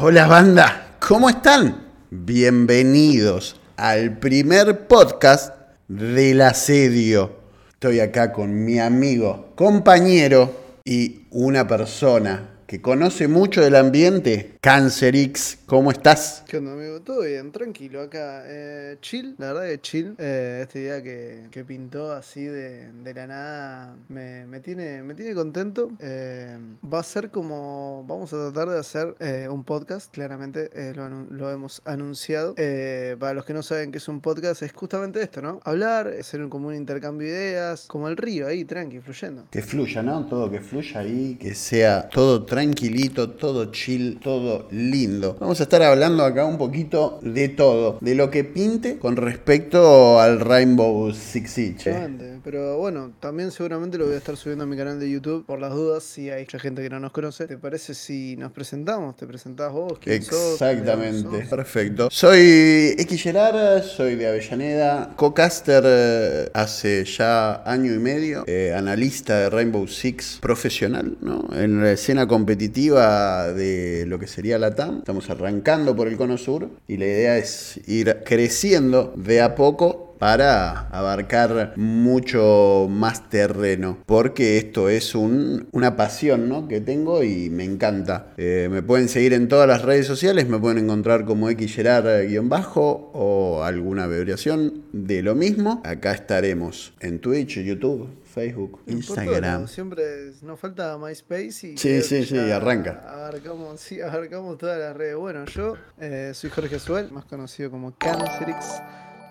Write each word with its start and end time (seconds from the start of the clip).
Hola 0.00 0.28
banda, 0.28 0.94
¿cómo 1.00 1.28
están? 1.28 1.88
Bienvenidos 2.10 3.60
al 3.76 4.16
primer 4.20 4.86
podcast 4.86 5.52
del 5.88 6.40
asedio. 6.42 7.32
Estoy 7.70 7.98
acá 7.98 8.32
con 8.32 8.64
mi 8.64 8.78
amigo, 8.78 9.54
compañero 9.56 10.54
y 10.84 11.22
una 11.32 11.66
persona 11.66 12.60
que 12.68 12.80
conoce 12.80 13.26
mucho 13.26 13.60
del 13.60 13.74
ambiente, 13.74 14.57
Cancer 14.68 15.16
X. 15.16 15.60
¿Cómo 15.64 15.90
estás? 15.90 16.44
¿Qué 16.46 16.58
onda, 16.58 16.72
amigo? 16.72 17.00
Todo 17.00 17.22
bien, 17.22 17.52
tranquilo 17.52 18.02
acá. 18.02 18.42
Eh, 18.44 18.98
chill, 19.00 19.34
la 19.38 19.54
verdad 19.54 19.68
que 19.70 19.80
chill. 19.80 20.14
Eh, 20.18 20.60
esta 20.62 20.78
idea 20.78 21.02
que, 21.02 21.46
que 21.50 21.64
pintó 21.64 22.12
así 22.12 22.44
de, 22.44 22.92
de 22.92 23.14
la 23.14 23.26
nada 23.26 23.96
me, 24.10 24.46
me 24.46 24.60
tiene, 24.60 25.02
me 25.02 25.14
tiene 25.14 25.34
contento. 25.34 25.90
Eh, 26.00 26.58
va 26.84 27.00
a 27.00 27.02
ser 27.02 27.30
como. 27.30 28.04
Vamos 28.06 28.30
a 28.34 28.50
tratar 28.50 28.68
de 28.68 28.78
hacer 28.78 29.14
un 29.50 29.64
podcast, 29.64 30.12
claramente 30.12 30.70
lo, 30.94 31.50
hemos 31.50 31.80
anunciado. 31.86 32.54
Para 32.54 33.32
los 33.32 33.46
que 33.46 33.54
no 33.54 33.62
saben 33.62 33.90
qué 33.90 33.96
es 33.96 34.08
un 34.08 34.20
podcast, 34.20 34.62
es 34.62 34.74
justamente 34.74 35.22
esto, 35.22 35.40
¿no? 35.40 35.60
Hablar, 35.64 36.08
hacer 36.20 36.42
un, 36.42 36.50
como 36.50 36.68
un 36.68 36.74
intercambio 36.74 37.26
de 37.26 37.32
ideas, 37.32 37.86
como 37.86 38.06
el 38.08 38.18
río 38.18 38.46
ahí, 38.46 38.66
tranqui, 38.66 39.00
fluyendo. 39.00 39.46
Que 39.50 39.62
fluya, 39.62 40.02
¿no? 40.02 40.26
Todo 40.26 40.50
que 40.50 40.60
fluya 40.60 41.00
ahí, 41.00 41.36
que 41.40 41.54
sea 41.54 42.10
todo 42.10 42.44
tranquilito, 42.44 43.30
todo 43.30 43.72
chill, 43.72 44.20
todo 44.20 44.57
lindo. 44.70 45.36
Vamos 45.40 45.60
a 45.60 45.64
estar 45.64 45.82
hablando 45.82 46.24
acá 46.24 46.44
un 46.44 46.58
poquito 46.58 47.18
de 47.22 47.48
todo, 47.48 47.98
de 48.00 48.14
lo 48.14 48.30
que 48.30 48.44
pinte 48.44 48.98
con 48.98 49.16
respecto 49.16 50.18
al 50.20 50.40
Rainbow 50.40 51.12
Six 51.12 51.50
Siege. 51.50 51.90
Exactamente, 51.90 52.40
Pero 52.42 52.78
bueno, 52.78 53.12
también 53.20 53.50
seguramente 53.50 53.98
lo 53.98 54.06
voy 54.06 54.14
a 54.14 54.18
estar 54.18 54.36
subiendo 54.36 54.64
a 54.64 54.66
mi 54.66 54.76
canal 54.76 54.98
de 54.98 55.10
YouTube 55.10 55.44
por 55.46 55.60
las 55.60 55.72
dudas 55.72 56.02
si 56.04 56.30
hay 56.30 56.42
mucha 56.42 56.58
gente 56.58 56.82
que 56.82 56.90
no 56.90 57.00
nos 57.00 57.12
conoce. 57.12 57.46
¿Te 57.46 57.58
parece 57.58 57.94
si 57.94 58.36
nos 58.36 58.52
presentamos? 58.52 59.16
¿Te 59.16 59.26
presentás 59.26 59.72
vos? 59.72 59.98
¿Quién 60.00 60.22
sos? 60.22 60.58
¿De 60.58 60.70
Exactamente, 60.72 61.40
sos? 61.40 61.48
perfecto. 61.48 62.08
Soy 62.10 62.94
X 62.98 63.22
Gerard, 63.22 63.82
soy 63.82 64.16
de 64.16 64.28
Avellaneda, 64.28 65.12
co-caster 65.16 65.82
eh, 65.86 66.50
hace 66.54 67.04
ya 67.04 67.62
año 67.64 67.92
y 67.94 67.98
medio, 67.98 68.44
eh, 68.46 68.74
analista 68.76 69.38
de 69.38 69.50
Rainbow 69.50 69.86
Six 69.86 70.38
profesional, 70.40 71.16
¿no? 71.20 71.48
En 71.52 71.82
la 71.82 71.92
escena 71.92 72.26
competitiva 72.26 73.52
de 73.52 74.04
lo 74.06 74.18
que 74.18 74.26
sería 74.38 74.56
la 74.56 74.72
TAM. 74.76 74.98
Estamos 74.98 75.28
arrancando 75.30 75.96
por 75.96 76.06
el 76.06 76.16
cono 76.16 76.38
sur 76.38 76.70
y 76.86 76.96
la 76.96 77.06
idea 77.06 77.38
es 77.38 77.80
ir 77.88 78.18
creciendo 78.24 79.12
de 79.16 79.40
a 79.40 79.56
poco 79.56 80.14
para 80.20 80.88
abarcar 80.90 81.72
mucho 81.76 82.86
más 82.88 83.28
terreno, 83.30 83.98
porque 84.06 84.58
esto 84.58 84.88
es 84.88 85.16
un- 85.16 85.66
una 85.72 85.96
pasión 85.96 86.48
¿no? 86.48 86.68
que 86.68 86.80
tengo 86.80 87.24
y 87.24 87.50
me 87.50 87.64
encanta. 87.64 88.32
Eh, 88.36 88.68
me 88.70 88.82
pueden 88.82 89.08
seguir 89.08 89.32
en 89.32 89.48
todas 89.48 89.66
las 89.66 89.82
redes 89.82 90.06
sociales, 90.06 90.48
me 90.48 90.58
pueden 90.60 90.78
encontrar 90.78 91.24
como 91.24 91.48
xgerard-bajo 91.50 93.10
o 93.12 93.62
alguna 93.64 94.04
abreviación 94.04 94.82
de 94.92 95.22
lo 95.22 95.34
mismo. 95.34 95.82
Acá 95.84 96.12
estaremos 96.12 96.92
en 97.00 97.18
Twitch, 97.20 97.58
YouTube, 97.60 98.08
Facebook, 98.40 98.84
todo, 98.84 98.94
Instagram. 98.96 99.60
¿no? 99.62 99.66
Siempre 99.68 100.32
nos 100.42 100.58
falta 100.60 100.96
MySpace 100.98 101.66
y. 101.68 101.76
Sí, 101.78 102.02
sí, 102.02 102.24
sí, 102.24 102.38
arranca. 102.38 103.04
Abarcamos, 103.08 103.80
sí, 103.80 104.00
abarcamos 104.00 104.56
todas 104.58 104.78
las 104.78 104.96
redes. 104.96 105.16
Bueno, 105.16 105.44
yo 105.46 105.74
eh, 106.00 106.32
soy 106.34 106.50
Jorge 106.50 106.78
Suel, 106.78 107.10
más 107.10 107.24
conocido 107.24 107.70
como 107.70 107.94
Cancerix. 107.96 108.64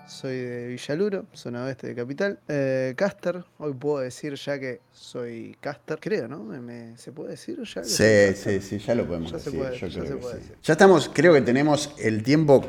Soy 0.06 0.36
de 0.36 0.66
Villaluro, 0.68 1.26
zona 1.34 1.64
oeste 1.66 1.88
de 1.88 1.94
Capital. 1.94 2.38
Eh, 2.48 2.94
caster, 2.96 3.44
hoy 3.58 3.74
puedo 3.74 3.98
decir 3.98 4.36
ya 4.36 4.58
que 4.58 4.80
soy 4.90 5.54
caster, 5.60 5.98
creo, 6.00 6.26
¿no? 6.26 6.44
Me- 6.44 6.96
¿Se 6.96 7.12
puede 7.12 7.32
decir 7.32 7.58
ya? 7.62 7.84
Sí, 7.84 8.34
sí, 8.34 8.60
sí, 8.62 8.78
ya 8.78 8.94
lo 8.94 9.06
podemos 9.06 9.30
Ya 9.32 9.38
se 9.38 9.50
decir. 9.50 9.60
puede, 9.60 9.78
yo 9.78 9.86
ya 9.86 9.92
creo 10.00 10.06
se 10.06 10.14
que 10.14 10.20
puede 10.22 10.34
sí. 10.36 10.40
decir. 10.40 10.56
Ya 10.62 10.72
estamos, 10.72 11.10
creo 11.12 11.34
que 11.34 11.42
tenemos 11.42 11.92
el 11.98 12.22
tiempo 12.22 12.64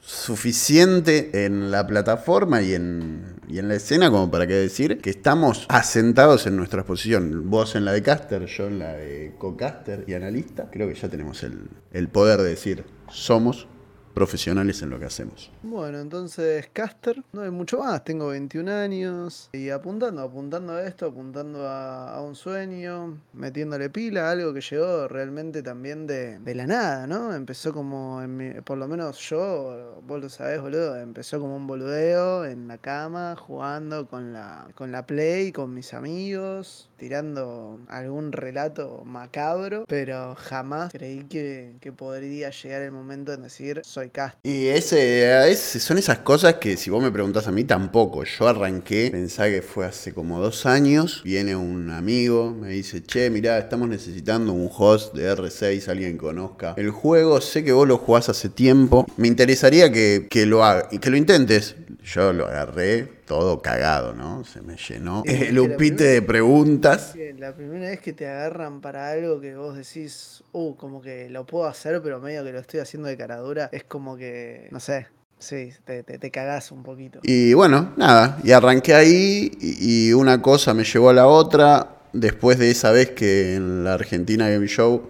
suficiente 0.00 1.44
en 1.44 1.70
la 1.70 1.86
plataforma 1.86 2.60
y 2.62 2.74
en, 2.74 3.31
y 3.48 3.58
en 3.58 3.68
la 3.68 3.74
escena 3.74 4.10
como 4.10 4.30
para 4.30 4.46
que 4.46 4.54
decir 4.54 4.98
que 4.98 5.10
estamos 5.10 5.66
asentados 5.68 6.46
en 6.46 6.56
nuestra 6.56 6.84
posición. 6.84 7.50
Vos 7.50 7.74
en 7.74 7.84
la 7.84 7.92
de 7.92 8.02
caster, 8.02 8.46
yo 8.46 8.66
en 8.66 8.78
la 8.78 8.92
de 8.92 9.34
co-caster 9.38 10.04
y 10.06 10.14
analista. 10.14 10.68
Creo 10.70 10.88
que 10.88 10.94
ya 10.94 11.08
tenemos 11.08 11.42
el, 11.42 11.68
el 11.92 12.08
poder 12.08 12.40
de 12.40 12.50
decir 12.50 12.84
somos 13.10 13.66
profesionales 14.12 14.82
en 14.82 14.90
lo 14.90 14.98
que 14.98 15.06
hacemos. 15.06 15.50
Bueno, 15.62 15.98
entonces 15.98 16.68
caster, 16.72 17.22
no 17.32 17.42
hay 17.42 17.50
mucho 17.50 17.78
más, 17.78 18.04
tengo 18.04 18.28
21 18.28 18.70
años 18.70 19.48
y 19.52 19.70
apuntando, 19.70 20.22
apuntando 20.22 20.74
a 20.74 20.82
esto, 20.84 21.06
apuntando 21.06 21.66
a, 21.68 22.20
un 22.22 22.34
sueño, 22.34 23.18
metiéndole 23.32 23.90
pila, 23.90 24.30
algo 24.30 24.52
que 24.54 24.60
llegó 24.60 25.08
realmente 25.08 25.62
también 25.62 26.06
de, 26.06 26.38
la 26.54 26.66
nada, 26.66 27.06
¿no? 27.06 27.34
Empezó 27.34 27.72
como, 27.72 28.22
por 28.64 28.78
lo 28.78 28.86
menos 28.86 29.18
yo, 29.18 30.00
vos 30.06 30.20
lo 30.20 30.28
sabés, 30.28 30.60
boludo, 30.60 30.96
empezó 30.96 31.40
como 31.40 31.56
un 31.56 31.66
boludeo 31.66 32.44
en 32.44 32.68
la 32.68 32.78
cama, 32.78 33.34
jugando 33.36 34.06
con 34.06 34.32
la, 34.32 34.68
con 34.74 34.92
la 34.92 35.06
play, 35.06 35.50
con 35.50 35.72
mis 35.72 35.94
amigos, 35.94 36.90
tirando 36.98 37.80
algún 37.88 38.32
relato 38.32 39.02
macabro, 39.04 39.84
pero 39.88 40.34
jamás 40.36 40.92
creí 40.92 41.24
que, 41.24 41.74
que 41.80 41.90
podría 41.90 42.50
llegar 42.50 42.82
el 42.82 42.92
momento 42.92 43.32
en 43.32 43.42
decir, 43.42 43.80
soy 43.84 44.01
Y 44.42 44.66
ese, 44.68 45.50
ese- 45.50 45.80
son 45.80 45.98
esas 45.98 46.18
cosas 46.18 46.54
que 46.54 46.76
si 46.76 46.90
vos 46.90 47.02
me 47.02 47.10
preguntás 47.10 47.46
a 47.46 47.52
mí 47.52 47.64
tampoco. 47.64 48.24
Yo 48.24 48.48
arranqué, 48.48 49.10
pensá 49.10 49.48
que 49.48 49.62
fue 49.62 49.86
hace 49.86 50.12
como 50.12 50.40
dos 50.40 50.66
años. 50.66 51.22
Viene 51.24 51.54
un 51.56 51.90
amigo, 51.90 52.50
me 52.50 52.68
dice, 52.70 53.02
che, 53.02 53.30
mirá, 53.30 53.58
estamos 53.58 53.88
necesitando 53.88 54.52
un 54.52 54.70
host 54.76 55.14
de 55.14 55.30
R6, 55.34 55.88
alguien 55.88 56.16
conozca 56.18 56.74
el 56.76 56.90
juego. 56.90 57.40
Sé 57.40 57.64
que 57.64 57.72
vos 57.72 57.86
lo 57.86 57.98
jugás 57.98 58.28
hace 58.28 58.48
tiempo. 58.48 59.06
Me 59.16 59.28
interesaría 59.28 59.90
que, 59.92 60.26
que 60.30 60.46
lo 60.46 60.64
haga, 60.64 60.88
y 60.90 60.98
que 60.98 61.10
lo 61.10 61.16
intentes. 61.16 61.76
Yo 62.04 62.32
lo 62.32 62.46
agarré 62.46 63.21
todo 63.32 63.62
cagado, 63.62 64.12
¿no? 64.12 64.44
Se 64.44 64.60
me 64.60 64.76
llenó 64.76 65.22
es 65.24 65.48
el 65.48 65.58
upite 65.58 66.04
de 66.04 66.20
preguntas. 66.20 67.14
La 67.38 67.54
primera 67.54 67.88
vez 67.88 67.98
que 67.98 68.12
te 68.12 68.26
agarran 68.26 68.82
para 68.82 69.08
algo 69.08 69.40
que 69.40 69.56
vos 69.56 69.74
decís, 69.74 70.44
uh, 70.52 70.74
como 70.76 71.00
que 71.00 71.30
lo 71.30 71.46
puedo 71.46 71.64
hacer, 71.64 72.02
pero 72.02 72.20
medio 72.20 72.44
que 72.44 72.52
lo 72.52 72.58
estoy 72.58 72.80
haciendo 72.80 73.08
de 73.08 73.16
caradura, 73.16 73.70
es 73.72 73.84
como 73.84 74.18
que, 74.18 74.68
no 74.70 74.80
sé, 74.80 75.06
sí, 75.38 75.70
te, 75.86 76.02
te, 76.02 76.18
te 76.18 76.30
cagás 76.30 76.72
un 76.72 76.82
poquito. 76.82 77.20
Y 77.22 77.54
bueno, 77.54 77.94
nada, 77.96 78.38
y 78.44 78.52
arranqué 78.52 78.92
ahí 78.92 79.50
y 79.62 80.08
y 80.08 80.12
una 80.12 80.42
cosa 80.42 80.74
me 80.74 80.84
llevó 80.84 81.08
a 81.08 81.14
la 81.14 81.26
otra. 81.26 81.96
Después 82.12 82.58
de 82.58 82.70
esa 82.70 82.90
vez 82.92 83.12
que 83.12 83.54
en 83.54 83.84
la 83.84 83.94
Argentina 83.94 84.46
Game 84.50 84.66
Show 84.66 85.08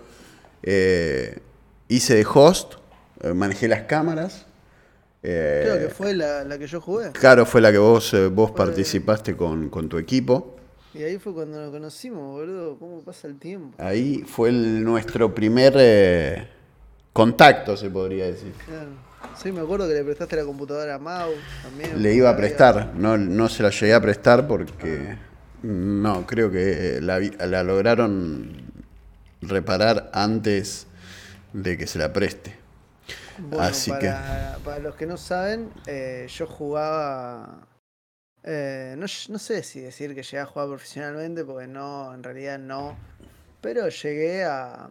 eh, 0.63 1.41
hice 1.89 2.15
de 2.15 2.25
host, 2.33 2.75
eh, 3.21 3.35
manejé 3.35 3.67
las 3.67 3.83
cámaras. 3.83 4.47
Eh, 5.23 5.63
Creo 5.65 5.89
que 5.89 5.95
fue 5.95 6.15
la, 6.15 6.45
la 6.45 6.59
que 6.59 6.67
yo 6.67 6.81
jugué. 6.81 7.11
Claro, 7.13 7.47
fue 7.47 7.61
la 7.61 7.71
que 7.73 7.79
vos, 7.79 8.13
eh, 8.15 8.27
vos 8.29 8.51
participaste 8.51 9.37
con, 9.37 9.69
con 9.71 9.89
tu 9.89 9.99
equipo. 9.99 10.57
Y 10.95 11.03
ahí 11.03 11.19
fue 11.19 11.33
cuando 11.33 11.61
nos 11.61 11.71
conocimos, 11.71 12.33
boludo. 12.33 12.77
¿Cómo 12.79 13.01
pasa 13.03 13.27
el 13.29 13.39
tiempo? 13.39 13.75
Ahí 13.83 14.25
fue 14.27 14.51
el- 14.51 14.85
nuestro 14.85 15.35
primer 15.35 15.73
eh, 15.77 16.49
contacto, 17.13 17.77
se 17.77 17.89
podría 17.89 18.27
decir. 18.27 18.53
Claro. 18.67 18.91
Sí, 19.41 19.53
me 19.53 19.61
acuerdo 19.61 19.89
que 19.89 19.95
le 19.95 20.05
prestaste 20.05 20.37
la 20.37 20.45
computadora 20.45 20.97
a 20.97 20.99
Mau 20.99 21.31
también. 21.63 22.03
Le 22.03 22.13
iba 22.15 22.29
a 22.29 22.37
prestar, 22.37 22.93
no, 22.97 23.17
no 23.17 23.49
se 23.49 23.63
la 23.63 23.71
llegué 23.71 23.95
a 23.95 24.01
prestar 24.01 24.47
porque 24.49 25.17
no, 25.63 26.27
creo 26.27 26.51
que 26.51 26.99
la, 27.01 27.21
la 27.21 27.63
lograron 27.63 28.51
reparar 29.41 30.11
antes 30.13 30.87
de 31.53 31.79
que 31.79 31.87
se 31.87 31.99
la 31.99 32.13
preste. 32.13 32.57
Bueno, 33.49 33.65
Así 33.65 33.91
para, 33.91 34.59
para 34.65 34.79
los 34.79 34.95
que 34.95 35.07
no 35.07 35.17
saben, 35.17 35.71
eh, 35.87 36.27
yo 36.29 36.47
jugaba. 36.47 37.67
eh, 38.45 38.95
no, 38.97 39.07
no 39.29 39.39
sé 39.39 39.63
si 39.63 39.81
decir 39.81 40.15
que 40.15 40.23
llegué 40.23 40.39
a 40.39 40.47
jugar 40.47 40.69
profesionalmente, 40.69 41.45
porque 41.45 41.67
no, 41.67 42.15
en 42.15 42.23
realidad 42.23 42.59
no. 42.59 42.97
Pero 43.61 43.89
llegué 43.89 44.45
a. 44.45 44.89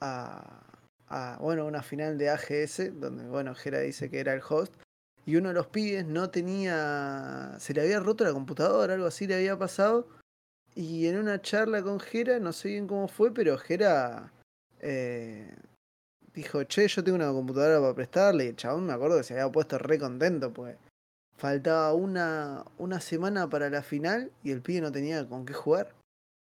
a, 0.00 0.60
a, 1.08 1.38
bueno, 1.40 1.66
una 1.66 1.82
final 1.82 2.16
de 2.18 2.30
AGS, 2.30 2.98
donde, 3.00 3.24
bueno, 3.28 3.54
Jera 3.54 3.80
dice 3.80 4.10
que 4.10 4.20
era 4.20 4.32
el 4.34 4.42
host. 4.48 4.74
Y 5.26 5.36
uno 5.36 5.48
de 5.48 5.54
los 5.54 5.66
pibes 5.68 6.04
no 6.06 6.30
tenía. 6.30 7.56
Se 7.58 7.74
le 7.74 7.82
había 7.82 8.00
roto 8.00 8.24
la 8.24 8.32
computadora, 8.32 8.94
algo 8.94 9.06
así 9.06 9.26
le 9.26 9.34
había 9.36 9.58
pasado. 9.58 10.08
Y 10.74 11.06
en 11.06 11.18
una 11.18 11.40
charla 11.40 11.82
con 11.82 12.00
Jera, 12.00 12.38
no 12.40 12.52
sé 12.52 12.68
bien 12.70 12.86
cómo 12.88 13.08
fue, 13.08 13.32
pero 13.32 13.56
Jera. 13.58 14.32
eh, 14.80 15.54
dijo, 16.34 16.62
che, 16.64 16.88
yo 16.88 17.02
tengo 17.04 17.16
una 17.16 17.32
computadora 17.32 17.80
para 17.80 17.94
prestarle. 17.94 18.44
Y 18.44 18.48
el 18.48 18.56
chabón 18.56 18.86
me 18.86 18.92
acuerdo 18.92 19.18
que 19.18 19.24
se 19.24 19.34
había 19.34 19.50
puesto 19.50 19.78
re 19.78 19.98
contento, 19.98 20.52
pues. 20.52 20.76
Faltaba 21.36 21.92
una, 21.94 22.64
una 22.78 23.00
semana 23.00 23.48
para 23.48 23.68
la 23.70 23.82
final 23.82 24.30
y 24.42 24.50
el 24.52 24.62
pibe 24.62 24.80
no 24.80 24.92
tenía 24.92 25.26
con 25.28 25.44
qué 25.44 25.52
jugar. 25.52 25.92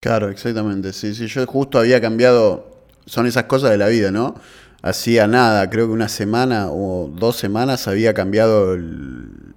Claro, 0.02 0.28
exactamente. 0.28 0.92
Sí, 0.92 1.14
sí, 1.14 1.26
yo 1.26 1.46
justo 1.46 1.78
había 1.78 2.00
cambiado. 2.00 2.76
Son 3.06 3.26
esas 3.26 3.44
cosas 3.44 3.70
de 3.70 3.78
la 3.78 3.88
vida, 3.88 4.10
¿no? 4.10 4.34
Hacía 4.82 5.26
nada, 5.26 5.68
creo 5.70 5.86
que 5.86 5.92
una 5.92 6.08
semana 6.08 6.70
o 6.70 7.08
dos 7.08 7.36
semanas 7.36 7.88
había 7.88 8.14
cambiado 8.14 8.74
el- 8.74 9.54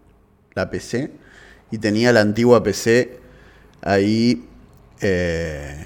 la 0.56 0.70
PC 0.70 1.12
y 1.72 1.78
tenía 1.78 2.12
la 2.14 2.22
antigua 2.22 2.64
PC 2.64 3.20
ahí. 3.82 4.46
eh, 5.02 5.86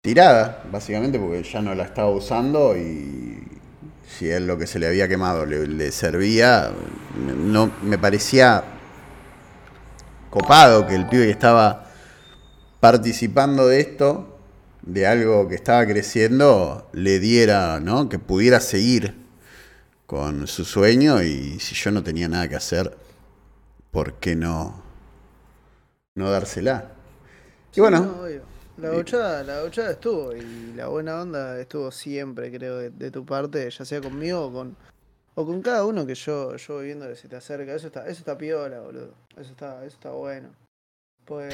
tirada, 0.00 0.62
básicamente, 0.70 1.18
porque 1.18 1.42
ya 1.42 1.60
no 1.60 1.74
la 1.74 1.84
estaba 1.84 2.10
usando 2.10 2.76
y 2.76 3.42
si 4.08 4.28
él 4.30 4.46
lo 4.46 4.58
que 4.58 4.66
se 4.66 4.78
le 4.78 4.86
había 4.86 5.08
quemado 5.08 5.44
le, 5.46 5.66
le 5.66 5.92
servía, 5.92 6.70
no 7.16 7.70
me 7.82 7.98
parecía 7.98 8.64
copado 10.30 10.86
que 10.86 10.94
el 10.94 11.06
pibe 11.08 11.26
que 11.26 11.30
estaba 11.30 11.86
participando 12.80 13.66
de 13.66 13.80
esto, 13.80 14.38
de 14.82 15.06
algo 15.06 15.48
que 15.48 15.54
estaba 15.54 15.84
creciendo, 15.86 16.88
le 16.92 17.18
diera, 17.18 17.80
¿no? 17.80 18.08
Que 18.08 18.18
pudiera 18.18 18.60
seguir 18.60 19.14
con 20.06 20.46
su 20.46 20.64
sueño 20.64 21.22
y 21.22 21.60
si 21.60 21.74
yo 21.74 21.90
no 21.90 22.02
tenía 22.02 22.28
nada 22.28 22.48
que 22.48 22.56
hacer, 22.56 22.96
¿por 23.90 24.14
qué 24.14 24.36
no, 24.36 24.82
no 26.14 26.30
dársela? 26.30 26.92
Y 27.74 27.80
bueno. 27.80 28.16
La 28.80 28.90
gauchada, 28.90 29.42
la 29.42 29.56
gauchada 29.56 29.90
estuvo 29.90 30.32
y 30.36 30.72
la 30.76 30.86
buena 30.86 31.20
onda 31.20 31.60
estuvo 31.60 31.90
siempre, 31.90 32.50
creo, 32.52 32.78
de, 32.78 32.90
de 32.90 33.10
tu 33.10 33.24
parte, 33.26 33.68
ya 33.70 33.84
sea 33.84 34.00
conmigo 34.00 34.46
o 34.46 34.52
con, 34.52 34.76
o 35.34 35.44
con 35.46 35.60
cada 35.62 35.84
uno 35.84 36.06
que 36.06 36.14
yo, 36.14 36.54
yo 36.56 36.74
voy 36.74 36.86
viendo 36.86 37.08
que 37.08 37.16
se 37.16 37.26
te 37.28 37.34
acerca. 37.36 37.74
Eso 37.74 37.88
está, 37.88 38.02
eso 38.06 38.20
está 38.20 38.38
piola, 38.38 38.78
boludo. 38.80 39.14
Eso 39.36 39.50
está, 39.50 39.78
eso 39.84 39.96
está 39.96 40.10
bueno. 40.10 40.50
Pues 41.24 41.52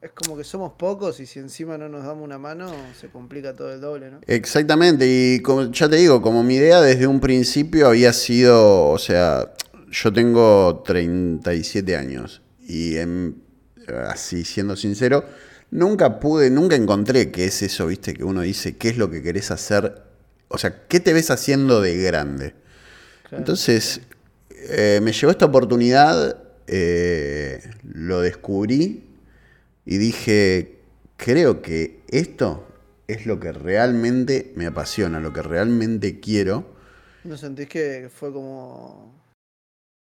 es 0.00 0.10
como 0.12 0.38
que 0.38 0.44
somos 0.44 0.72
pocos 0.72 1.20
y 1.20 1.26
si 1.26 1.38
encima 1.38 1.76
no 1.76 1.88
nos 1.90 2.04
damos 2.04 2.24
una 2.24 2.38
mano, 2.38 2.70
se 2.98 3.08
complica 3.08 3.54
todo 3.54 3.72
el 3.74 3.80
doble, 3.82 4.10
¿no? 4.10 4.20
Exactamente, 4.26 5.06
y 5.06 5.40
como 5.42 5.70
ya 5.70 5.88
te 5.88 5.96
digo, 5.96 6.22
como 6.22 6.42
mi 6.42 6.54
idea 6.56 6.80
desde 6.80 7.06
un 7.06 7.20
principio 7.20 7.88
había 7.88 8.12
sido, 8.14 8.86
o 8.88 8.98
sea, 8.98 9.52
yo 9.90 10.12
tengo 10.12 10.82
37 10.84 11.94
años 11.96 12.40
y 12.66 12.96
en- 12.96 13.42
así 14.08 14.44
siendo 14.44 14.74
sincero, 14.76 15.24
nunca 15.70 16.20
pude, 16.20 16.50
nunca 16.50 16.76
encontré 16.76 17.30
qué 17.30 17.46
es 17.46 17.62
eso, 17.62 17.86
viste, 17.86 18.14
que 18.14 18.24
uno 18.24 18.42
dice, 18.42 18.76
qué 18.76 18.88
es 18.88 18.96
lo 18.96 19.10
que 19.10 19.22
querés 19.22 19.50
hacer, 19.50 20.02
o 20.48 20.58
sea, 20.58 20.86
qué 20.86 21.00
te 21.00 21.12
ves 21.12 21.30
haciendo 21.30 21.80
de 21.80 21.96
grande. 21.96 22.54
Claro. 23.22 23.38
Entonces, 23.38 24.00
eh, 24.50 25.00
me 25.02 25.12
llegó 25.12 25.30
esta 25.30 25.46
oportunidad, 25.46 26.42
eh, 26.66 27.62
lo 27.84 28.20
descubrí 28.20 29.04
y 29.84 29.98
dije, 29.98 30.78
creo 31.16 31.62
que 31.62 32.00
esto 32.08 32.66
es 33.06 33.26
lo 33.26 33.38
que 33.38 33.52
realmente 33.52 34.52
me 34.56 34.66
apasiona, 34.66 35.20
lo 35.20 35.32
que 35.32 35.42
realmente 35.42 36.20
quiero. 36.20 36.64
¿No 37.24 37.36
sentís 37.36 37.68
que 37.68 38.08
fue 38.12 38.32
como, 38.32 39.14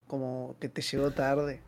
como 0.07 0.55
que 0.59 0.69
te 0.69 0.81
llegó 0.81 1.11
tarde? 1.11 1.61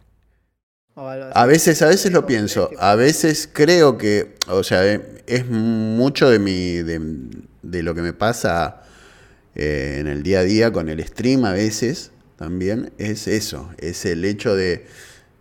A 1.33 1.45
veces, 1.45 1.81
a 1.81 1.87
veces 1.87 2.11
lo 2.11 2.25
pienso, 2.25 2.69
a 2.79 2.95
veces 2.95 3.49
creo 3.51 3.97
que, 3.97 4.35
o 4.47 4.63
sea, 4.63 4.85
eh, 4.85 5.23
es 5.27 5.47
mucho 5.47 6.29
de 6.29 6.39
mi, 6.39 6.75
de, 6.77 7.01
de 7.61 7.83
lo 7.83 7.95
que 7.95 8.01
me 8.01 8.13
pasa 8.13 8.83
eh, 9.55 9.97
en 9.99 10.07
el 10.07 10.23
día 10.23 10.39
a 10.39 10.43
día 10.43 10.71
con 10.71 10.89
el 10.89 11.03
stream 11.05 11.45
a 11.45 11.53
veces 11.53 12.11
también, 12.37 12.91
es 12.97 13.27
eso, 13.27 13.71
es 13.77 14.05
el 14.05 14.25
hecho 14.25 14.55
de, 14.55 14.85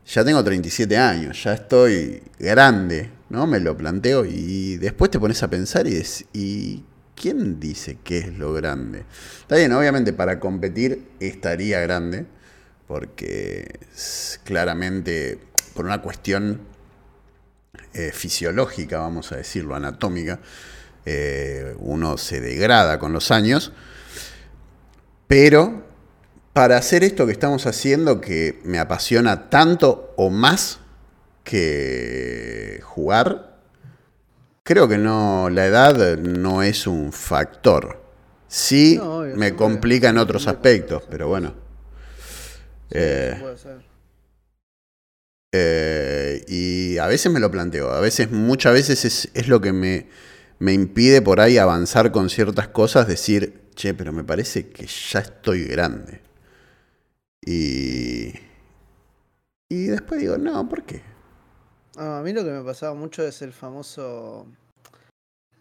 ya 0.07 0.25
tengo 0.25 0.43
37 0.45 0.97
años, 0.97 1.43
ya 1.45 1.55
estoy 1.55 2.23
grande, 2.39 3.11
¿no? 3.29 3.47
Me 3.47 3.61
lo 3.61 3.77
planteo 3.77 4.25
y 4.25 4.77
después 4.79 5.11
te 5.11 5.19
pones 5.21 5.43
a 5.43 5.49
pensar 5.51 5.87
y, 5.87 5.95
des- 5.95 6.25
y 6.33 6.85
¿quién 7.15 7.61
dice 7.61 7.99
qué 8.05 8.19
es 8.19 8.39
lo 8.39 8.53
grande? 8.53 9.05
Está 9.43 9.57
bien, 9.57 9.73
obviamente 9.73 10.13
para 10.13 10.41
competir 10.41 11.03
estaría 11.21 11.81
grande, 11.81 12.27
porque 12.87 13.79
es 13.95 14.41
claramente 14.45 15.39
por 15.81 15.87
una 15.87 16.03
cuestión 16.03 16.61
eh, 17.95 18.13
fisiológica, 18.13 18.99
vamos 18.99 19.33
a 19.33 19.37
decirlo, 19.37 19.75
anatómica, 19.75 20.39
eh, 21.07 21.75
uno 21.79 22.19
se 22.19 22.39
degrada 22.43 22.99
con 22.99 23.15
los 23.15 23.31
años, 23.31 23.73
pero 25.27 25.83
para 26.53 26.77
hacer 26.77 27.03
esto 27.03 27.25
que 27.25 27.33
estamos 27.33 27.65
haciendo, 27.67 28.21
que 28.21 28.61
me 28.63 28.79
apasiona 28.79 29.49
tanto 29.49 30.13
o 30.19 30.29
más 30.29 30.81
que 31.45 32.81
jugar, 32.85 33.57
creo 34.63 34.87
que 34.87 34.99
no, 34.99 35.49
la 35.49 35.65
edad 35.65 36.19
no 36.19 36.63
es 36.63 36.87
un 36.87 37.11
factor. 37.11 38.03
Sí 38.49 38.97
No, 38.99 39.21
obvio, 39.21 39.35
me 39.37 39.47
siempre- 39.47 39.57
complica 39.57 40.11
en 40.11 40.19
otros 40.19 40.47
aspectos, 40.47 41.05
pero 41.09 41.29
bueno. 41.29 41.55
Sí, 42.91 42.99
eh, 42.99 43.39
puede 43.41 43.57
ser. 43.57 43.90
Eh, 45.53 46.45
y 46.47 46.99
a 46.99 47.07
veces 47.07 47.33
me 47.33 47.41
lo 47.41 47.51
planteo, 47.51 47.91
a 47.91 48.01
veces, 48.01 48.31
muchas 48.31 48.73
veces 48.73 49.05
es, 49.05 49.31
es 49.35 49.49
lo 49.49 49.61
que 49.61 49.73
me, 49.73 50.07
me 50.61 50.73
impide 50.73 51.23
por 51.23 51.41
ahí 51.41 51.59
avanzar 51.59 52.13
con 52.13 52.31
ciertas 52.31 52.69
cosas, 52.69 53.09
decir, 53.09 53.63
che, 53.75 53.95
pero 53.95 54.13
me 54.13 54.23
parece 54.23 54.69
que 54.69 54.87
ya 54.87 55.21
estoy 55.21 55.65
grande. 55.65 56.21
Y, 57.45 58.33
y 59.69 59.87
después 59.87 60.21
digo, 60.21 60.39
no, 60.39 60.69
¿por 60.69 60.85
qué? 60.85 61.03
Ah, 61.97 62.19
a 62.19 62.23
mí 62.23 62.33
lo 62.33 62.45
que 62.45 62.51
me 62.51 62.63
pasaba 62.63 62.95
mucho 62.95 63.23
es 63.27 63.43
el 63.43 63.53
famoso. 63.53 64.47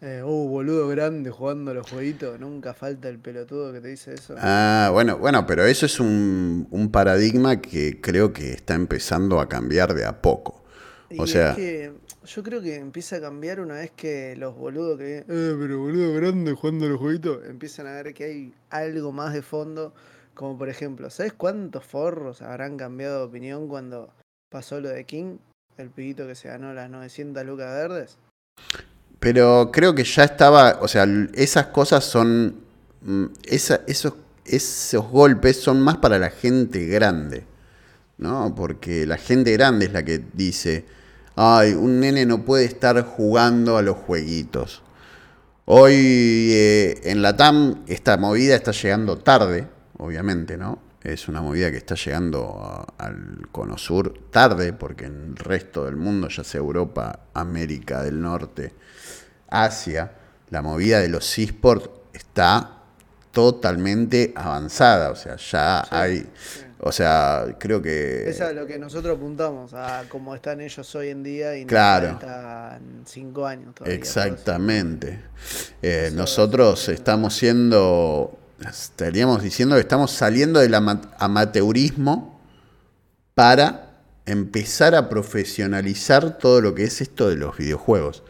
Eh, 0.02 0.22
uh, 0.24 0.48
boludo 0.48 0.88
grande 0.88 1.30
jugando 1.30 1.72
a 1.72 1.74
los 1.74 1.90
jueguitos. 1.90 2.40
Nunca 2.40 2.72
falta 2.72 3.08
el 3.08 3.18
pelotudo 3.18 3.72
que 3.72 3.80
te 3.80 3.88
dice 3.88 4.14
eso. 4.14 4.34
Ah, 4.38 4.88
bueno, 4.92 5.18
bueno, 5.18 5.46
pero 5.46 5.64
eso 5.66 5.84
es 5.86 6.00
un, 6.00 6.66
un 6.70 6.90
paradigma 6.90 7.60
que 7.60 8.00
creo 8.00 8.32
que 8.32 8.52
está 8.52 8.74
empezando 8.74 9.40
a 9.40 9.48
cambiar 9.48 9.92
de 9.94 10.06
a 10.06 10.22
poco. 10.22 10.64
Y 11.10 11.20
o 11.20 11.24
es 11.24 11.30
sea- 11.32 11.54
que 11.54 11.92
yo 12.24 12.42
creo 12.42 12.62
que 12.62 12.76
empieza 12.76 13.16
a 13.16 13.20
cambiar 13.20 13.60
una 13.60 13.74
vez 13.74 13.90
que 13.90 14.36
los 14.36 14.56
boludos 14.56 14.96
que. 14.98 15.18
Eh, 15.18 15.24
pero 15.28 15.78
boludo 15.80 16.14
grande 16.14 16.52
jugando 16.52 16.86
a 16.86 16.88
los 16.88 16.98
jueguitos. 16.98 17.44
Empiezan 17.46 17.86
a 17.86 17.92
ver 17.92 18.14
que 18.14 18.24
hay 18.24 18.54
algo 18.70 19.12
más 19.12 19.34
de 19.34 19.42
fondo. 19.42 19.92
Como 20.32 20.56
por 20.56 20.70
ejemplo, 20.70 21.10
¿sabes 21.10 21.34
cuántos 21.34 21.84
forros 21.84 22.40
habrán 22.40 22.78
cambiado 22.78 23.18
de 23.18 23.24
opinión 23.26 23.68
cuando 23.68 24.10
pasó 24.48 24.80
lo 24.80 24.88
de 24.88 25.04
King? 25.04 25.36
El 25.76 25.90
pibito 25.90 26.26
que 26.26 26.34
se 26.34 26.48
ganó 26.48 26.72
las 26.72 26.88
900 26.88 27.44
lucas 27.44 27.70
verdes. 27.74 28.18
Pero 29.20 29.70
creo 29.72 29.94
que 29.94 30.04
ya 30.04 30.24
estaba, 30.24 30.78
o 30.80 30.88
sea, 30.88 31.06
esas 31.34 31.66
cosas 31.66 32.04
son, 32.04 32.56
mm, 33.02 33.26
esos, 33.44 33.80
esos 34.46 35.10
golpes 35.10 35.60
son 35.60 35.80
más 35.82 35.98
para 35.98 36.18
la 36.18 36.30
gente 36.30 36.86
grande, 36.86 37.44
¿no? 38.18 38.54
Porque 38.54 39.06
la 39.06 39.18
gente 39.18 39.52
grande 39.52 39.86
es 39.86 39.92
la 39.92 40.02
que 40.04 40.22
dice, 40.32 40.86
ay, 41.36 41.74
un 41.74 42.00
nene 42.00 42.24
no 42.26 42.44
puede 42.44 42.64
estar 42.64 43.02
jugando 43.04 43.76
a 43.76 43.82
los 43.82 43.96
jueguitos. 43.98 44.82
Hoy 45.66 45.94
eh, 46.52 47.00
en 47.04 47.22
la 47.22 47.36
TAM 47.36 47.84
esta 47.86 48.16
movida 48.16 48.56
está 48.56 48.72
llegando 48.72 49.18
tarde, 49.18 49.68
obviamente, 49.98 50.56
¿no? 50.56 50.89
Es 51.02 51.28
una 51.28 51.40
movida 51.40 51.70
que 51.70 51.78
está 51.78 51.94
llegando 51.94 52.60
a- 52.62 53.04
al 53.04 53.48
Cono 53.50 53.78
Sur 53.78 54.12
tarde, 54.30 54.72
porque 54.74 55.06
en 55.06 55.28
el 55.30 55.36
resto 55.36 55.86
del 55.86 55.96
mundo, 55.96 56.28
ya 56.28 56.44
sea 56.44 56.58
Europa, 56.58 57.20
América 57.32 58.02
del 58.02 58.20
Norte, 58.20 58.74
Asia, 59.48 60.12
la 60.50 60.60
movida 60.62 61.00
de 61.00 61.08
los 61.08 61.38
esports 61.38 61.88
está 62.12 62.76
totalmente 63.32 64.32
avanzada. 64.36 65.10
O 65.10 65.16
sea, 65.16 65.36
ya 65.36 65.82
Sí, 65.84 65.88
hay. 65.94 66.18
sí. 66.18 66.60
O 66.82 66.92
sea, 66.92 67.44
creo 67.58 67.80
que. 67.82 68.28
Es 68.28 68.40
a 68.40 68.52
lo 68.52 68.66
que 68.66 68.78
nosotros 68.78 69.16
apuntamos, 69.16 69.72
a 69.74 70.04
cómo 70.08 70.34
están 70.34 70.60
ellos 70.62 70.94
hoy 70.94 71.08
en 71.10 71.22
día 71.22 71.56
y 71.56 71.66
Claro. 71.66 72.12
faltan 72.18 73.02
cinco 73.06 73.46
años 73.46 73.74
todavía. 73.74 73.94
eso. 74.00 74.20
Exactamente. 74.20 75.20
Eh, 75.82 76.04
Eso 76.08 76.16
nosotros 76.16 76.88
es- 76.88 76.94
estamos 76.94 77.34
siendo, 77.34 78.38
estaríamos 78.68 79.42
diciendo 79.42 79.74
que 79.76 79.80
estamos 79.80 80.10
saliendo 80.10 80.60
del 80.60 80.74
ama- 80.74 81.00
amateurismo 81.18 82.40
para 83.34 84.02
empezar 84.26 84.94
a 84.94 85.08
profesionalizar 85.08 86.38
todo 86.38 86.60
lo 86.60 86.74
que 86.74 86.84
es 86.84 87.00
esto 87.00 87.28
de 87.28 87.36
los 87.36 87.56
videojuegos. 87.56 88.22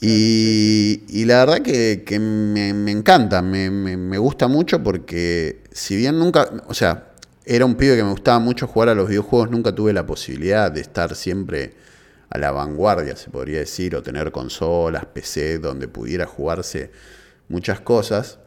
Y, 0.00 1.24
la 1.24 1.44
verdad 1.44 1.62
que, 1.62 2.18
me, 2.20 2.90
encanta, 2.90 3.40
me- 3.42 3.70
me 3.70 4.18
gusta 4.18 4.46
mucho 4.46 4.82
porque 4.82 5.62
si 5.72 5.96
bien 5.96 6.18
nunca, 6.18 6.48
o 6.68 6.74
sea, 6.74 7.12
era 7.44 7.64
un 7.64 7.76
pibe 7.76 7.96
que 7.96 8.04
me 8.04 8.10
gustaba 8.10 8.38
mucho 8.38 8.66
jugar 8.66 8.90
a 8.90 8.94
los 8.94 9.08
videojuegos, 9.08 9.50
nunca 9.50 9.74
tuve 9.74 9.92
la 9.92 10.04
posibilidad 10.06 10.70
de 10.70 10.80
estar 10.80 11.14
siempre 11.14 11.74
a 12.28 12.38
la 12.38 12.50
vanguardia, 12.50 13.16
se 13.16 13.30
podría 13.30 13.60
decir, 13.60 13.94
o 13.96 14.02
tener 14.02 14.32
consolas, 14.32 15.06
PC, 15.06 15.58
donde 15.58 15.88
pudiera 15.88 16.26
jugarse 16.26 16.90
muchas 17.48 17.80
cosas. 17.80 18.38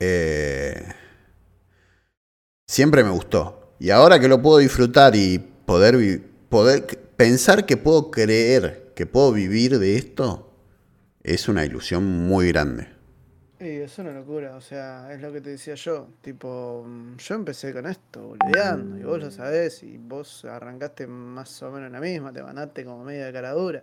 Eh, 0.00 0.82
siempre 2.66 3.04
me 3.04 3.10
gustó. 3.10 3.74
Y 3.78 3.90
ahora 3.90 4.18
que 4.18 4.28
lo 4.28 4.40
puedo 4.40 4.58
disfrutar 4.58 5.14
y 5.16 5.38
poder, 5.38 6.22
poder 6.48 6.86
pensar 7.16 7.66
que 7.66 7.76
puedo 7.76 8.10
creer 8.10 8.92
que 8.94 9.06
puedo 9.06 9.32
vivir 9.32 9.78
de 9.78 9.96
esto, 9.96 10.50
es 11.22 11.48
una 11.48 11.64
ilusión 11.64 12.04
muy 12.04 12.48
grande. 12.48 12.88
Y 13.58 13.68
es 13.68 13.98
una 13.98 14.12
locura, 14.12 14.54
o 14.56 14.60
sea, 14.60 15.12
es 15.12 15.20
lo 15.20 15.32
que 15.32 15.40
te 15.40 15.50
decía 15.50 15.74
yo. 15.74 16.08
Tipo, 16.20 16.84
mm, 16.86 17.16
yo 17.16 17.34
empecé 17.34 17.72
con 17.72 17.86
esto, 17.86 18.28
boludeando, 18.28 18.98
y 18.98 19.02
vos 19.02 19.18
lo 19.18 19.30
sabés, 19.30 19.82
y 19.82 19.96
vos 19.96 20.44
arrancaste 20.44 21.06
más 21.06 21.62
o 21.62 21.70
menos 21.70 21.86
en 21.86 21.92
la 21.92 22.00
misma, 22.00 22.32
te 22.32 22.42
ganaste 22.42 22.84
como 22.84 23.04
media 23.04 23.26
de 23.26 23.32
cara 23.32 23.52
dura. 23.52 23.82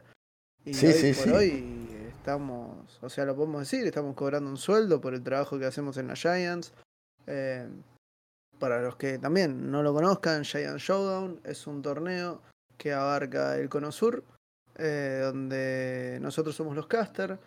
Y 0.66 0.74
Sí, 0.74 0.88
hoy 0.88 0.94
sí, 0.94 1.14
por 1.14 1.24
sí. 1.24 1.30
hoy 1.32 1.88
estamos, 2.08 3.00
o 3.02 3.10
sea, 3.10 3.26
lo 3.26 3.36
podemos 3.36 3.62
decir, 3.62 3.86
estamos 3.86 4.16
cobrando 4.16 4.50
un 4.50 4.58
sueldo 4.58 5.02
por 5.02 5.14
el 5.14 5.24
trabajo 5.24 5.60
que 5.60 5.66
hacemos 5.66 5.98
en 5.98 6.08
la 6.08 6.16
Giants. 6.16 6.74
Eh, 7.28 7.68
para 8.60 8.82
los 8.82 8.96
que 8.96 9.18
también 9.20 9.70
no 9.72 9.84
lo 9.84 9.94
conozcan, 9.94 10.44
Giant 10.46 10.80
Showdown 10.80 11.42
es 11.44 11.68
un 11.68 11.82
torneo 11.82 12.42
que 12.78 12.94
abarca 12.94 13.58
el 13.58 13.68
Cono 13.68 13.92
Sur, 13.92 14.24
eh, 14.78 15.20
donde 15.24 16.20
nosotros 16.22 16.56
somos 16.56 16.76
los 16.76 16.88
caster. 16.88 17.38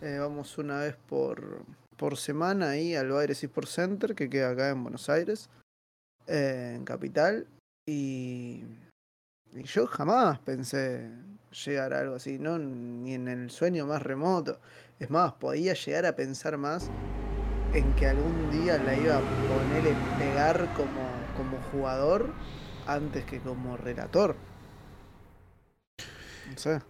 Eh, 0.00 0.18
vamos 0.20 0.56
una 0.58 0.78
vez 0.80 0.96
por, 1.08 1.64
por 1.96 2.16
semana 2.16 2.70
ahí 2.70 2.94
al 2.94 3.10
Baires 3.10 3.42
Sport 3.42 3.68
Center, 3.68 4.14
que 4.14 4.30
queda 4.30 4.50
acá 4.50 4.68
en 4.70 4.82
Buenos 4.84 5.08
Aires, 5.08 5.50
en 6.28 6.84
Capital. 6.84 7.48
Y, 7.88 8.62
y 9.52 9.62
yo 9.64 9.88
jamás 9.88 10.38
pensé 10.40 11.10
llegar 11.52 11.94
a 11.94 12.00
algo 12.00 12.16
así, 12.16 12.38
¿no? 12.38 12.58
Ni 12.58 13.14
en 13.14 13.28
el 13.28 13.50
sueño 13.50 13.86
más 13.86 14.02
remoto. 14.02 14.60
Es 14.98 15.10
más, 15.10 15.32
podía 15.34 15.74
llegar 15.74 16.06
a 16.06 16.16
pensar 16.16 16.58
más 16.58 16.90
en 17.74 17.94
que 17.94 18.06
algún 18.06 18.50
día 18.50 18.78
la 18.78 18.94
iba 18.96 19.16
a 19.16 19.20
poner 19.20 19.86
en 19.86 20.18
pegar 20.18 20.72
como, 20.74 21.08
como 21.36 21.58
jugador 21.70 22.32
antes 22.86 23.24
que 23.24 23.38
como 23.40 23.76
relator. 23.76 24.36
No 26.50 26.58
sé. 26.58 26.80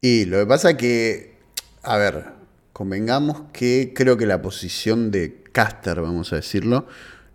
Y 0.00 0.24
lo 0.26 0.38
que 0.38 0.46
pasa 0.46 0.76
que, 0.76 1.36
a 1.82 1.96
ver, 1.96 2.24
convengamos 2.72 3.42
que 3.52 3.92
creo 3.94 4.16
que 4.16 4.26
la 4.26 4.42
posición 4.42 5.10
de 5.10 5.42
caster, 5.52 6.00
vamos 6.00 6.32
a 6.32 6.36
decirlo, 6.36 6.86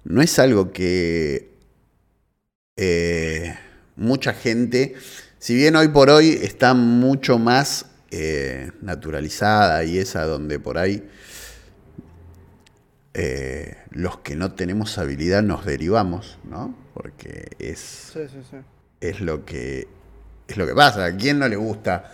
no 0.04 0.22
es 0.22 0.40
algo 0.40 0.72
que 0.72 1.52
eh, 2.78 3.37
mucha 3.98 4.34
gente, 4.34 4.96
si 5.40 5.56
bien 5.56 5.76
hoy 5.76 5.90
por 5.90 6.10
hoy 6.10 6.40
está 6.42 6.74
mucho 6.74 7.38
más 7.38 7.88
eh, 8.12 8.72
naturalizada 8.82 9.84
y 9.84 9.98
es 9.98 10.16
a 10.16 10.26
donde 10.26 10.60
por 10.60 10.78
ahí 10.78 11.04
eh, 13.14 13.76
los 13.90 14.20
que 14.20 14.36
no 14.36 14.54
tenemos 14.54 14.98
habilidad 14.98 15.42
nos 15.44 15.66
derivamos, 15.66 16.38
¿no? 16.44 16.78
Porque 16.94 17.50
es 17.60 17.80
Sí, 18.14 18.20
sí, 18.32 18.40
sí. 18.50 18.58
es 19.02 19.20
lo 19.20 19.44
que 19.44 19.88
es 20.48 20.56
lo 20.56 20.66
que 20.66 20.74
pasa. 20.74 21.06
¿A 21.06 21.18
quién 21.18 21.40
no 21.40 21.48
le 21.48 21.56
gusta 21.58 22.14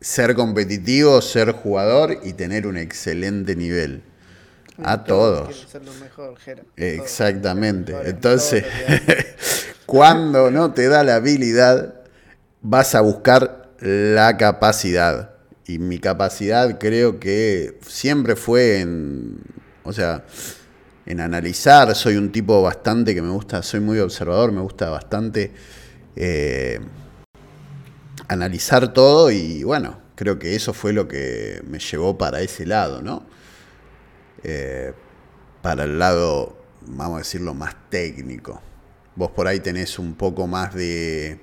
ser 0.00 0.34
competitivo, 0.34 1.20
ser 1.22 1.52
jugador 1.52 2.20
y 2.22 2.34
tener 2.34 2.66
un 2.66 2.76
excelente 2.76 3.56
nivel? 3.56 4.02
A 4.84 5.04
todos. 5.04 5.66
ser 5.70 5.82
lo 5.84 5.94
mejor, 5.94 6.38
Jera. 6.38 6.62
Exactamente. 6.76 7.96
Entonces. 8.04 8.64
cuando 9.86 10.50
no 10.50 10.72
te 10.72 10.88
da 10.88 11.04
la 11.04 11.16
habilidad, 11.16 11.94
vas 12.60 12.94
a 12.94 13.00
buscar 13.00 13.70
la 13.80 14.36
capacidad. 14.36 15.30
Y 15.66 15.78
mi 15.78 15.98
capacidad 15.98 16.78
creo 16.78 17.18
que 17.18 17.78
siempre 17.86 18.36
fue 18.36 18.80
en, 18.80 19.38
o 19.84 19.92
sea, 19.92 20.24
en 21.06 21.20
analizar. 21.20 21.94
Soy 21.94 22.16
un 22.16 22.30
tipo 22.30 22.62
bastante 22.62 23.14
que 23.14 23.22
me 23.22 23.30
gusta, 23.30 23.62
soy 23.62 23.80
muy 23.80 23.98
observador, 23.98 24.52
me 24.52 24.60
gusta 24.60 24.90
bastante 24.90 25.52
eh, 26.16 26.80
analizar 28.28 28.92
todo 28.92 29.30
y 29.30 29.62
bueno, 29.62 30.00
creo 30.14 30.38
que 30.38 30.54
eso 30.56 30.72
fue 30.72 30.92
lo 30.92 31.06
que 31.06 31.62
me 31.66 31.78
llevó 31.78 32.18
para 32.18 32.40
ese 32.40 32.66
lado, 32.66 33.02
¿no? 33.02 33.24
Eh, 34.42 34.92
para 35.62 35.84
el 35.84 35.98
lado, 35.98 36.56
vamos 36.86 37.16
a 37.16 37.18
decirlo, 37.18 37.54
más 37.54 37.74
técnico. 37.90 38.60
Vos 39.16 39.30
por 39.30 39.48
ahí 39.48 39.60
tenés 39.60 39.98
un 39.98 40.14
poco 40.14 40.46
más 40.46 40.74
de, 40.74 41.38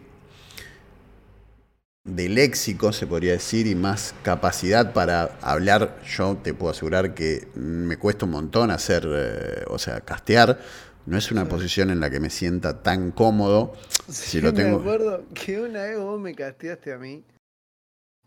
de 2.04 2.30
léxico, 2.30 2.94
se 2.94 3.08
podría 3.08 3.34
decir, 3.34 3.68
y 3.68 3.76
más 3.76 4.16
capacidad 4.24 4.94
para 4.94 5.38
hablar. 5.42 6.00
Yo 6.06 6.38
te 6.38 6.54
puedo 6.54 6.72
asegurar 6.72 7.14
que 7.14 7.48
me 7.56 7.98
cuesta 7.98 8.26
un 8.26 8.32
montón 8.32 8.72
hacer, 8.72 9.08
eh, 9.12 9.66
o 9.68 9.80
sea, 9.80 10.02
castear. 10.02 10.60
No 11.06 11.18
es 11.18 11.32
una 11.32 11.46
posición 11.50 11.90
en 11.90 12.00
la 12.00 12.10
que 12.10 12.22
me 12.22 12.30
sienta 12.30 12.82
tan 12.82 13.12
cómodo. 13.12 13.74
Si 14.08 14.40
lo 14.40 14.54
tengo. 14.54 14.78
Me 14.78 14.84
acuerdo 14.84 15.26
que 15.34 15.60
una 15.60 15.84
vez 15.84 16.00
vos 16.00 16.22
me 16.22 16.34
casteaste 16.34 16.94
a 16.94 16.98
mí 16.98 17.26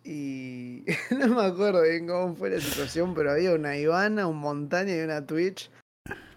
y 0.07 0.85
no 1.11 1.29
me 1.35 1.45
acuerdo 1.45 1.83
bien 1.83 2.07
cómo 2.07 2.35
fue 2.37 2.51
la 2.51 2.61
situación, 2.61 3.15
pero 3.15 3.33
había 3.33 3.53
una 3.53 3.77
Ivana, 3.77 4.27
un 4.27 4.39
Montaña 4.39 4.95
y 4.97 5.01
una 5.01 5.27
Twitch. 5.27 5.71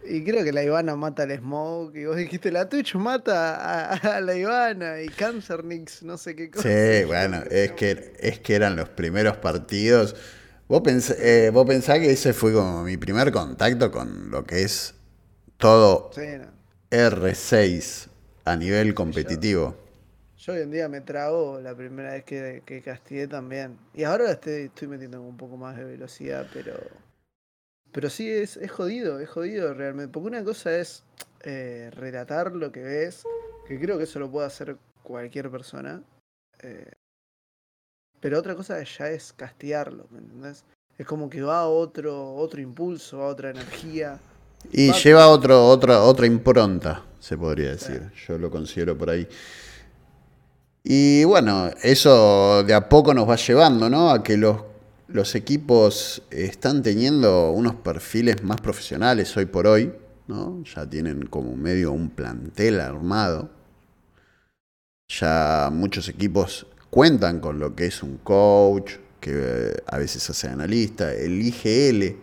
Y 0.08 0.24
creo 0.24 0.44
que 0.44 0.52
la 0.52 0.64
Ivana 0.64 0.96
mata 0.96 1.24
al 1.24 1.38
Smoke. 1.38 1.96
Y 2.00 2.06
vos 2.06 2.16
dijiste, 2.16 2.52
la 2.52 2.68
Twitch 2.68 2.96
mata 2.96 3.56
a, 3.56 3.94
a 4.18 4.22
la 4.22 4.36
Ivana. 4.36 5.02
Y 5.02 5.10
Cancernix, 5.10 6.02
no 6.04 6.18
sé 6.18 6.36
qué 6.36 6.50
cosa. 6.50 6.64
Sí, 6.68 7.06
bueno, 7.06 7.44
es 7.50 7.74
que, 7.74 8.14
es 8.20 8.40
que 8.40 8.56
eran 8.56 8.76
los 8.76 8.90
primeros 8.90 9.38
partidos. 9.38 10.16
Vos, 10.68 10.82
pens- 10.82 11.16
eh, 11.20 11.50
vos 11.52 11.66
pensás 11.68 12.00
que 12.00 12.12
ese 12.12 12.34
fue 12.34 12.54
como 12.54 12.84
mi 12.84 12.98
primer 12.98 13.32
contacto 13.32 13.92
con 13.92 14.32
lo 14.32 14.44
que 14.46 14.64
es 14.64 14.96
todo 15.58 16.12
Sí, 16.14 16.22
no. 16.40 16.48
R6 16.92 18.08
a 18.46 18.56
nivel 18.56 18.94
competitivo. 18.94 19.76
Yo 20.38 20.54
hoy 20.54 20.62
en 20.62 20.72
día 20.72 20.88
me 20.88 21.02
trago 21.02 21.60
la 21.60 21.76
primera 21.76 22.14
vez 22.14 22.24
que, 22.24 22.64
que 22.66 22.82
casteé 22.82 23.28
también. 23.28 23.78
Y 23.94 24.04
ahora 24.06 24.32
estoy, 24.32 24.64
estoy 24.64 24.88
metiendo 24.88 25.22
un 25.22 25.38
poco 25.38 25.58
más 25.58 25.76
de 25.78 25.84
velocidad, 25.84 26.48
pero. 26.54 26.74
Pero 27.92 28.10
sí 28.10 28.30
es, 28.30 28.58
es 28.58 28.72
jodido, 28.72 29.20
es 29.20 29.30
jodido 29.30 29.74
realmente. 29.74 30.12
Porque 30.12 30.28
una 30.28 30.44
cosa 30.44 30.76
es 30.78 31.04
eh, 31.44 31.90
relatar 31.96 32.52
lo 32.54 32.72
que 32.72 32.82
ves, 32.84 33.24
que 33.68 33.80
creo 33.80 33.98
que 33.98 34.04
eso 34.04 34.20
lo 34.20 34.30
puede 34.30 34.48
hacer 34.48 34.78
cualquier 35.04 35.50
persona. 35.50 36.02
eh, 36.62 36.92
pero 38.20 38.38
otra 38.38 38.54
cosa 38.54 38.84
ya 38.84 39.08
es 39.10 39.32
castearlo, 39.32 40.06
¿me 40.12 40.20
entendés? 40.20 40.66
Es 40.98 41.06
como 41.08 41.30
que 41.30 41.42
va 41.42 41.66
otro, 41.70 42.36
otro 42.36 42.60
impulso, 42.60 43.22
a 43.24 43.28
otra 43.28 43.52
energía. 43.52 44.20
Y 44.74 44.90
Va- 44.90 44.98
lleva 44.98 45.28
otro, 45.30 45.66
otra, 45.66 46.04
otra 46.04 46.26
impronta, 46.26 47.02
se 47.22 47.38
podría 47.38 47.70
decir. 47.70 48.12
Yo 48.28 48.38
lo 48.38 48.52
considero 48.52 48.98
por 48.98 49.10
ahí. 49.10 49.26
Y 50.84 51.24
bueno, 51.24 51.70
eso 51.82 52.64
de 52.64 52.74
a 52.74 52.90
poco 52.90 53.14
nos 53.14 53.28
va 53.30 53.38
llevando, 53.38 53.90
¿no? 53.90 54.10
A 54.12 54.22
que 54.22 54.36
los, 54.36 54.58
los 55.12 55.34
equipos 55.36 56.22
están 56.30 56.84
teniendo 56.84 57.52
unos 57.52 57.76
perfiles 57.76 58.44
más 58.44 58.62
profesionales 58.62 59.36
hoy 59.38 59.46
por 59.48 59.66
hoy, 59.66 59.92
¿no? 60.28 60.64
Ya 60.64 60.88
tienen 60.88 61.26
como 61.26 61.56
medio 61.56 61.92
un 61.92 62.10
plantel 62.12 62.80
armado. 62.80 63.50
Ya 65.08 65.70
muchos 65.72 66.08
equipos 66.10 66.68
cuentan 66.92 67.40
con 67.40 67.60
lo 67.60 67.76
que 67.76 67.88
es 67.88 68.04
un 68.04 68.18
coach, 68.18 68.94
que 69.20 69.32
eh, 69.34 69.84
a 69.88 69.98
veces 69.98 70.30
hace 70.30 70.48
analista, 70.48 71.12
el 71.12 71.42
IGL, 71.42 72.16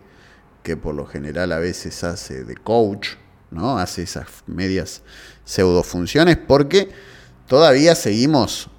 que 0.63 0.77
por 0.77 0.95
lo 0.95 1.05
general 1.05 1.51
a 1.51 1.59
veces 1.59 2.03
hace 2.05 2.45
de 2.45 2.55
coach, 2.55 3.09
¿no? 3.51 3.77
Hace 3.77 4.03
esas 4.03 4.27
medias 4.47 5.01
pseudo 5.43 5.83
funciones 5.83 6.37
porque 6.37 6.89
todavía 7.47 7.95
seguimos 7.95 8.69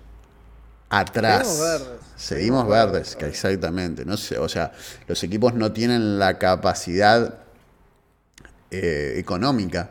atrás. 0.89 1.98
Seguimos 2.19 2.67
verdes. 2.69 3.17
Que 3.17 3.27
exactamente. 3.27 4.05
No 4.05 4.17
sé, 4.17 4.39
o 4.39 4.49
sea, 4.49 4.73
los 5.07 5.23
equipos 5.23 5.55
no 5.55 5.73
tienen 5.73 6.19
la 6.19 6.37
capacidad 6.39 7.39
eh, 8.71 9.15
económica 9.17 9.91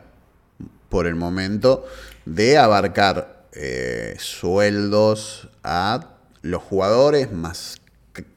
por 0.88 1.06
el 1.06 1.14
momento 1.14 1.86
de 2.26 2.58
abarcar 2.58 3.46
eh, 3.52 4.14
sueldos 4.18 5.48
a 5.64 6.14
los 6.42 6.62
jugadores 6.62 7.32
más 7.32 7.76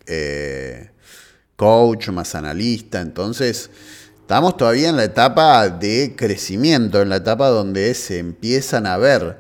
eh, 0.08 0.92
coach, 1.58 2.10
más 2.10 2.34
analista. 2.34 3.02
Entonces, 3.02 3.70
estamos 4.22 4.56
todavía 4.58 4.90
en 4.90 4.96
la 4.96 5.04
etapa 5.04 5.68
de 5.70 6.16
crecimiento, 6.18 7.02
en 7.02 7.10
la 7.10 7.18
etapa 7.18 7.50
donde 7.50 7.94
se 7.94 8.20
empiezan 8.20 8.88
a 8.88 8.98
ver 8.98 9.38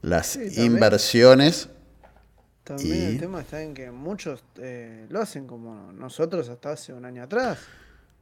las 0.00 0.28
Sí, 0.28 0.62
inversiones. 0.62 1.68
También 2.64 2.96
Y- 2.96 3.04
el 3.14 3.20
tema 3.20 3.40
está 3.40 3.62
en 3.62 3.74
que 3.74 3.90
muchos 3.90 4.44
eh, 4.56 5.06
lo 5.10 5.20
hacen 5.20 5.46
como 5.46 5.92
nosotros 5.92 6.48
hasta 6.48 6.72
hace 6.72 6.92
un 6.92 7.04
año 7.04 7.22
atrás. 7.24 7.58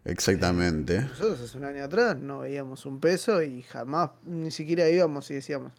Exactamente. 0.04 1.02
Nosotros 1.02 1.40
hace 1.42 1.58
un 1.58 1.64
año 1.64 1.84
atrás 1.84 2.16
no 2.16 2.40
veíamos 2.40 2.86
un 2.86 3.00
peso 3.00 3.42
y 3.42 3.62
jamás, 3.62 4.10
ni 4.24 4.50
siquiera 4.50 4.88
íbamos 4.88 5.30
y 5.30 5.34
decíamos, 5.34 5.72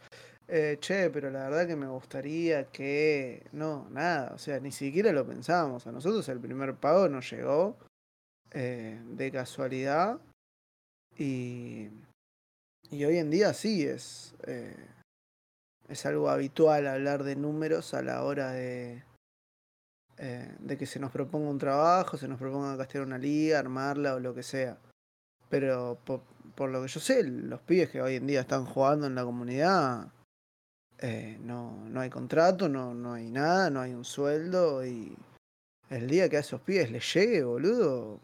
eh, 0.48 0.78
che, 0.80 1.10
pero 1.10 1.32
la 1.32 1.50
verdad 1.50 1.66
que 1.66 1.76
me 1.76 1.88
gustaría 1.88 2.66
que... 2.66 3.48
No, 3.52 3.88
nada, 3.90 4.34
o 4.36 4.38
sea, 4.38 4.60
ni 4.60 4.72
siquiera 4.72 5.12
lo 5.12 5.26
pensábamos. 5.26 5.88
A 5.88 5.92
nosotros 5.92 6.28
el 6.30 6.40
primer 6.40 6.76
pago 6.76 7.10
nos 7.10 7.32
llegó 7.32 7.78
eh, 8.52 9.02
de 9.16 9.32
casualidad 9.32 10.20
y, 11.18 11.88
y 12.92 13.04
hoy 13.06 13.18
en 13.18 13.32
día 13.32 13.54
sí 13.56 13.84
es, 13.88 14.36
eh, 14.46 14.76
es 15.92 16.06
algo 16.06 16.30
habitual 16.30 16.88
hablar 16.88 17.24
de 17.24 17.36
números 17.36 17.94
a 17.94 18.02
la 18.02 18.24
hora 18.24 18.52
de, 18.52 19.04
eh, 20.18 20.56
de 20.60 20.78
que 20.78 20.86
se 20.86 21.00
nos 21.00 21.12
proponga 21.12 21.50
un 21.50 21.60
trabajo, 21.60 22.18
se 22.18 22.28
nos 22.28 22.40
proponga 22.40 22.78
castear 22.78 23.04
una 23.06 23.18
liga, 23.18 23.60
armarla 23.60 24.16
o 24.16 24.20
lo 24.20 24.34
que 24.34 24.44
sea. 24.44 24.78
Pero 25.50 26.00
por, 26.06 26.22
por 26.56 26.70
lo 26.70 26.82
que 26.82 26.88
yo 26.88 27.00
sé, 27.00 27.24
los 27.24 27.62
pibes 27.62 27.90
que 27.90 28.02
hoy 28.02 28.16
en 28.16 28.28
día 28.28 28.42
están 28.42 28.66
jugando 28.66 29.08
en 29.08 29.16
la 29.16 29.24
comunidad, 29.24 30.08
eh, 31.00 31.38
no, 31.42 31.84
no 31.90 32.00
hay 32.00 32.10
contrato, 32.10 32.70
no, 32.70 32.94
no 32.94 33.14
hay 33.14 33.32
nada, 33.32 33.70
no 33.70 33.82
hay 33.82 33.94
un 33.94 34.06
sueldo 34.06 34.86
y, 34.86 35.18
el 35.92 36.08
día 36.08 36.30
que 36.30 36.38
a 36.38 36.40
esos 36.40 36.62
pibes 36.62 36.90
les 36.90 37.14
llegue, 37.14 37.44
boludo, 37.44 38.20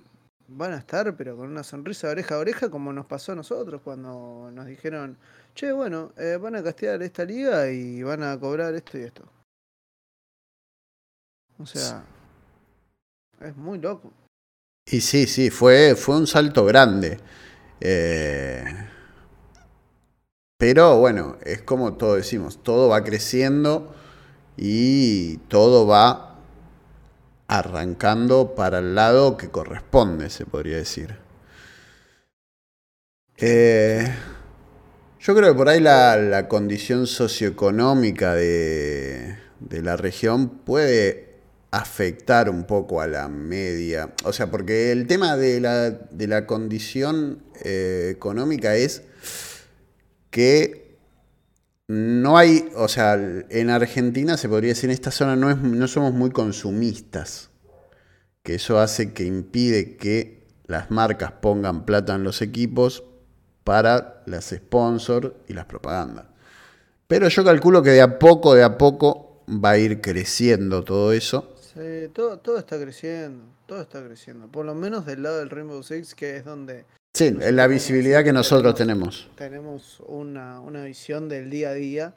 van 0.48 0.72
a 0.72 0.78
estar, 0.78 1.16
pero 1.18 1.36
con 1.36 1.50
una 1.50 1.64
sonrisa 1.64 2.10
oreja 2.10 2.36
a 2.36 2.40
oreja, 2.40 2.70
como 2.70 2.94
nos 2.94 3.06
pasó 3.06 3.34
a 3.34 3.36
nosotros 3.36 3.82
cuando 3.84 4.50
nos 4.54 4.66
dijeron, 4.66 5.18
che, 5.58 5.72
bueno, 5.72 6.14
eh, 6.18 6.38
van 6.38 6.56
a 6.56 6.64
castear 6.64 7.02
esta 7.02 7.26
liga 7.26 7.68
y 7.70 8.04
van 8.04 8.22
a 8.22 8.40
cobrar 8.40 8.76
esto 8.76 8.98
y 8.98 9.02
esto. 9.02 9.24
O 11.58 11.66
sea, 11.66 12.04
es 13.42 13.56
muy 13.58 13.80
loco. 13.80 14.14
Y 14.86 15.02
sí, 15.02 15.26
sí, 15.26 15.50
fue, 15.50 15.96
fue 15.96 16.16
un 16.16 16.28
salto 16.28 16.64
grande. 16.64 17.20
Eh, 17.82 18.64
pero 20.60 21.00
bueno, 21.00 21.38
es 21.44 21.64
como 21.64 21.96
todo 21.96 22.16
decimos, 22.16 22.62
todo 22.62 22.90
va 22.90 23.04
creciendo 23.04 23.96
y 24.58 25.38
todo 25.50 25.88
va 25.88 26.36
arrancando 27.48 28.54
para 28.54 28.78
el 28.78 28.94
lado 28.94 29.38
que 29.38 29.50
corresponde, 29.50 30.30
se 30.30 30.46
podría 30.46 30.78
decir. 30.78 31.18
Eh, 33.38 34.08
yo 35.20 35.36
creo 35.36 35.52
que 35.52 35.58
por 35.58 35.70
ahí 35.70 35.80
la, 35.80 36.48
condición 36.48 37.08
socioeconómica 37.08 38.36
de, 38.36 39.38
la 39.70 39.98
región 39.98 40.50
puede 40.50 41.28
afectar 41.72 42.50
un 42.50 42.66
poco 42.66 43.02
a 43.02 43.08
la 43.08 43.28
media. 43.28 44.14
O 44.24 44.34
sea, 44.34 44.50
porque 44.50 44.92
el 44.92 45.08
tema 45.08 45.36
de 45.36 45.60
la, 45.60 45.90
de 45.90 46.28
la 46.28 46.46
condición 46.46 47.44
eh, 47.64 48.10
económica 48.12 48.76
es 48.76 49.04
que 50.30 50.98
no 51.88 52.38
hay, 52.38 52.70
o 52.76 52.88
sea, 52.88 53.14
en 53.16 53.70
Argentina 53.70 54.38
se 54.38 54.50
podría 54.50 54.70
decir, 54.70 54.90
en 54.90 54.94
esta 54.94 55.12
zona 55.12 55.36
no, 55.36 55.50
es, 55.50 55.58
no 55.58 55.88
somos 55.88 56.14
muy 56.14 56.32
consumistas, 56.32 57.50
que 58.44 58.56
eso 58.56 58.80
hace 58.80 59.14
que 59.14 59.24
impide 59.24 59.96
que 59.96 60.46
las 60.66 60.92
marcas 60.92 61.32
pongan 61.42 61.86
plata 61.86 62.16
en 62.16 62.24
los 62.24 62.42
equipos 62.42 63.04
para 63.68 64.24
las 64.28 64.46
sponsors 64.46 65.34
y 65.50 65.54
las 65.54 65.66
propagandas. 65.66 66.24
Pero 67.06 67.28
yo 67.28 67.44
calculo 67.44 67.84
que 67.84 67.90
de 67.90 68.02
a 68.02 68.18
poco, 68.18 68.56
de 68.56 68.64
a 68.64 68.78
poco 68.78 69.44
va 69.46 69.72
a 69.72 69.78
ir 69.78 70.00
creciendo 70.00 70.86
todo 70.86 71.12
eso. 71.12 71.54
Sí, 71.60 72.08
todo, 72.14 72.40
todo 72.40 72.60
está 72.60 72.80
creciendo, 72.80 73.44
todo 73.66 73.82
está 73.82 74.02
creciendo. 74.02 74.48
Por 74.48 74.66
lo 74.66 74.74
menos 74.74 75.06
del 75.06 75.22
lado 75.22 75.40
del 75.40 75.50
Rainbow 75.50 75.84
Six, 75.84 76.16
que 76.16 76.38
es 76.38 76.46
donde 76.46 76.86
Sí, 77.14 77.36
es 77.42 77.52
la 77.52 77.68
visibilidad 77.68 78.24
que 78.24 78.32
nosotros 78.32 78.74
tenemos. 78.74 79.30
Tenemos 79.36 80.02
una, 80.08 80.62
visión 80.86 81.28
del 81.28 81.50
día 81.50 81.72
a 81.72 81.74
día. 81.74 82.14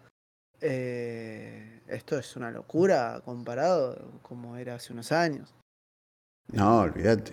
Eh, 0.61 1.81
esto 1.89 2.17
es 2.17 2.37
una 2.37 2.53
locura 2.53 3.23
comparado 3.25 3.99
como 4.23 4.57
era 4.57 4.77
hace 4.77 4.93
unos 4.93 5.11
años. 5.11 5.53
No, 6.53 6.83
olvídate. 6.83 7.33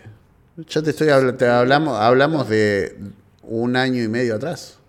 Ya 0.67 0.81
te 0.81 0.89
estoy 0.89 1.09
hablamos, 1.09 1.99
hablamos 1.99 2.49
de 2.49 2.97
un 3.47 3.75
año 3.75 4.03
y 4.03 4.07
medio 4.07 4.35
atrás. 4.35 4.79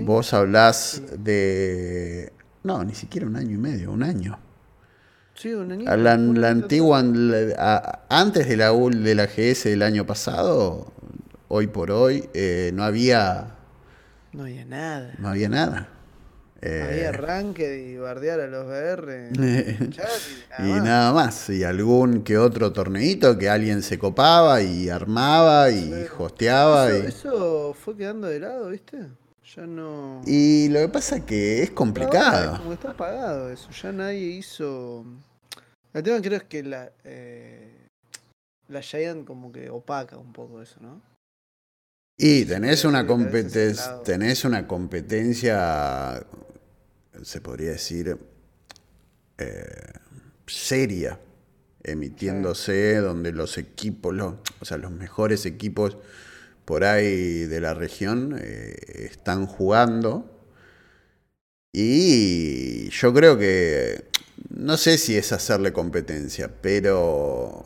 Vos 0.00 0.32
hablás 0.34 1.02
de. 1.18 2.32
No, 2.62 2.84
ni 2.84 2.94
siquiera 2.94 3.26
un 3.26 3.36
año 3.36 3.54
y 3.54 3.58
medio, 3.58 3.92
un 3.92 4.02
año. 4.02 4.38
Sí, 5.34 5.52
un 5.52 5.70
año. 5.70 5.84
La, 5.96 6.16
la 6.16 6.48
antigua, 6.48 6.98
antes 8.08 8.48
de 8.48 8.56
la, 8.56 8.72
de 8.72 9.14
la 9.14 9.26
GS 9.26 9.64
del 9.64 9.82
año 9.82 10.06
pasado, 10.06 10.92
hoy 11.48 11.66
por 11.66 11.90
hoy 11.90 12.28
eh, 12.34 12.70
no 12.74 12.82
había... 12.82 13.54
No 14.32 14.42
había 14.42 14.64
nada. 14.64 15.14
No 15.18 15.28
había 15.28 15.48
nada. 15.48 15.88
Había 16.62 17.04
eh, 17.04 17.06
arranque 17.06 17.86
y 17.86 17.96
bardear 17.96 18.40
a 18.40 18.46
los 18.46 18.66
BR. 18.66 19.30
y, 20.58 20.62
nada, 20.62 21.12
más. 21.12 21.48
Y 21.50 21.64
algún 21.64 22.22
que 22.22 22.38
otro 22.38 22.72
torneito 22.72 23.36
que 23.38 23.48
alguien 23.48 23.82
se 23.82 23.98
copaba 23.98 24.62
y 24.62 24.88
armaba 24.88 25.70
y 25.70 25.92
hosteaba. 26.18 26.90
Eso, 26.90 27.04
y... 27.04 27.06
eso 27.06 27.76
fue 27.78 27.96
quedando 27.96 28.28
de 28.28 28.40
lado, 28.40 28.70
¿viste? 28.70 29.06
Ya 29.54 29.66
no. 29.66 30.22
Y 30.26 30.68
lo 30.70 30.80
que 30.80 30.88
pasa 30.88 31.16
es 31.16 31.24
que 31.24 31.62
es 31.62 31.70
complicado. 31.70 32.58
como 32.58 32.72
está 32.72 32.94
pagado 32.94 33.50
eso. 33.50 33.70
Ya 33.70 33.92
nadie 33.92 34.18
hizo. 34.18 35.04
El 35.92 36.02
tema 36.02 36.20
creo 36.20 36.38
es 36.38 36.44
que 36.44 36.62
la. 36.62 36.90
Eh, 37.04 37.72
la 38.68 38.82
Giant 38.82 39.24
como 39.24 39.52
que 39.52 39.70
opaca 39.70 40.16
un 40.18 40.32
poco 40.32 40.60
eso, 40.60 40.80
¿no? 40.80 41.00
Y 42.18 42.46
tenés 42.46 42.84
una, 42.86 43.06
competencia, 43.06 44.02
tenés 44.02 44.44
una 44.46 44.66
competencia, 44.66 46.24
se 47.22 47.40
podría 47.42 47.72
decir, 47.72 48.16
eh, 49.36 49.92
seria, 50.46 51.20
emitiéndose, 51.82 52.96
donde 52.96 53.32
los 53.32 53.58
equipos, 53.58 54.14
los, 54.14 54.34
o 54.60 54.64
sea, 54.64 54.78
los 54.78 54.92
mejores 54.92 55.44
equipos 55.44 55.98
por 56.64 56.84
ahí 56.84 57.44
de 57.44 57.60
la 57.60 57.74
región 57.74 58.36
eh, 58.40 58.76
están 59.10 59.46
jugando. 59.46 60.32
Y 61.70 62.88
yo 62.88 63.12
creo 63.12 63.36
que, 63.36 64.08
no 64.48 64.78
sé 64.78 64.96
si 64.96 65.18
es 65.18 65.32
hacerle 65.32 65.74
competencia, 65.74 66.50
pero 66.62 67.62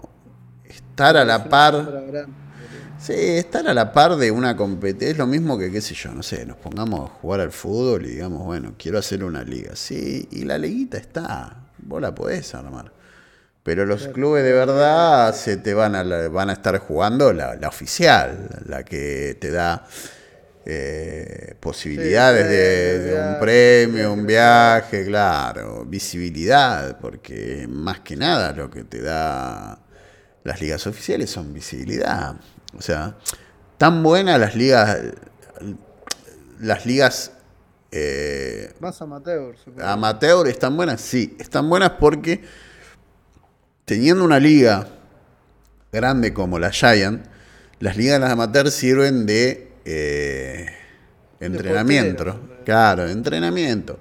estar 0.64 1.16
a 1.16 1.24
la 1.24 1.48
par 1.48 2.26
Sí, 3.00 3.14
estar 3.14 3.66
a 3.66 3.72
la 3.72 3.92
par 3.92 4.16
de 4.16 4.30
una 4.30 4.54
competencia 4.56 5.08
es 5.12 5.16
lo 5.16 5.26
mismo 5.26 5.58
que, 5.58 5.72
qué 5.72 5.80
sé 5.80 5.94
yo, 5.94 6.12
no 6.12 6.22
sé, 6.22 6.44
nos 6.44 6.58
pongamos 6.58 7.08
a 7.08 7.14
jugar 7.14 7.40
al 7.40 7.50
fútbol 7.50 8.04
y 8.04 8.10
digamos, 8.10 8.44
bueno, 8.44 8.74
quiero 8.78 8.98
hacer 8.98 9.24
una 9.24 9.42
liga. 9.42 9.74
Sí, 9.74 10.28
y 10.30 10.44
la 10.44 10.58
liguita 10.58 10.98
está, 10.98 11.56
vos 11.78 12.02
la 12.02 12.14
podés 12.14 12.54
armar. 12.54 12.92
Pero 13.62 13.86
los 13.86 14.08
clubes 14.08 14.44
de 14.44 14.52
verdad 14.52 15.34
se 15.34 15.56
te 15.56 15.72
van 15.72 15.94
a, 15.94 16.02
van 16.28 16.50
a 16.50 16.52
estar 16.52 16.78
jugando 16.78 17.32
la, 17.32 17.58
oficial, 17.66 18.48
la 18.66 18.84
que 18.84 19.36
te 19.40 19.50
da 19.50 19.86
eh, 20.66 21.54
posibilidades 21.58 22.48
de, 22.48 23.18
un 23.18 23.40
premio, 23.40 24.12
un 24.12 24.26
viaje, 24.26 25.06
claro, 25.06 25.86
visibilidad, 25.86 26.98
porque 26.98 27.66
más 27.66 28.00
que 28.00 28.16
nada 28.16 28.52
lo 28.52 28.70
que 28.70 28.84
te 28.84 29.00
da 29.00 29.78
las 30.44 30.60
ligas 30.60 30.86
oficiales 30.86 31.30
son 31.30 31.52
visibilidad. 31.52 32.36
O 32.76 32.82
sea, 32.82 33.16
tan 33.78 34.02
buenas 34.02 34.38
las 34.38 34.54
ligas. 34.54 34.98
Las 36.58 36.86
ligas. 36.86 37.32
Eh, 37.92 38.72
Más 38.80 39.00
amateur. 39.02 39.54
Amateur 39.82 40.46
están 40.46 40.76
buenas, 40.76 41.00
sí. 41.00 41.36
Están 41.40 41.68
buenas 41.68 41.92
porque 41.98 42.42
teniendo 43.84 44.24
una 44.24 44.38
liga 44.38 44.86
grande 45.92 46.32
como 46.32 46.58
la 46.58 46.70
Giant, 46.70 47.26
las 47.80 47.96
ligas 47.96 48.20
de 48.20 48.26
amateur 48.26 48.70
sirven 48.70 49.26
de 49.26 49.72
eh, 49.84 50.66
entrenamiento. 51.40 52.38
claro, 52.64 53.08
entrenamiento. 53.08 53.98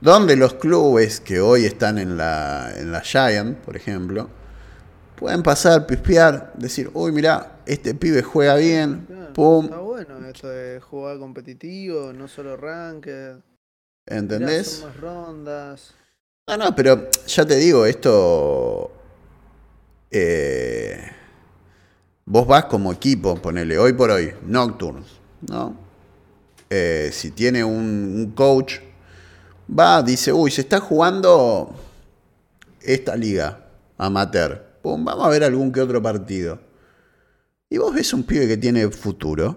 Donde 0.00 0.34
los 0.34 0.54
clubes 0.54 1.20
que 1.20 1.40
hoy 1.40 1.64
están 1.64 1.98
en 1.98 2.16
la, 2.16 2.72
en 2.76 2.90
la 2.90 3.02
Giant, 3.02 3.58
por 3.58 3.76
ejemplo, 3.76 4.28
pueden 5.14 5.44
pasar, 5.44 5.86
pispear, 5.86 6.52
decir, 6.56 6.90
uy, 6.92 7.12
mira, 7.12 7.51
este 7.72 7.94
pibe 7.94 8.22
juega 8.22 8.56
bien, 8.56 9.06
pum. 9.34 9.64
Está 9.64 9.78
bueno 9.78 10.26
esto 10.26 10.48
de 10.48 10.80
jugar 10.80 11.18
competitivo, 11.18 12.12
no 12.12 12.28
solo 12.28 12.56
ranked. 12.56 13.36
¿Entendés? 14.06 14.68
son 14.68 14.88
más 14.88 15.00
rondas. 15.00 15.94
No, 16.48 16.56
no, 16.56 16.74
pero 16.74 17.08
ya 17.26 17.44
te 17.44 17.56
digo, 17.56 17.86
esto. 17.86 18.92
Eh, 20.10 21.00
vos 22.26 22.46
vas 22.46 22.66
como 22.66 22.92
equipo, 22.92 23.36
ponele, 23.36 23.78
hoy 23.78 23.94
por 23.94 24.10
hoy, 24.10 24.34
Nocturnes, 24.44 25.06
¿no? 25.48 25.74
Eh, 26.68 27.10
si 27.12 27.30
tiene 27.30 27.64
un, 27.64 27.74
un 28.16 28.32
coach, 28.34 28.80
va, 29.68 30.02
dice, 30.02 30.32
uy, 30.32 30.50
se 30.50 30.62
está 30.62 30.80
jugando 30.80 31.74
esta 32.82 33.16
liga 33.16 33.66
amateur 33.96 34.72
vamos 34.82 35.24
a 35.24 35.28
ver 35.28 35.44
algún 35.44 35.72
que 35.72 35.80
otro 35.80 36.02
partido. 36.02 36.58
Y 37.72 37.78
vos 37.78 37.94
ves 37.94 38.12
un 38.12 38.24
pibe 38.24 38.46
que 38.46 38.58
tiene 38.58 38.86
futuro, 38.90 39.56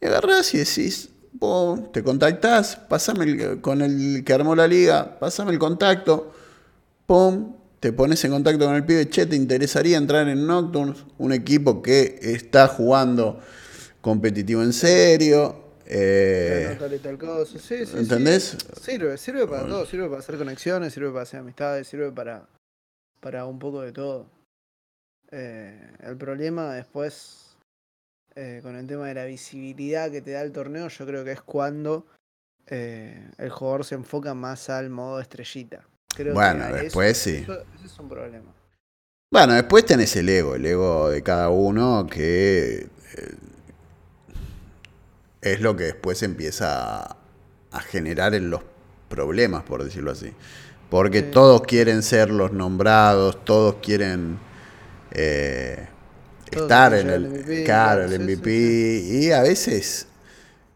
y 0.00 0.06
agarrás 0.06 0.54
y 0.54 0.58
decís, 0.58 1.10
vos 1.34 1.92
te 1.92 2.02
contactás, 2.02 2.76
pasame 2.76 3.60
con 3.60 3.82
el 3.82 4.24
que 4.24 4.32
armó 4.32 4.56
la 4.56 4.66
liga, 4.66 5.18
pasame 5.18 5.52
el 5.52 5.58
contacto, 5.58 6.32
pum, 7.04 7.54
te 7.80 7.92
pones 7.92 8.24
en 8.24 8.30
contacto 8.30 8.64
con 8.64 8.74
el 8.74 8.86
pibe, 8.86 9.10
che, 9.10 9.26
¿te 9.26 9.36
interesaría 9.36 9.98
entrar 9.98 10.26
en 10.26 10.46
Nocturnes? 10.46 11.04
Un 11.18 11.34
equipo 11.34 11.82
que 11.82 12.18
está 12.22 12.66
jugando 12.66 13.40
competitivo 14.00 14.62
en 14.62 14.72
serio. 14.72 15.64
Eh, 15.84 16.78
¿Entendés? 17.94 18.56
Sirve, 18.80 19.18
sirve 19.18 19.46
para 19.46 19.66
todo, 19.66 19.84
sirve 19.84 20.08
para 20.08 20.20
hacer 20.20 20.38
conexiones, 20.38 20.94
sirve 20.94 21.10
para 21.10 21.24
hacer 21.24 21.40
amistades, 21.40 21.86
sirve 21.88 22.10
para, 22.10 22.48
para 23.20 23.44
un 23.44 23.58
poco 23.58 23.82
de 23.82 23.92
todo. 23.92 24.32
Eh, 25.36 25.76
el 26.04 26.16
problema 26.16 26.72
después, 26.74 27.56
eh, 28.36 28.60
con 28.62 28.76
el 28.76 28.86
tema 28.86 29.08
de 29.08 29.14
la 29.14 29.24
visibilidad 29.24 30.08
que 30.08 30.22
te 30.22 30.30
da 30.30 30.42
el 30.42 30.52
torneo, 30.52 30.86
yo 30.86 31.04
creo 31.04 31.24
que 31.24 31.32
es 31.32 31.40
cuando 31.42 32.06
eh, 32.68 33.28
el 33.38 33.50
jugador 33.50 33.84
se 33.84 33.96
enfoca 33.96 34.32
más 34.34 34.70
al 34.70 34.90
modo 34.90 35.18
estrellita. 35.18 35.84
bueno, 36.32 36.72
después 36.72 37.18
sí. 37.18 37.38
Eso, 37.42 37.64
es 37.84 37.98
un 37.98 38.08
problema. 38.08 38.54
Bueno, 39.32 39.54
después 39.54 39.84
tenés 39.84 40.14
el 40.14 40.28
ego, 40.28 40.54
el 40.54 40.64
ego 40.64 41.10
de 41.10 41.20
cada 41.24 41.50
uno 41.50 42.06
que 42.08 42.86
es 45.40 45.60
lo 45.60 45.74
que 45.74 45.84
después 45.84 46.22
empieza 46.22 47.02
a, 47.02 47.16
a 47.72 47.80
generar 47.80 48.34
en 48.36 48.50
los 48.50 48.62
problemas, 49.08 49.64
por 49.64 49.82
decirlo 49.82 50.12
así. 50.12 50.32
Porque 50.90 51.22
Sí. 51.22 51.30
todos 51.32 51.62
quieren 51.62 52.04
ser 52.04 52.30
los 52.30 52.52
nombrados, 52.52 53.44
todos 53.44 53.76
quieren 53.82 54.38
eh, 55.14 55.88
estar 56.50 56.94
en 56.94 57.10
el, 57.10 57.10
al 57.10 57.24
MVP, 57.26 57.62
claro, 57.62 58.04
el 58.04 58.14
MVP. 58.14 59.02
Y 59.04 59.32
a 59.32 59.42
veces 59.42 60.08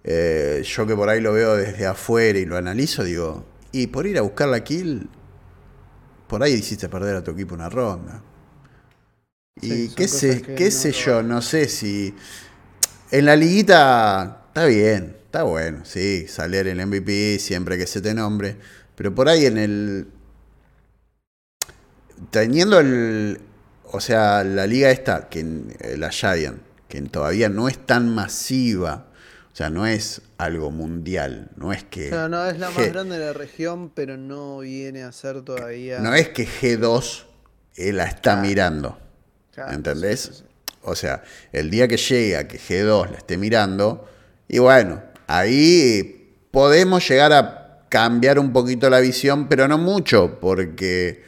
eh, 0.05 0.63
yo 0.65 0.87
que 0.87 0.97
por 0.97 1.09
ahí 1.09 1.21
lo 1.21 1.33
veo 1.35 1.57
desde 1.57 1.87
afuera 1.87 2.39
y 2.39 2.47
lo 2.47 2.57
analizo, 2.57 3.05
digo, 3.05 3.47
y 3.73 3.89
por 3.89 4.07
ir 4.07 4.19
a 4.19 4.23
buscar 4.23 4.49
la 4.49 4.65
kill, 4.65 5.09
por 6.29 6.43
ahí 6.43 6.53
hiciste 6.55 6.89
perder 6.89 7.17
a 7.17 7.25
tu 7.25 7.31
equipo 7.33 7.55
una 7.55 7.69
ronda. 7.69 8.23
Y 9.61 9.89
Sí, 9.89 9.91
qué 9.91 10.07
sé, 10.09 10.53
qué 10.55 10.71
no 10.71 10.71
sé 10.71 10.93
yo, 10.93 11.23
no 11.23 11.43
sé 11.43 11.69
si 11.69 12.15
en 13.11 13.25
la 13.27 13.37
liguita 13.37 14.45
está 14.49 14.67
bien, 14.67 15.17
está 15.27 15.45
bueno, 15.45 15.85
sí, 15.85 16.27
salir 16.29 16.69
el 16.69 16.79
MVP 16.81 17.39
siempre 17.41 17.79
que 17.79 17.87
se 17.87 18.01
te 18.01 18.15
nombre, 18.15 18.57
pero 18.97 19.15
por 19.15 19.29
ahí 19.29 19.47
en 19.47 19.59
el 19.59 20.09
teniendo 22.31 22.79
el 22.81 23.41
o 23.91 24.01
sea, 24.01 24.45
la 24.45 24.67
liga 24.67 24.91
esta 24.91 25.29
que 25.29 25.41
en- 25.41 25.75
eh, 25.81 25.97
la 25.97 26.11
Giant, 26.11 26.61
que 26.89 27.01
todavía 27.03 27.49
no 27.49 27.69
es 27.69 27.79
tan 27.85 28.15
masiva, 28.15 29.07
o 29.53 29.57
sea, 29.57 29.71
no 29.71 29.87
es 29.87 30.23
algo 30.39 30.71
mundial, 30.71 31.51
no 31.57 31.73
es 31.73 31.85
que 31.85 32.09
Claro, 32.09 32.29
no, 32.29 32.47
es 32.47 32.59
la 32.59 32.71
más 32.71 32.89
grande 32.89 33.19
de 33.19 33.27
la 33.27 33.33
región, 33.33 33.91
pero 33.95 34.17
no 34.17 34.61
viene 34.61 35.03
a 35.03 35.13
ser 35.13 35.43
todavía. 35.43 35.99
no 36.01 36.15
es 36.15 36.29
que 36.29 36.47
G2 36.47 37.25
eh, 37.77 37.93
la 37.93 38.05
está 38.05 38.33
Claro. 38.35 38.41
mirando. 38.43 38.99
Claro, 39.55 39.73
¿Entendés? 39.73 40.21
sí, 40.21 40.29
sí, 40.33 40.39
sí. 40.39 40.75
O 40.83 40.95
sea, 40.95 41.23
el 41.53 41.71
día 41.71 41.89
que 41.89 41.97
llega 41.97 42.47
que 42.49 42.59
G2 42.59 43.11
la 43.11 43.17
esté 43.19 43.37
mirando, 43.37 44.09
y 44.49 44.59
bueno, 44.59 45.03
ahí 45.27 46.33
podemos 46.51 47.07
llegar 47.09 47.33
a 47.33 47.85
cambiar 47.89 48.39
un 48.39 48.53
poquito 48.53 48.89
la 48.91 49.01
visión, 49.01 49.49
pero 49.49 49.67
no 49.69 49.77
mucho, 49.79 50.39
porque 50.41 51.23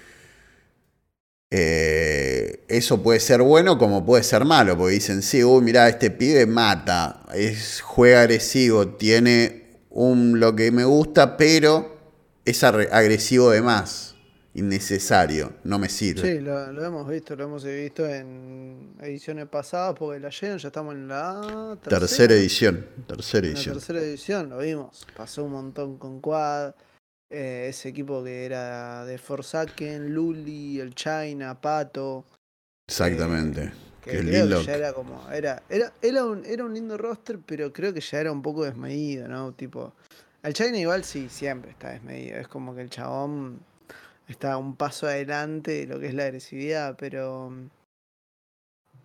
eh, 1.53 2.65
eso 2.69 3.03
puede 3.03 3.19
ser 3.19 3.43
bueno 3.43 3.77
como 3.77 4.07
puede 4.07 4.23
ser 4.23 4.45
malo, 4.45 4.77
porque 4.77 4.95
dicen, 4.95 5.23
sí, 5.23 5.43
uy, 5.43 5.63
mirá, 5.63 5.89
este 5.89 6.11
pibe 6.11 6.47
mata, 6.47 7.23
es, 7.35 7.81
juega 7.81 8.21
agresivo, 8.21 8.89
tiene 8.89 9.81
un, 9.91 10.39
lo 10.39 10.55
que 10.55 10.71
me 10.71 10.85
gusta, 10.85 11.37
pero 11.37 11.99
es 12.45 12.63
agresivo 12.63 13.51
de 13.51 13.63
más, 13.63 14.15
innecesario, 14.55 15.55
no 15.65 15.81
me 15.81 15.89
sirve. 15.89 16.37
Sí, 16.37 16.41
lo, 16.41 16.73
lo 16.73 16.85
hemos 16.85 17.09
visto, 17.09 17.35
lo 17.35 17.45
hemos 17.45 17.65
visto 17.65 18.07
en 18.07 18.95
ediciones 19.01 19.49
pasadas, 19.49 19.97
porque 19.99 20.21
la 20.21 20.31
Giant 20.31 20.61
ya 20.61 20.69
estamos 20.69 20.95
en 20.95 21.09
la 21.09 21.77
tercera, 21.83 22.01
Tercera 22.01 22.35
edición, 22.35 22.87
tercera 23.09 23.47
en 23.47 23.53
la 23.55 23.59
edición. 23.59 23.75
tercera 23.75 24.01
edición, 24.01 24.51
lo 24.51 24.59
vimos. 24.59 25.05
Pasó 25.17 25.43
un 25.45 25.53
montón 25.53 25.99
con 25.99 26.21
Quad, 26.21 26.75
eh, 27.31 27.67
ese 27.69 27.91
equipo 27.91 28.25
que 28.25 28.45
era 28.45 29.05
de 29.05 29.17
Forsaken, 29.17 30.13
Luli, 30.13 30.81
el 30.81 30.95
China, 30.97 31.61
Pato. 31.61 32.25
Exactamente. 32.89 33.73
Que 34.03 34.11
Que 34.11 34.19
creo 34.19 34.49
que 34.49 34.65
ya 34.65 34.75
era 34.75 34.93
como. 34.93 35.31
Era, 35.31 35.63
era, 35.69 35.93
era, 36.03 36.25
un, 36.25 36.45
era 36.45 36.65
un 36.65 36.75
lindo 36.75 36.99
roster, 36.99 37.39
pero 37.39 37.73
creo 37.73 37.95
que 37.95 38.01
ya 38.01 38.19
era 38.19 38.33
un 38.33 38.43
poco 38.43 38.65
desmedido, 38.65 39.29
¿no? 39.29 39.53
Tipo. 39.53 39.93
El 40.43 40.55
China 40.55 40.77
igual 40.79 41.05
sí, 41.05 41.29
siempre 41.29 41.71
está 41.71 41.91
desmedido. 41.91 42.39
Es 42.39 42.49
como 42.49 42.75
que 42.75 42.81
el 42.81 42.91
chabón 42.91 43.61
está 44.27 44.57
un 44.57 44.75
paso 44.75 45.07
adelante 45.07 45.71
de 45.71 45.87
lo 45.87 46.01
que 46.01 46.09
es 46.09 46.15
la 46.15 46.25
agresividad, 46.25 46.97
pero. 46.99 47.53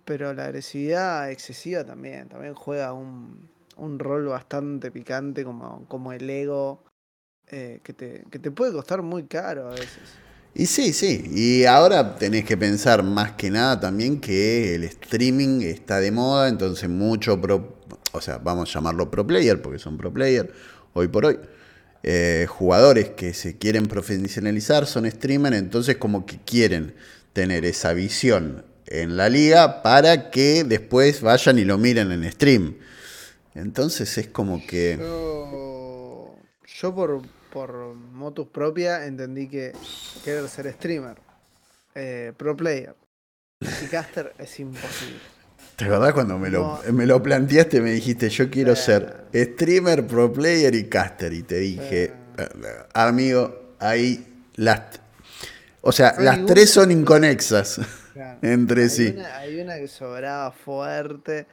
Pero 0.04 0.34
la 0.34 0.46
agresividad 0.46 1.30
excesiva 1.30 1.84
también. 1.84 2.30
También 2.30 2.56
juega 2.56 2.94
un, 2.94 3.50
un 3.78 4.00
rol 4.00 4.26
bastante 4.28 4.90
picante 4.90 5.44
como, 5.44 5.86
como 5.88 6.12
el 6.12 6.28
ego. 6.28 6.82
Eh, 7.51 7.79
que, 7.84 7.93
te, 7.93 8.23
que 8.29 8.39
te 8.39 8.51
puede 8.51 8.71
costar 8.71 9.01
muy 9.01 9.23
caro 9.23 9.67
a 9.69 9.71
veces. 9.71 9.99
Y 10.53 10.67
sí, 10.67 10.93
sí. 10.93 11.23
Y 11.34 11.65
ahora 11.65 12.15
tenés 12.15 12.45
que 12.45 12.55
pensar 12.55 13.03
más 13.03 13.34
que 13.34 13.49
nada 13.49 13.79
también 13.79 14.21
que 14.21 14.75
el 14.75 14.86
streaming 14.86 15.62
está 15.62 15.99
de 15.99 16.12
moda, 16.12 16.47
entonces 16.47 16.89
mucho 16.89 17.41
pro, 17.41 17.79
o 18.13 18.21
sea, 18.21 18.38
vamos 18.38 18.69
a 18.69 18.73
llamarlo 18.73 19.12
pro 19.12 19.27
player, 19.27 19.62
porque 19.62 19.79
son 19.79 19.97
pro 19.97 20.13
player, 20.13 20.51
hoy 20.93 21.10
por 21.10 21.25
hoy. 21.25 21.39
eh, 22.08 22.45
jugadores 22.47 23.10
que 23.10 23.34
se 23.34 23.58
quieren 23.58 23.88
profesionalizar 23.88 24.86
son 24.86 25.10
streamers, 25.10 25.58
entonces 25.58 25.97
como 25.97 26.25
que 26.27 26.38
quieren 26.38 26.93
tener 27.34 27.65
esa 27.65 27.93
visión 27.93 28.63
en 28.86 29.17
la 29.17 29.27
liga 29.27 29.81
para 29.81 30.29
que 30.29 30.63
después 30.63 31.21
vayan 31.21 31.58
y 31.58 31.65
lo 31.65 31.79
miren 31.79 32.12
en 32.12 32.31
stream. 32.31 32.75
Entonces 33.55 34.17
es 34.19 34.27
como 34.27 34.65
que... 34.67 34.97
Yo, 34.99 36.36
yo 36.79 36.93
por, 36.93 37.21
por 37.56 37.72
motus 37.96 38.48
propia 38.50 39.06
entendí 39.06 39.48
que 39.48 39.72
querer 40.26 40.46
ser 40.50 40.70
streamer, 40.74 41.15
eh, 41.96 42.34
pro 42.36 42.54
player 42.58 42.94
y 43.82 43.86
caster 43.88 44.34
es 44.38 44.60
imposible. 44.60 45.20
¿Te 45.78 45.86
acordás 45.86 46.12
cuando 46.12 46.38
me 46.38 46.50
lo, 46.50 46.82
No. 46.86 46.91
me 46.91 47.06
lo 47.06 47.24
planteaste? 47.24 47.80
Me 47.80 47.91
dijiste, 47.91 48.28
yo 48.28 48.50
quiero 48.50 48.76
Sí. 48.76 48.82
ser 48.84 49.24
streamer, 49.34 50.06
pro 50.06 50.34
player 50.34 50.76
y 50.76 50.89
caster. 50.89 51.32
Y 51.32 51.44
te 51.44 51.56
dije, 51.60 52.12
"Eh, 52.38 52.50
amigo, 52.94 53.76
ahí 53.80 54.44
las... 54.56 54.82
O 55.80 55.94
sea, 55.94 56.13
las 56.20 56.46
tres 56.46 56.72
son 56.72 56.91
inconexas 56.91 57.80
Claro. 58.12 58.38
entre 58.41 58.84
hay 58.84 58.89
sí. 58.89 59.13
Una, 59.15 59.38
hay 59.38 59.60
una 59.62 59.76
que 59.78 59.88
sobraba 59.88 60.52
fuerte 60.52 61.48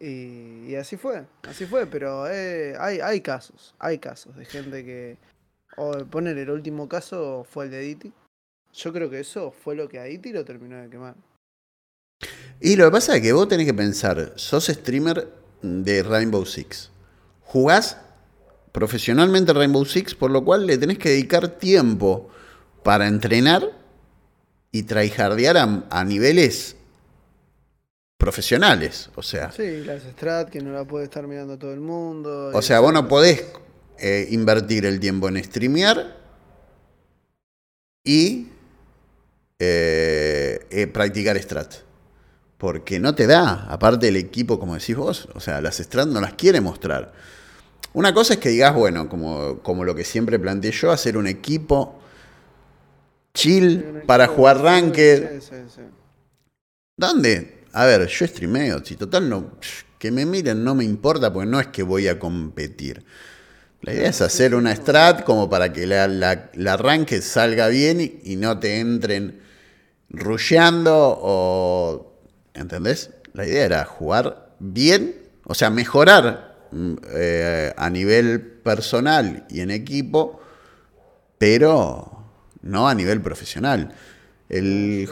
y, 0.00 0.74
así 0.76 0.96
fue, 0.96 1.24
así 1.42 1.66
fue, 1.66 1.86
pero 1.86 2.28
eh, 2.28 2.76
hay, 2.78 3.00
hay 3.00 3.20
casos, 3.20 3.74
hay 3.78 3.98
casos 3.98 4.36
de 4.36 4.44
gente 4.44 4.84
que... 4.84 5.16
O 5.76 5.92
poner 6.06 6.36
el 6.38 6.50
último 6.50 6.88
caso 6.88 7.46
fue 7.48 7.66
el 7.66 7.70
de 7.70 7.80
Diti. 7.80 8.12
Yo 8.74 8.92
creo 8.92 9.10
que 9.10 9.20
eso 9.20 9.52
fue 9.52 9.76
lo 9.76 9.88
que 9.88 9.98
a 9.98 10.04
Diti 10.04 10.32
lo 10.32 10.44
terminó 10.44 10.76
de 10.76 10.88
quemar. 10.88 11.14
Y 12.60 12.76
lo 12.76 12.86
que 12.86 12.90
pasa 12.90 13.16
es 13.16 13.22
que 13.22 13.32
vos 13.32 13.48
tenés 13.48 13.66
que 13.66 13.74
pensar, 13.74 14.32
sos 14.36 14.66
streamer 14.66 15.32
de 15.62 16.02
Rainbow 16.02 16.44
Six. 16.44 16.90
Jugás 17.42 17.98
profesionalmente 18.72 19.52
Rainbow 19.52 19.84
Six, 19.84 20.14
por 20.14 20.30
lo 20.30 20.44
cual 20.44 20.66
le 20.66 20.78
tenés 20.78 20.98
que 20.98 21.10
dedicar 21.10 21.48
tiempo 21.58 22.28
para 22.82 23.06
entrenar 23.06 23.62
y 24.72 24.82
tryhardear 24.82 25.56
a, 25.56 25.86
a 25.90 26.04
niveles 26.04 26.76
profesionales. 28.18 29.08
O 29.14 29.22
sea, 29.22 29.50
Sí, 29.52 29.82
las 29.84 30.02
strat 30.02 30.50
que 30.50 30.60
no 30.60 30.72
la 30.72 30.84
puede 30.84 31.04
estar 31.04 31.26
mirando 31.26 31.56
todo 31.56 31.72
el 31.72 31.80
mundo. 31.80 32.50
o 32.52 32.60
sea 32.62 32.80
vos 32.80 32.92
no 32.92 33.08
podés 33.08 33.44
eh, 33.98 34.28
invertir 34.30 34.84
el 34.84 35.00
tiempo 35.00 35.28
en 35.28 35.42
streamear 35.42 36.16
y 38.04 38.48
eh, 39.58 40.66
eh, 40.70 40.86
practicar 40.88 41.38
strat. 41.40 41.74
Porque 42.58 42.98
no 42.98 43.14
te 43.14 43.28
da, 43.28 43.66
aparte 43.70 44.08
el 44.08 44.16
equipo, 44.16 44.58
como 44.58 44.74
decís 44.74 44.96
vos, 44.96 45.28
o 45.34 45.40
sea, 45.40 45.60
las 45.60 45.76
strat 45.78 46.08
no 46.08 46.20
las 46.20 46.34
quiere 46.34 46.60
mostrar. 46.60 47.12
Una 47.92 48.12
cosa 48.12 48.34
es 48.34 48.40
que 48.40 48.48
digas, 48.48 48.74
bueno, 48.74 49.08
como, 49.08 49.60
como 49.60 49.84
lo 49.84 49.94
que 49.94 50.04
siempre 50.04 50.38
planteé 50.40 50.72
yo, 50.72 50.90
hacer 50.90 51.16
un 51.16 51.28
equipo 51.28 52.00
chill 53.32 53.80
Sí, 53.80 53.86
un 54.00 54.00
para 54.06 54.26
jugar 54.26 54.60
ranked. 54.60 55.40
sí, 55.40 55.46
sí, 55.50 55.56
sí. 55.76 55.82
¿Dónde? 56.96 57.58
A 57.72 57.84
ver, 57.86 58.06
yo 58.06 58.26
streameo, 58.26 58.84
si 58.84 58.96
total 58.96 59.28
no, 59.28 59.52
que 59.98 60.10
me 60.10 60.24
miren 60.24 60.64
no 60.64 60.74
me 60.74 60.84
importa, 60.84 61.32
porque 61.32 61.48
no 61.48 61.60
es 61.60 61.68
que 61.68 61.82
voy 61.82 62.08
a 62.08 62.18
competir. 62.18 63.04
La 63.82 63.92
idea 63.94 64.08
es 64.08 64.20
hacer 64.20 64.54
una 64.54 64.74
strat 64.74 65.22
como 65.24 65.48
para 65.48 65.72
que 65.72 65.86
la, 65.86 66.08
la, 66.08 66.50
la 66.54 66.76
ranked 66.76 67.22
salga 67.22 67.68
bien 67.68 68.00
y, 68.00 68.18
y 68.24 68.36
no 68.36 68.58
te 68.58 68.80
entren 68.80 69.40
rusheando 70.10 70.94
o... 70.96 72.14
¿Entendés? 72.54 73.10
La 73.34 73.46
idea 73.46 73.64
era 73.64 73.84
jugar 73.84 74.48
bien, 74.58 75.14
o 75.44 75.54
sea, 75.54 75.70
mejorar 75.70 76.56
mm, 76.72 76.94
eh, 77.14 77.72
a 77.76 77.88
nivel 77.90 78.40
personal 78.40 79.46
y 79.48 79.60
en 79.60 79.70
equipo, 79.70 80.40
pero 81.38 82.24
no 82.62 82.88
a 82.88 82.94
nivel 82.94 83.20
profesional. 83.20 83.94
El, 84.48 85.08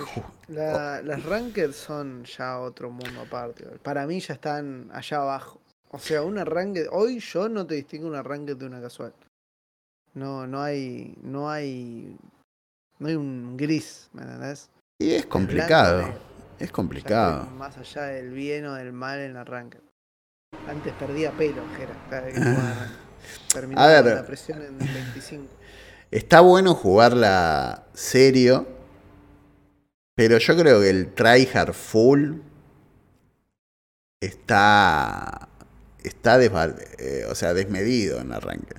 La- 0.49 1.03
las 1.03 1.25
ranked 1.25 1.73
son 1.73 2.25
ya 2.25 2.61
otro 2.61 2.91
mundo 2.91 3.23
aparte. 3.23 3.65
Para 3.83 4.07
mí 4.07 4.21
ya 4.21 4.35
están 4.35 4.89
allá 4.93 5.19
abajo. 5.19 5.61
O 5.91 5.99
sea, 5.99 6.23
una 6.23 6.45
ranked. 6.45 6.87
Hoy 6.93 7.19
yo 7.21 7.49
no 7.49 7.67
te 7.67 7.75
distingo 7.77 8.07
una 8.07 8.23
ranked 8.23 8.57
de 8.57 8.67
una 8.67 8.81
casual. 8.81 9.13
No, 10.15 10.47
no 10.47 10.63
hay. 10.63 11.15
No 11.23 11.51
hay. 11.51 12.17
No 12.99 13.09
hay 13.09 13.15
un 13.15 13.57
gris, 13.57 14.09
¿me 14.13 14.23
entendés? 14.23 14.71
y 14.99 15.11
es 15.13 15.27
complicado. 15.27 16.09
Es 16.59 16.73
complicado. 16.73 17.45
más 17.59 17.77
allá 17.77 18.05
del 18.05 18.31
bien 18.31 18.65
o 18.65 18.75
del 18.75 18.93
mal 18.93 19.19
en 19.21 19.35
la 19.35 19.45
ranked. 19.45 19.81
Antes 20.67 20.95
perdía 20.95 21.31
pelo, 21.33 21.63
Jera, 21.77 21.93
cada 22.09 22.23
vez 22.23 22.35
que 22.35 22.41
jugaba. 22.41 22.89
Terminaba 23.53 24.01
la 24.01 24.25
presión 24.25 24.63
en 24.63 24.79
25. 24.79 25.47
Está 26.11 26.41
bueno 26.41 26.75
jugarla 26.75 27.85
serio, 27.93 28.67
Pero 30.17 30.39
yo 30.39 30.57
creo 30.57 30.81
que 30.81 30.89
el 30.89 31.13
tryhard 31.13 31.75
full 31.75 32.39
está. 34.21 35.49
Está 36.03 36.43
eh, 36.43 37.27
o 37.29 37.35
sea, 37.35 37.53
desmedido 37.53 38.21
en 38.21 38.33
arranque. 38.33 38.77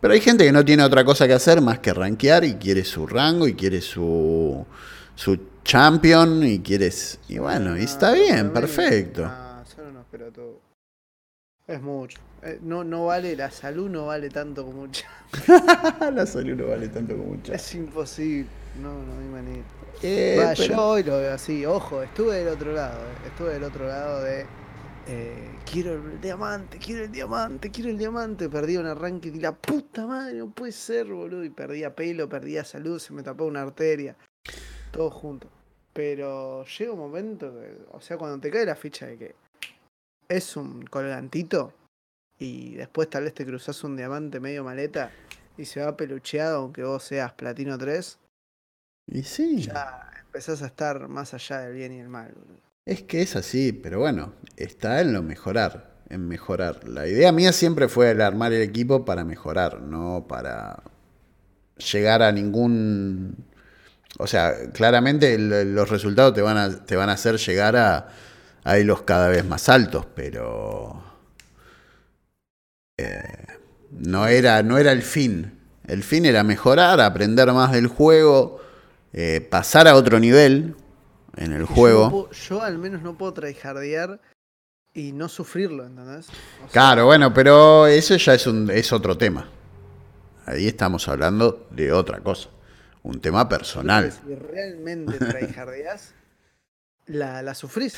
Pero 0.00 0.12
hay 0.12 0.20
gente 0.20 0.44
que 0.44 0.52
no 0.52 0.64
tiene 0.64 0.82
otra 0.82 1.04
cosa 1.04 1.26
que 1.26 1.32
hacer 1.32 1.60
más 1.62 1.78
que 1.78 1.94
rankear 1.94 2.44
y 2.44 2.56
quiere 2.56 2.84
su 2.84 3.06
rango 3.06 3.48
y 3.48 3.54
quiere 3.54 3.80
su, 3.80 4.66
su 5.14 5.38
champion 5.64 6.44
y 6.44 6.60
quieres. 6.60 7.20
Y 7.28 7.38
bueno, 7.38 7.78
y 7.78 7.84
está 7.84 8.12
bien, 8.12 8.52
perfecto. 8.52 9.22
No, 9.22 9.64
solo 9.64 9.92
no 9.92 10.00
espero 10.00 10.30
todo. 10.30 10.60
Es 11.66 11.80
mucho. 11.80 12.18
Eh, 12.42 12.58
no, 12.62 12.84
no 12.84 13.06
vale, 13.06 13.34
la 13.34 13.50
salud 13.50 13.88
no 13.88 14.06
vale 14.06 14.28
tanto 14.28 14.66
como 14.66 14.82
un 14.82 14.92
La 16.14 16.26
salud 16.26 16.54
no 16.54 16.66
vale 16.66 16.88
tanto 16.88 17.16
como 17.16 17.30
un 17.30 17.42
Es 17.50 17.74
imposible. 17.74 18.48
No, 18.82 18.92
no 18.92 19.18
hay 19.20 19.28
manera. 19.28 19.64
Eh, 20.02 20.54
yo 20.56 20.88
hoy 20.88 21.02
lo 21.02 21.18
veo 21.18 21.32
así, 21.32 21.64
ojo, 21.64 22.02
estuve 22.02 22.44
del 22.44 22.48
otro 22.48 22.72
lado, 22.72 23.00
eh, 23.00 23.28
estuve 23.28 23.54
del 23.54 23.64
otro 23.64 23.86
lado 23.86 24.22
de 24.22 24.46
eh, 25.08 25.58
quiero 25.70 25.94
el 25.94 26.20
diamante, 26.20 26.78
quiero 26.78 27.04
el 27.04 27.12
diamante, 27.12 27.70
quiero 27.70 27.90
el 27.90 27.98
diamante. 27.98 28.48
Perdí 28.48 28.76
un 28.76 28.86
arranque 28.86 29.28
y 29.28 29.38
la 29.38 29.52
puta 29.52 30.04
madre, 30.06 30.34
no 30.34 30.50
puede 30.50 30.72
ser, 30.72 31.06
boludo. 31.06 31.44
Y 31.44 31.50
perdía 31.50 31.94
pelo, 31.94 32.28
perdía 32.28 32.64
salud, 32.64 32.98
se 32.98 33.12
me 33.12 33.22
tapó 33.22 33.44
una 33.44 33.62
arteria. 33.62 34.16
Todo 34.90 35.10
junto. 35.10 35.48
Pero 35.92 36.64
llega 36.64 36.92
un 36.92 36.98
momento 36.98 37.52
que, 37.52 37.78
o 37.92 38.00
sea, 38.00 38.18
cuando 38.18 38.40
te 38.40 38.50
cae 38.50 38.66
la 38.66 38.74
ficha 38.74 39.06
de 39.06 39.16
que 39.16 39.34
es 40.28 40.56
un 40.56 40.84
colgantito 40.84 41.72
y 42.38 42.74
después 42.74 43.08
tal 43.08 43.24
vez 43.24 43.34
te 43.34 43.46
cruzas 43.46 43.82
un 43.84 43.96
diamante 43.96 44.40
medio 44.40 44.64
maleta 44.64 45.10
y 45.56 45.64
se 45.64 45.80
va 45.80 45.96
pelucheado 45.96 46.58
aunque 46.58 46.82
vos 46.82 47.04
seas 47.04 47.32
platino 47.32 47.78
3. 47.78 48.18
Y 49.06 49.22
sí. 49.22 49.62
Ya 49.62 50.10
empezás 50.24 50.62
a 50.62 50.66
estar 50.66 51.08
más 51.08 51.32
allá 51.34 51.60
del 51.60 51.74
bien 51.74 51.92
y 51.92 52.00
el 52.00 52.08
mal, 52.08 52.32
boludo. 52.34 52.60
Es 52.84 53.02
que 53.02 53.22
es 53.22 53.34
así, 53.34 53.72
pero 53.72 53.98
bueno, 53.98 54.34
está 54.56 55.00
en 55.00 55.12
lo 55.12 55.22
mejorar, 55.22 55.96
en 56.08 56.28
mejorar. 56.28 56.88
La 56.88 57.08
idea 57.08 57.32
mía 57.32 57.52
siempre 57.52 57.88
fue 57.88 58.12
el 58.12 58.20
armar 58.20 58.52
el 58.52 58.62
equipo 58.62 59.04
para 59.04 59.24
mejorar, 59.24 59.80
no 59.82 60.26
para 60.28 60.82
llegar 61.92 62.22
a 62.22 62.30
ningún... 62.30 63.44
O 64.18 64.26
sea, 64.26 64.70
claramente 64.72 65.36
los 65.38 65.90
resultados 65.90 66.32
te 66.34 66.42
van 66.42 66.56
a, 66.56 66.84
te 66.86 66.96
van 66.96 67.10
a 67.10 67.14
hacer 67.14 67.36
llegar 67.38 67.76
a, 67.76 68.08
a 68.62 68.78
hilos 68.78 69.02
cada 69.02 69.28
vez 69.28 69.44
más 69.44 69.68
altos, 69.68 70.06
pero... 70.14 71.02
Eh, 72.98 73.46
no, 73.90 74.26
era, 74.26 74.62
no 74.62 74.78
era 74.78 74.92
el 74.92 75.02
fin. 75.02 75.58
El 75.86 76.02
fin 76.02 76.24
era 76.24 76.44
mejorar, 76.44 77.00
aprender 77.00 77.52
más 77.52 77.72
del 77.72 77.88
juego, 77.88 78.60
eh, 79.16 79.40
pasar 79.40 79.88
a 79.88 79.96
otro 79.96 80.20
nivel, 80.20 80.76
en 81.36 81.52
el 81.52 81.64
juego. 81.64 82.30
Yo, 82.30 82.62
al 82.62 82.76
menos 82.76 83.02
no 83.02 83.16
puedo 83.16 83.32
tryhardear 83.32 84.20
y 84.92 85.12
no 85.12 85.28
sufrirlo, 85.28 85.86
¿entendés? 85.86 86.26
claro, 86.70 87.06
bueno, 87.06 87.32
pero 87.32 87.86
eso 87.86 88.16
ya 88.16 88.34
es, 88.34 88.46
un, 88.46 88.70
es 88.70 88.92
otro 88.92 89.16
tema. 89.16 89.48
Ahí 90.44 90.66
estamos 90.66 91.08
hablando 91.08 91.66
de 91.70 91.92
otra 91.92 92.20
cosa. 92.20 92.50
Un 93.02 93.20
tema 93.20 93.48
personal. 93.48 94.12
Si 94.12 94.34
realmente 94.34 95.18
tryhardeás, 95.18 96.12
la, 97.06 97.42
la 97.42 97.54
sufrís. 97.54 97.96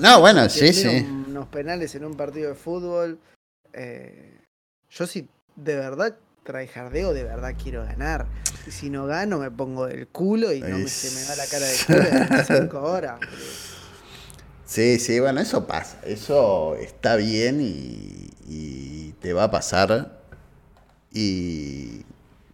No, 0.00 0.20
bueno, 0.20 0.48
sí, 0.48 0.72
sí. 0.72 1.04
Unos 1.28 1.48
penales 1.48 1.94
en 1.96 2.04
un 2.04 2.16
partido 2.16 2.50
de 2.50 2.54
fútbol. 2.54 3.18
Eh, 3.72 4.38
yo 4.88 5.06
sí, 5.06 5.28
de 5.56 5.74
verdad 5.74 6.16
tryhardeo, 6.44 7.12
de 7.12 7.24
verdad 7.24 7.54
quiero 7.60 7.84
ganar. 7.84 8.26
Si 8.68 8.90
no 8.90 9.06
gano, 9.06 9.38
me 9.38 9.50
pongo 9.50 9.86
del 9.86 10.08
culo 10.08 10.52
y 10.52 10.60
no 10.60 10.78
me, 10.78 10.88
se 10.88 11.14
me 11.14 11.26
da 11.26 11.36
la 11.36 11.46
cara 11.46 11.66
de 11.66 11.76
culo 11.86 12.36
en 12.36 12.44
cinco 12.62 12.82
horas. 12.82 13.20
Sí, 14.66 14.98
sí, 14.98 15.20
bueno, 15.20 15.40
eso 15.40 15.68
pasa. 15.68 16.00
Eso 16.04 16.74
está 16.76 17.14
bien 17.14 17.60
y, 17.60 19.12
te 19.20 19.32
va 19.32 19.44
a 19.44 19.50
pasar. 19.50 20.20
Y... 21.12 22.02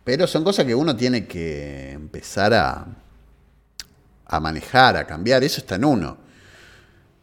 Pero 0.05 0.27
son 0.27 0.45
cosas 0.45 0.67
que 0.67 0.75
uno 0.75 0.97
tiene 0.97 1.27
que 1.27 1.93
empezar 1.93 2.53
a, 2.53 2.87
a 4.27 4.41
manejar, 4.41 4.99
a 4.99 5.07
cambiar. 5.07 5.45
Eso 5.45 5.61
está 5.61 5.77
en 5.77 5.85
uno. 5.87 6.19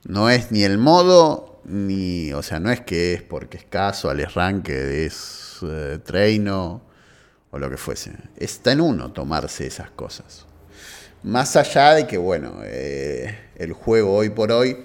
No 0.05 0.31
es 0.31 0.51
ni 0.51 0.63
el 0.63 0.79
modo, 0.79 1.61
ni. 1.65 2.33
O 2.33 2.41
sea, 2.41 2.59
no 2.59 2.71
es 2.71 2.81
que 2.81 3.13
es 3.13 3.21
porque 3.21 3.57
es 3.57 3.65
casual, 3.65 4.19
es 4.19 4.33
ranked, 4.33 4.91
es 4.91 5.57
eh, 5.61 5.99
treino 6.03 6.86
o 7.51 7.59
lo 7.59 7.69
que 7.69 7.77
fuese. 7.77 8.13
Está 8.37 8.71
en 8.71 8.81
uno 8.81 9.11
tomarse 9.11 9.67
esas 9.67 9.89
cosas. 9.91 10.45
Más 11.23 11.55
allá 11.55 11.93
de 11.93 12.07
que, 12.07 12.17
bueno, 12.17 12.61
eh, 12.63 13.37
el 13.55 13.73
juego 13.73 14.15
hoy 14.15 14.29
por 14.29 14.51
hoy 14.51 14.77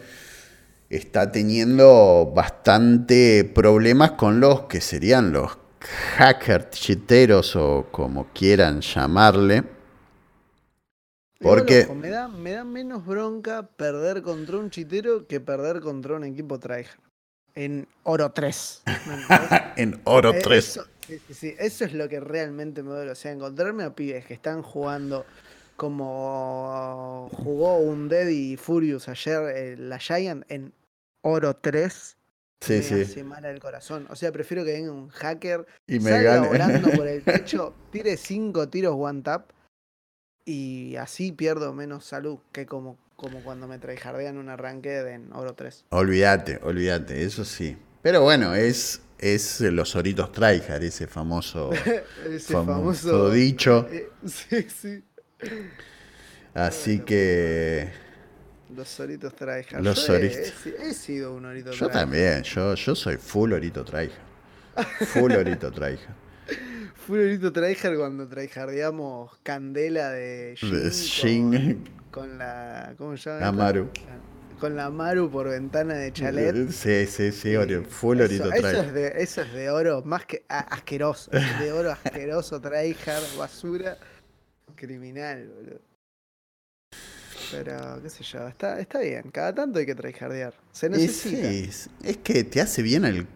está 0.89 1.31
teniendo 1.33 2.33
bastante 2.35 3.45
problemas 3.45 4.13
con 4.13 4.41
los 4.41 4.63
que 4.63 4.81
serían 4.81 5.33
los 5.33 5.59
hackers 6.17 6.71
chiteros 6.71 7.57
o 7.57 7.89
como 7.91 8.29
quieran 8.33 8.81
llamarle. 8.81 9.65
Porque... 11.41 11.89
me, 11.95 12.09
da, 12.09 12.29
me 12.29 12.53
da 12.53 12.65
menos 12.65 13.05
bronca 13.05 13.63
perder 13.63 14.23
contra 14.23 14.59
un 14.59 14.71
chitero 14.71 15.27
que 15.27 15.41
perder 15.41 15.81
contra 15.81 16.15
un 16.15 16.25
equipo 16.25 16.59
tryhard. 16.59 17.01
En 17.55 17.87
Oro 18.05 18.31
3. 18.31 18.83
en 19.77 20.01
Oro 20.05 20.33
3. 20.43 20.77
Eh, 20.77 20.81
Sí, 21.31 21.55
eso 21.59 21.85
es 21.85 21.93
lo 21.93 22.09
que 22.09 22.21
realmente 22.21 22.83
me 22.83 22.91
duele. 22.91 23.11
O 23.11 23.15
sea, 23.15 23.33
encontrarme 23.33 23.85
a 23.85 23.95
pibes 23.95 24.27
que 24.27 24.35
están 24.35 24.63
jugando 24.63 25.25
como 25.77 27.29
jugó 27.33 27.79
un 27.79 28.09
Daddy 28.09 28.57
Furious 28.57 29.09
ayer 29.09 29.57
eh, 29.57 29.77
la 29.77 29.99
Giant 29.99 30.45
en 30.49 30.73
Oro 31.23 31.57
3. 31.57 32.17
Sí, 32.61 32.73
me 32.75 32.83
sí. 32.83 33.01
hace 33.01 33.25
mal 33.25 33.45
el 33.45 33.59
corazón. 33.59 34.07
O 34.11 34.15
sea, 34.15 34.31
prefiero 34.31 34.65
que 34.65 34.73
venga 34.73 34.93
un 34.93 35.09
hacker, 35.09 35.67
y 35.89 35.99
me 35.99 36.11
salga 36.11 36.43
volando 36.43 36.91
por 36.91 37.09
el 37.09 37.23
techo, 37.25 37.75
tire 37.91 38.17
cinco 38.17 38.69
tiros 38.69 38.95
one 38.97 39.23
tap 39.23 39.51
y 40.45 40.97
así 40.97 41.33
pierdo 41.33 41.73
menos 41.73 42.05
salud 42.05 42.39
que 42.53 42.67
como, 42.67 42.99
como 43.17 43.43
cuando 43.43 43.67
me 43.67 43.79
traijardean 43.79 44.39
un 44.39 44.49
arranque 44.49 45.01
en 45.01 45.33
Oro 45.33 45.55
3. 45.55 45.87
Olvídate, 45.91 46.61
olvídate, 46.63 47.23
eso 47.23 47.45
sí. 47.45 47.77
Pero 48.03 48.23
bueno, 48.23 48.55
es 48.55 49.01
es 49.23 49.61
los 49.61 49.95
oritos 49.95 50.33
tryhard, 50.33 50.83
ese 50.83 51.07
famoso, 51.07 51.71
ese 52.27 52.53
famoso, 52.53 53.31
dicho. 53.31 53.87
Eh, 53.91 54.11
sí, 54.27 54.67
sí. 54.69 55.05
Así 56.53 57.01
que. 57.01 57.89
Los 58.75 58.99
oritos 59.01 59.35
tryhard. 59.37 59.81
Los 59.83 60.07
yo 60.07 60.17
he, 60.17 60.95
sido 60.95 61.35
un 61.35 61.45
orito 61.45 61.71
Yo 61.71 61.89
también, 61.89 62.43
yo, 62.43 62.75
yo 62.75 62.95
soy 62.95 63.17
full 63.17 63.53
orito 63.53 63.85
tryhard. 63.85 64.11
Full 65.13 65.33
orito 65.33 65.71
tryhard. 65.71 66.17
full 67.07 67.21
orito 67.21 67.53
tryhard 67.53 67.97
cuando 67.97 68.27
tryhardeamos 68.27 69.39
Candela 69.43 70.11
de 70.11 70.57
Shin. 70.57 71.89
Con, 72.11 72.39
la. 72.39 72.95
¿Cómo 72.99 73.17
se 73.17 73.31
llama? 73.31 73.47
Amaru 73.47 73.89
con 74.63 74.77
la 74.77 74.91
Maru 74.91 75.29
por 75.29 75.49
ventana 75.49 75.95
de 75.95 76.13
chalet. 76.13 76.55
Sí, 76.71 77.05
sí, 77.07 77.33
sí, 77.33 77.57
full 77.89 78.21
orito 78.21 78.45
eso, 78.53 78.69
eso 78.69 78.83
es, 78.83 78.95
de, 78.95 79.13
eso 79.17 79.43
es 79.43 79.53
de 79.53 79.71
oro 79.71 80.03
más 80.05 80.25
que 80.25 80.45
asqueroso. 80.47 81.33
de 81.33 81.73
oro 81.73 81.91
asqueroso, 81.91 82.61
tryhard, 82.61 83.37
basura, 83.37 83.99
criminal, 84.77 85.49
boludo. 85.49 85.81
Pero, 87.51 88.01
qué 88.05 88.09
sé 88.09 88.23
yo, 88.23 88.47
está, 88.47 88.79
está 88.79 89.01
bien. 89.01 89.33
Cada 89.33 89.53
tanto 89.53 89.81
hay 89.81 89.87
que 89.87 89.97
tryhardear. 89.97 90.55
Se 90.71 90.89
necesita. 90.89 91.51
Es, 91.51 91.91
es 92.05 92.19
que 92.19 92.45
te 92.45 92.61
hace 92.61 92.83
bien 92.83 93.05
el 93.05 93.27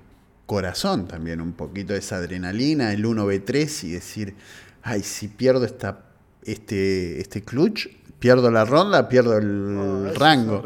corazón 0.46 1.08
también 1.08 1.40
un 1.40 1.54
poquito 1.54 1.92
esa 1.96 2.18
adrenalina, 2.18 2.92
el 2.92 3.04
1v3 3.04 3.82
y 3.82 3.90
decir, 3.90 4.36
ay, 4.80 5.02
si 5.02 5.26
pierdo 5.26 5.64
esta, 5.64 6.04
este, 6.44 7.20
este 7.20 7.42
clutch, 7.42 7.88
pierdo 8.20 8.48
la 8.52 8.64
ronda, 8.64 9.08
pierdo 9.08 9.36
el 9.36 10.14
rango. 10.14 10.62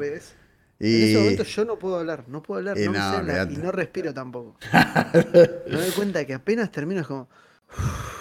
Y... 0.81 1.03
En 1.03 1.09
ese 1.09 1.19
momento 1.19 1.43
yo 1.45 1.64
no 1.66 1.79
puedo 1.79 1.99
hablar, 1.99 2.25
no 2.27 2.43
puedo 2.43 2.59
hablar, 2.59 2.79
no, 2.79 3.53
y 3.53 3.57
no 3.59 3.71
respiro 3.71 4.14
tampoco. 4.14 4.57
me 5.66 5.77
doy 5.77 5.90
cuenta 5.95 6.25
que 6.25 6.35
apenas 6.35 6.73
termino 6.73 7.03
es 7.03 7.07
como. 7.07 7.29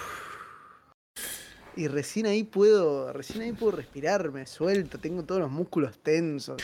Y 1.76 1.88
recién 1.88 2.26
ahí 2.26 2.44
puedo, 2.44 3.14
recién 3.14 3.42
ahí 3.42 3.54
puedo 3.54 3.78
respirar, 3.78 4.34
me 4.34 4.46
suelto, 4.46 5.00
tengo 5.00 5.24
todos 5.24 5.40
los 5.40 5.50
músculos 5.50 5.98
tensos. 6.00 6.62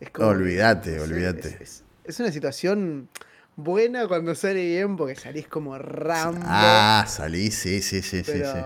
Es 0.00 0.08
como, 0.08 0.28
olvídate, 0.28 0.98
olvídate. 1.00 1.58
Es, 1.60 1.84
una 2.18 2.32
situación 2.32 3.10
buena 3.56 4.08
cuando 4.08 4.34
sale 4.34 4.64
bien 4.64 4.96
porque 4.96 5.16
salís 5.16 5.48
como 5.48 5.76
Rambo. 5.76 6.40
Ah, 6.44 7.04
salís, 7.06 7.56
sí, 7.56 7.82
sí, 7.82 8.00
sí, 8.00 8.22
pero... 8.24 8.52
sí 8.52 8.58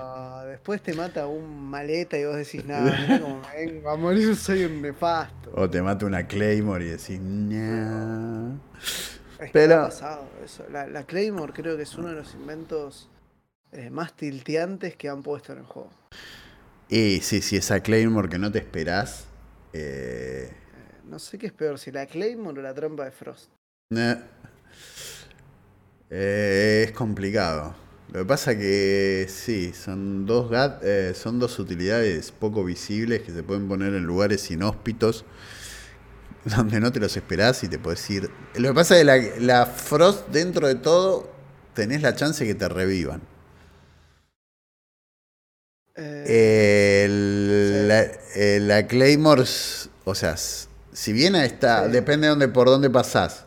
después 0.49 0.83
te 0.83 0.95
mata 0.95 1.27
un 1.27 1.69
maleta 1.71 2.19
y 2.19 2.25
vos 2.25 2.37
decís, 2.37 2.65
nada, 2.65 2.97
como 3.21 3.43
vengo 3.55 3.91
a 3.91 3.97
morir, 3.97 4.35
soy 4.37 4.65
un 4.65 4.83
nefasto. 4.83 5.51
O 5.55 5.69
te 5.69 5.81
mata 5.83 6.07
una 6.07 6.27
Claymore 6.27 6.85
y 6.85 6.89
decís, 6.89 7.21
no. 7.21 8.61
Es 9.41 9.51
Pero... 9.53 9.83
ha 9.83 9.85
pasado 9.89 10.29
eso. 10.45 10.65
La, 10.71 11.05
Claymore 11.05 11.53
creo 11.53 11.77
que 11.77 11.85
es 11.85 11.95
uno 11.95 12.09
de 12.09 12.15
los 12.15 12.35
inventos 12.35 13.09
eh, 13.73 13.91
más 13.91 14.15
tilteantes 14.17 14.97
que 14.97 15.09
han 15.09 15.23
puesto 15.23 15.53
en 15.53 15.61
el 15.61 15.65
juego. 15.65 15.91
Y 16.89 17.21
sí, 17.21 17.41
sí, 17.43 17.57
esa 17.57 17.81
Claymore 17.81 18.29
que 18.29 18.39
no 18.39 18.51
te 18.51 18.59
esperás 18.59 19.27
Eh, 19.75 20.51
No 21.05 21.19
sé 21.19 21.39
qué 21.39 21.47
es 21.47 21.53
peor, 21.53 21.79
si 21.79 21.93
la 21.93 22.07
Claymore 22.07 22.59
o 22.59 22.63
la 22.63 22.75
trampa 22.75 23.05
de 23.05 23.11
Frost. 23.13 23.51
nah. 23.91 24.17
Eh, 26.11 26.85
es 26.89 26.93
complicado. 26.93 27.75
Lo 28.13 28.21
que 28.21 28.25
pasa 28.25 28.57
que 28.57 29.27
sí, 29.29 29.73
son 29.75 30.25
dos 30.25 30.51
gat- 30.51 30.81
eh, 30.83 31.13
son 31.15 31.39
dos 31.39 31.59
utilidades 31.59 32.33
poco 32.33 32.65
visibles 32.65 33.21
que 33.23 33.33
se 33.33 33.43
pueden 33.43 33.69
poner 33.69 33.93
en 33.95 34.05
lugares 34.05 34.51
inhóspitos 34.51 35.27
donde 36.45 36.81
no 36.81 36.91
te 36.91 37.01
los 37.01 37.17
esperás 37.17 37.63
y 37.65 37.69
te 37.69 37.79
puedes 37.79 38.09
ir. 38.11 38.31
Lo 38.55 38.69
que 38.69 38.75
pasa 38.75 38.95
es 38.95 39.01
que 39.01 39.05
la, 39.05 39.17
la 39.41 39.67
Frost 39.67 40.29
dentro 40.29 40.67
de 40.69 40.77
todo 40.77 41.31
tenés 41.75 42.01
la 42.03 42.15
chance 42.15 42.47
que 42.47 42.55
te 42.55 42.69
revivan. 42.69 43.21
Eh, 45.97 47.05
El- 47.05 47.89
la, 47.89 48.03
eh, 48.37 48.59
la 48.63 48.87
Claymore, 48.87 49.43
o 50.05 50.15
sea, 50.15 50.37
si 50.37 51.13
bien 51.13 51.35
está, 51.35 51.87
Sí. 51.87 51.93
depende 51.93 52.27
de 52.27 52.31
dónde, 52.31 52.49
por 52.49 52.69
dónde 52.69 52.89
pasás. 52.91 53.45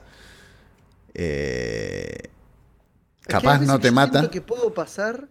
eh, 1.13 2.29
capaz 3.27 3.59
no 3.61 3.79
te 3.79 3.91
mata. 3.91 4.29
que 4.29 4.41
puedo 4.41 4.73
pasar 4.73 5.27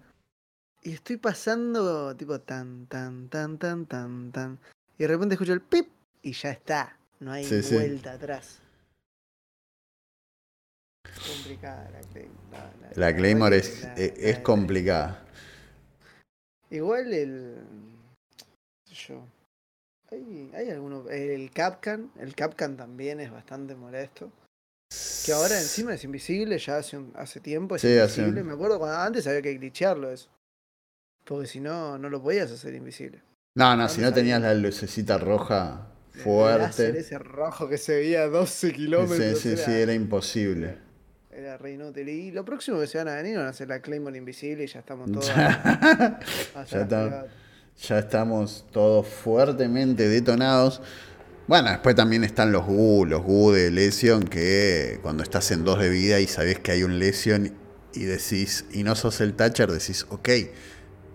y 0.83 0.93
estoy 0.93 1.17
pasando 1.19 2.17
tipo 2.17 2.41
tan, 2.41 2.87
tan, 2.87 3.29
tan, 3.29 3.59
tan, 3.59 3.87
tan, 3.87 4.33
tan. 4.33 4.59
Y 4.99 5.03
de 5.03 5.09
repente 5.09 5.35
escucho 5.35 5.53
el 5.53 5.61
pip 5.61 5.89
y 6.23 6.33
ya 6.33 6.51
está. 6.51 6.97
No 7.21 7.33
hay 7.33 7.45
Sí, 7.45 7.63
sí. 7.63 7.75
vuelta 7.75 8.13
atrás. 8.13 8.61
Complicada 11.27 11.91
la 11.91 12.01
Claymore. 12.01 12.95
La 12.97 13.15
Claymore 13.17 13.57
es, 13.57 13.83
la- 13.83 13.95
es- 13.95 14.39
complicada. 14.41 15.23
Igual 16.71 17.13
el. 17.13 17.57
yo. 19.09 19.23
Hay, 20.11 20.51
hay 20.55 20.71
alguno. 20.71 21.09
El 21.09 21.51
Capcan. 21.51 22.11
El 22.19 22.35
Capcan 22.35 22.77
también 22.77 23.21
es 23.21 23.31
bastante 23.31 23.75
molesto. 23.75 24.31
Que 25.25 25.33
ahora 25.33 25.57
encima 25.61 25.95
es 25.95 26.03
invisible, 26.05 26.59
ya 26.59 26.79
hace, 26.79 26.97
un- 26.97 27.13
hace 27.15 27.39
tiempo 27.41 27.77
es 27.77 27.83
Sí, 27.83 27.97
hace- 27.99 28.23
invisible. 28.23 28.43
Me 28.43 28.53
acuerdo 28.55 28.79
cuando 28.79 28.97
antes 28.99 29.27
había 29.27 29.41
que 29.43 29.55
glitchearlo 29.55 30.11
eso. 30.11 30.29
Porque 31.25 31.47
si 31.47 31.61
no, 31.61 31.97
no 31.99 32.09
lo 32.11 32.21
podías 32.21 32.51
hacer 32.51 32.75
invisible. 32.75 33.23
No, 33.55 33.77
no, 33.77 33.89
si 33.89 34.01
no 34.01 34.13
tenías 34.13 34.41
la 34.41 34.53
lucecita 34.55 35.17
roja 35.19 35.87
El 36.15 36.21
fuerte. 36.21 36.99
ese 36.99 37.19
rojo 37.19 37.69
que 37.69 37.79
se 37.79 37.95
veía 37.97 38.23
a 38.23 38.27
12 38.29 38.73
kilómetros. 38.73 39.39
Sí, 39.39 39.57
sí, 39.57 39.63
sí, 39.63 39.71
era 39.73 39.93
imposible. 39.95 40.79
era 41.31 41.57
re 41.57 41.73
inútil. 41.73 42.09
Y 42.09 42.33
lo 42.33 42.45
próximo 42.45 42.81
que 42.81 42.87
se 42.89 42.99
van 42.99 43.09
a 43.09 43.15
venir 43.15 43.37
van 43.39 43.47
a 43.47 43.51
hacer 43.51 43.69
la 43.69 43.81
Claymore 43.81 44.19
invisible 44.19 44.65
y 44.65 44.67
ya 44.67 44.81
estamos 44.81 45.11
todos. 45.13 45.29
está. 45.29 47.27
ya 47.81 47.99
estamos 47.99 48.67
todos 48.73 49.07
fuertemente 49.07 50.09
detonados. 50.09 50.83
Bueno, 51.51 51.71
después 51.71 51.97
también 51.97 52.23
están 52.23 52.53
los 52.53 52.65
GU, 52.65 53.07
los 53.07 53.25
GU 53.25 53.51
de 53.51 53.73
Lesion, 53.73 54.23
que 54.23 55.01
cuando 55.03 55.25
estás 55.25 55.51
en 55.51 55.65
dos 55.65 55.81
de 55.81 55.91
vida 55.91 56.21
y 56.21 56.29
sabes 56.29 56.61
que 56.61 56.71
hay 56.71 56.85
un 56.85 57.01
Lesion 57.01 57.53
y 57.93 58.05
decís, 58.05 58.67
y 58.71 58.85
no 58.85 58.95
sos 58.95 59.21
el 59.21 59.35
Thatcher, 59.35 59.69
decís, 59.69 60.07
ok, 60.11 60.29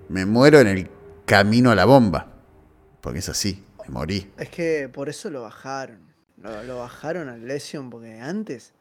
me 0.10 0.26
muero 0.26 0.60
en 0.60 0.68
el 0.68 0.90
camino 1.26 1.72
a 1.72 1.76
la 1.76 1.86
bomba. 1.86 2.34
Porque 3.00 3.20
es 3.20 3.30
así, 3.30 3.64
me 3.88 3.94
morí. 3.94 4.30
Es 4.38 4.50
que 4.50 4.90
por 4.90 5.08
eso 5.08 5.30
lo 5.30 5.44
bajaron. 5.44 6.00
Lo, 6.36 6.64
lo 6.64 6.80
bajaron 6.80 7.30
al 7.30 7.48
Lesion 7.48 7.90
porque 7.90 8.20
antes 8.20 8.74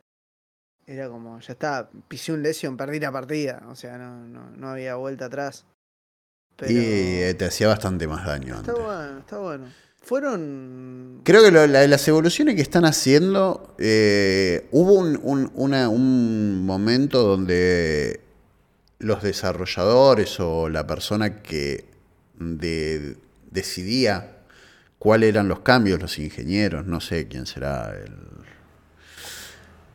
era 0.86 1.08
como, 1.08 1.38
ya 1.38 1.52
está, 1.52 1.88
pisé 2.08 2.32
un 2.32 2.42
Lesion, 2.42 2.76
perdí 2.76 2.98
la 2.98 3.12
partida. 3.12 3.62
O 3.68 3.76
sea, 3.76 3.96
no, 3.96 4.26
no, 4.26 4.50
no 4.50 4.70
había 4.70 4.96
vuelta 4.96 5.26
atrás. 5.26 5.64
Pero 6.56 6.72
Y 6.72 6.78
eh, 6.78 7.34
te 7.38 7.44
hacía 7.44 7.68
bastante 7.68 8.08
más 8.08 8.26
daño 8.26 8.56
está 8.56 8.72
antes. 8.72 8.84
bueno, 8.84 9.18
está 9.20 9.38
bueno. 9.38 9.84
Fueron. 10.04 11.20
Creo 11.24 11.42
que 11.42 11.50
lo- 11.50 11.66
la- 11.66 11.86
las 11.86 12.06
evoluciones 12.08 12.54
que 12.56 12.62
están 12.62 12.84
haciendo, 12.84 13.74
eh, 13.78 14.66
hubo 14.70 14.92
un, 14.92 15.18
un- 15.22 15.50
una- 15.54 15.88
un 15.88 16.64
momento 16.66 17.22
donde 17.22 18.20
los 18.98 19.22
desarrolladores 19.22 20.38
o 20.40 20.68
la 20.68 20.86
persona 20.86 21.40
que 21.42 21.86
de- 22.38 23.16
decidía 23.50 24.38
cuáles 24.98 25.30
eran 25.30 25.48
los 25.48 25.60
cambios, 25.60 26.00
los 26.00 26.18
ingenieros, 26.18 26.86
no 26.86 27.00
sé 27.00 27.26
quién 27.28 27.46
será 27.46 27.94
el, 27.94 28.12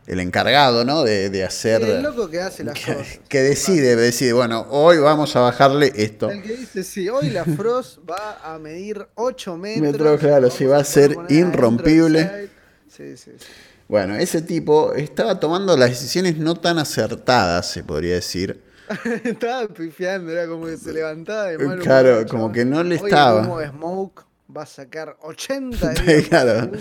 el 0.08 0.20
encargado, 0.20 0.84
¿no? 0.86 1.04
De, 1.04 1.30
de 1.30 1.44
hacer... 1.44 1.82
el 1.84 2.02
loco 2.04 2.30
que 2.30 2.42
hace 2.42 2.64
las 2.64 2.74
que, 2.80 2.94
cosas. 2.94 3.20
que 3.30 3.42
decide, 3.42 3.96
decide, 3.96 4.34
bueno, 4.34 4.66
hoy 4.70 4.98
vamos 4.98 5.36
a 5.36 5.42
bajarle 5.42 5.92
esto. 5.96 6.30
El 6.32 6.42
que 6.42 6.58
dice, 6.58 6.84
sí, 6.84 7.10
hoy 7.10 7.30
la 7.30 7.46
Frost 7.46 8.00
va 8.10 8.40
a 8.44 8.58
medir 8.58 9.08
8 9.16 9.58
metros. 9.58 9.82
Metros, 9.92 10.20
claro, 10.20 10.50
sí, 10.50 10.66
va 10.66 10.78
a 10.78 10.84
ser 10.84 11.16
irrompible. 11.30 12.50
Sí, 12.88 13.16
sí, 13.18 13.32
sí. 13.40 13.46
Bueno, 13.88 14.16
ese 14.16 14.42
tipo 14.42 14.94
estaba 14.94 15.40
tomando 15.40 15.76
las 15.76 15.90
decisiones 15.90 16.38
no 16.38 16.56
tan 16.56 16.78
acertadas, 16.78 17.70
se 17.72 17.84
podría 17.84 18.16
decir. 18.16 18.62
estaba 19.24 19.68
pifiando, 19.68 20.32
era 20.32 20.48
como 20.48 20.66
que 20.66 20.78
se 20.78 20.92
levantaba 20.94 21.46
de 21.46 21.58
humor, 21.58 21.80
Claro, 21.80 22.26
como 22.28 22.52
que 22.52 22.66
no 22.66 22.84
le 22.84 22.96
estaba. 22.96 23.60
de 23.60 23.68
Smoke 23.70 24.24
va 24.56 24.64
a 24.64 24.66
sacar 24.66 25.16
80 25.22 25.90
de 26.06 26.24
Claro. 26.24 26.72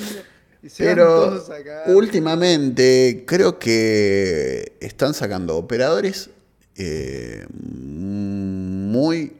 Pero 0.76 1.44
últimamente 1.86 3.24
creo 3.26 3.58
que 3.58 4.76
están 4.80 5.14
sacando 5.14 5.56
operadores 5.56 6.30
eh, 6.76 7.46
muy 7.50 9.36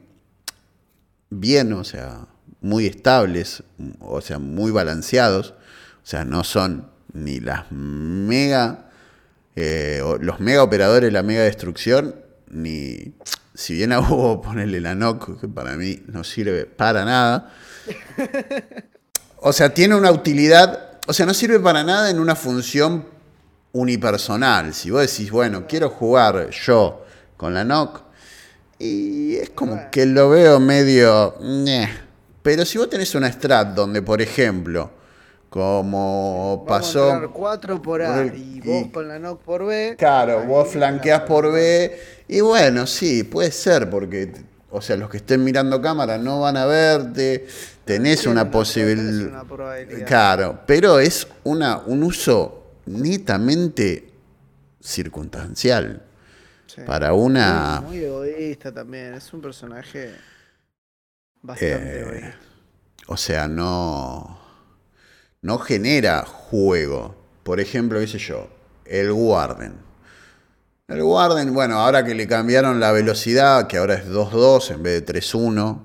bien, 1.29 1.73
o 1.73 1.83
sea, 1.83 2.27
muy 2.61 2.85
estables, 2.85 3.63
o 4.01 4.21
sea, 4.21 4.39
muy 4.39 4.71
balanceados. 4.71 5.53
O 6.03 6.05
sea, 6.09 6.25
no 6.25 6.43
son 6.43 6.89
ni 7.13 7.39
las 7.39 7.71
mega, 7.71 8.89
eh, 9.55 10.01
los 10.21 10.39
mega 10.39 10.63
operadores, 10.63 11.13
la 11.13 11.23
mega 11.23 11.43
destrucción, 11.43 12.15
ni, 12.49 13.13
si 13.53 13.73
bien 13.73 13.93
a 13.93 13.99
hubo 14.09 14.41
ponerle 14.41 14.81
la 14.81 14.95
NOC, 14.95 15.39
que 15.41 15.47
para 15.47 15.75
mí 15.75 16.01
no 16.07 16.23
sirve 16.23 16.65
para 16.65 17.05
nada. 17.05 17.53
O 19.41 19.53
sea, 19.53 19.73
tiene 19.73 19.95
una 19.95 20.11
utilidad, 20.11 20.88
o 21.09 21.13
sea, 21.13 21.25
no 21.25 21.33
sirve 21.33 21.59
para 21.59 21.83
nada 21.83 22.11
en 22.11 22.19
una 22.19 22.35
función 22.35 23.03
unipersonal. 23.71 24.73
Si 24.75 24.91
vos 24.91 25.01
decís, 25.01 25.31
bueno, 25.31 25.65
quiero 25.67 25.89
jugar 25.89 26.51
yo 26.51 27.03
con 27.35 27.53
la 27.55 27.63
NOC, 27.63 28.01
y 28.77 29.35
es 29.37 29.49
como 29.49 29.89
que 29.91 30.05
lo 30.05 30.29
veo 30.29 30.59
medio... 30.59 31.35
Pero 32.43 32.63
si 32.63 32.77
vos 32.77 32.89
tenés 32.89 33.13
una 33.15 33.31
strat 33.31 33.69
donde, 33.69 34.01
por 34.03 34.21
ejemplo, 34.21 34.91
como 35.49 36.63
pasó... 36.67 36.99
Vamos 36.99 37.11
a 37.11 37.15
entrar 37.15 37.33
4 37.33 37.81
por 37.81 38.01
A 38.01 38.25
y 38.25 38.61
vos 38.61 38.85
y- 38.85 38.89
con 38.89 39.07
la 39.07 39.17
knock 39.19 39.41
por 39.41 39.65
B. 39.65 39.95
Claro, 39.97 40.43
vos 40.45 40.65
la- 40.67 40.71
flanqueás 40.71 41.21
por 41.21 41.51
B. 41.51 41.99
Y 42.27 42.41
bueno, 42.41 42.85
sí, 42.87 43.23
puede 43.23 43.51
ser, 43.51 43.89
porque, 43.89 44.31
o 44.71 44.81
sea, 44.81 44.95
los 44.95 45.09
que 45.09 45.17
estén 45.17 45.43
mirando 45.43 45.81
cámara 45.81 46.17
no 46.17 46.41
van 46.41 46.57
a 46.57 46.65
verte. 46.65 47.47
Tenés 47.85 48.25
una 48.27 48.41
tenés 48.41 48.53
posibilidad. 48.53 49.45
Claro, 50.05 50.61
pero 50.65 50.99
es 50.99 51.27
una, 51.43 51.79
un 51.79 52.03
uso 52.03 52.73
netamente 52.85 54.11
circunstancial. 54.79 56.03
Sí. 56.67 56.81
Para 56.85 57.13
una. 57.13 57.81
Muy, 57.81 57.97
muy 57.97 58.05
egoísta 58.05 58.71
también. 58.71 59.15
Es 59.15 59.33
un 59.33 59.41
personaje 59.41 60.11
bastante 61.41 61.75
Eh, 61.75 62.01
egoísta. 62.01 62.35
O 63.07 63.17
sea, 63.17 63.47
no. 63.47 64.39
No 65.41 65.57
genera 65.57 66.25
juego. 66.25 67.15
Por 67.43 67.59
ejemplo, 67.59 67.99
qué 67.99 68.07
sé 68.07 68.19
yo, 68.19 68.49
el 68.85 69.11
Warden. 69.11 69.88
El 70.89 71.03
Warden, 71.03 71.53
bueno, 71.53 71.79
ahora 71.79 72.03
que 72.03 72.15
le 72.15 72.27
cambiaron 72.27 72.79
la 72.79 72.91
velocidad, 72.91 73.67
que 73.67 73.77
ahora 73.77 73.95
es 73.95 74.07
2.2 74.07 74.71
en 74.71 74.83
vez 74.83 75.05
de 75.05 75.13
3.1. 75.13 75.83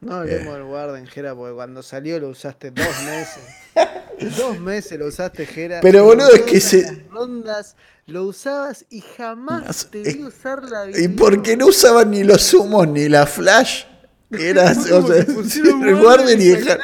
No 0.00 0.14
hablemos 0.14 0.54
del 0.54 0.62
Warden, 0.62 1.06
Jera, 1.06 1.34
porque 1.34 1.54
cuando 1.54 1.82
salió 1.82 2.18
lo 2.18 2.28
usaste 2.30 2.70
dos 2.70 2.86
meses. 3.04 3.42
dos 4.38 4.58
meses 4.58 4.98
lo 4.98 5.06
usaste, 5.06 5.44
Jera. 5.46 5.80
Pero, 5.82 5.98
y 5.98 6.02
boludo, 6.02 6.32
es 6.34 6.42
que 6.42 6.60
se- 6.60 7.04
rondas 7.10 7.76
lo 8.06 8.24
usabas 8.24 8.84
y 8.88 9.00
jamás 9.16 9.88
te 9.90 10.02
vi 10.02 10.22
usar 10.22 10.62
la 10.62 10.86
¿Y 10.98 11.08
por 11.08 11.42
qué 11.42 11.56
no 11.56 11.66
usaban 11.66 12.10
ni 12.10 12.24
los 12.24 12.54
humos 12.54 12.86
ni 12.88 13.08
la 13.08 13.26
flash? 13.26 13.84
Era, 14.30 14.72
o 14.72 15.06
sea, 15.06 15.16
el 15.26 15.94
Warden 15.94 16.40
y 16.40 16.44
dejar- 16.48 16.80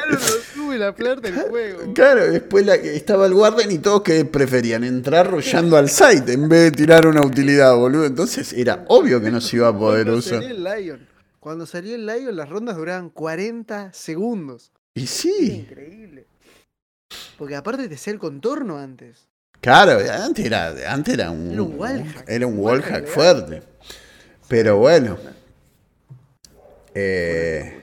la 0.79 0.93
plata 0.95 1.21
del 1.21 1.35
juego. 1.49 1.93
Claro, 1.93 2.31
después 2.31 2.65
la- 2.65 2.75
estaba 2.75 3.25
el 3.25 3.33
Warden 3.33 3.71
y 3.71 3.77
todos 3.79 4.01
que 4.03 4.25
preferían 4.25 4.83
entrar 4.83 5.29
rushando 5.29 5.77
al 5.77 5.89
site 5.89 6.33
en 6.33 6.47
vez 6.49 6.63
de 6.63 6.71
tirar 6.71 7.07
una 7.07 7.25
utilidad, 7.25 7.75
boludo. 7.75 8.05
Entonces 8.05 8.53
era 8.53 8.85
obvio 8.87 9.21
que 9.21 9.31
no 9.31 9.41
se 9.41 9.57
iba 9.57 9.67
a 9.69 9.77
poder 9.77 10.05
Cuando 10.05 10.19
usar. 10.19 10.41
salió 10.43 10.55
el 10.55 10.63
Lion. 10.63 11.07
Cuando 11.39 11.65
salió 11.65 11.95
el 11.95 12.05
Lion, 12.05 12.35
las 12.35 12.49
rondas 12.49 12.77
duraban 12.77 13.09
40 13.09 13.91
segundos. 13.93 14.71
Y 14.95 15.01
Era 15.01 15.09
sí, 15.11 15.51
increíble. 15.69 16.25
Porque 17.37 17.55
aparte 17.55 17.87
te 17.89 17.95
hacía 17.95 18.13
el 18.13 18.19
contorno 18.19 18.77
antes. 18.77 19.27
claro, 19.59 19.99
antes 20.23 20.45
era, 20.45 20.73
antes 20.91 21.13
era 21.15 21.31
un, 21.31 21.51
Era 21.51 21.61
un 21.63 21.79
wallhack. 21.79 22.25
era 22.29 22.47
un 22.47 22.57
wallhack 22.59 23.07
fuerte. 23.07 23.61
Pero 24.47 24.77
bueno. 24.77 25.17
eh, 26.95 27.82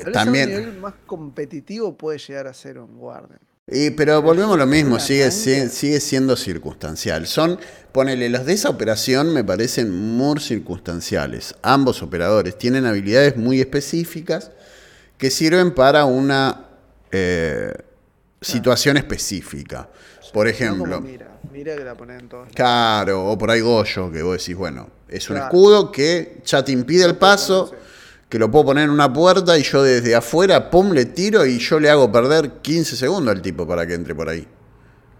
eh, 0.00 0.10
también. 0.12 0.50
Nivel 0.50 0.78
más 0.78 0.94
competitivo 1.06 1.96
puede 1.96 2.18
llegar 2.18 2.46
a 2.46 2.54
ser 2.54 2.78
un 2.78 2.96
Warden. 2.96 3.38
Y, 3.68 3.90
pero 3.90 4.22
volvemos 4.22 4.54
a 4.54 4.58
lo 4.58 4.66
mismo, 4.66 5.00
sigue, 5.00 5.28
sigue, 5.32 5.68
sigue 5.68 5.98
siendo 5.98 6.36
circunstancial. 6.36 7.26
Son, 7.26 7.58
ponele, 7.90 8.28
los 8.28 8.46
de 8.46 8.52
esa 8.52 8.68
operación 8.70 9.34
me 9.34 9.42
parecen 9.42 9.90
muy 9.90 10.38
circunstanciales. 10.38 11.54
Ambos 11.62 12.00
operadores 12.00 12.56
tienen 12.56 12.86
habilidades 12.86 13.36
muy 13.36 13.60
específicas 13.60 14.52
que 15.18 15.30
sirven 15.30 15.74
para 15.74 16.04
una 16.04 16.66
eh, 17.10 17.72
situación 18.40 18.96
específica. 18.98 19.88
Por 20.32 20.48
ejemplo, 20.48 21.00
mira, 21.00 21.38
mira 21.52 21.76
que 21.76 21.84
la 21.84 21.94
ponen 21.94 22.20
en 22.20 22.28
todos. 22.28 22.48
Claro, 22.54 23.26
o 23.30 23.38
por 23.38 23.50
ahí 23.50 23.60
Goyo, 23.60 24.12
que 24.12 24.22
vos 24.22 24.38
decís, 24.38 24.54
bueno, 24.54 24.90
es 25.08 25.30
un 25.30 25.38
escudo 25.38 25.90
que 25.90 26.40
ya 26.44 26.64
te 26.64 26.72
impide 26.72 27.04
el 27.04 27.16
paso, 27.16 27.72
que 28.28 28.38
lo 28.38 28.50
puedo 28.50 28.66
poner 28.66 28.84
en 28.84 28.90
una 28.90 29.12
puerta 29.12 29.56
y 29.58 29.62
yo 29.62 29.82
desde 29.82 30.14
afuera, 30.14 30.70
pum, 30.70 30.92
le 30.92 31.04
tiro 31.06 31.46
y 31.46 31.58
yo 31.58 31.78
le 31.78 31.90
hago 31.90 32.10
perder 32.10 32.50
15 32.62 32.96
segundos 32.96 33.34
al 33.34 33.42
tipo 33.42 33.66
para 33.66 33.86
que 33.86 33.94
entre 33.94 34.14
por 34.14 34.28
ahí. 34.28 34.46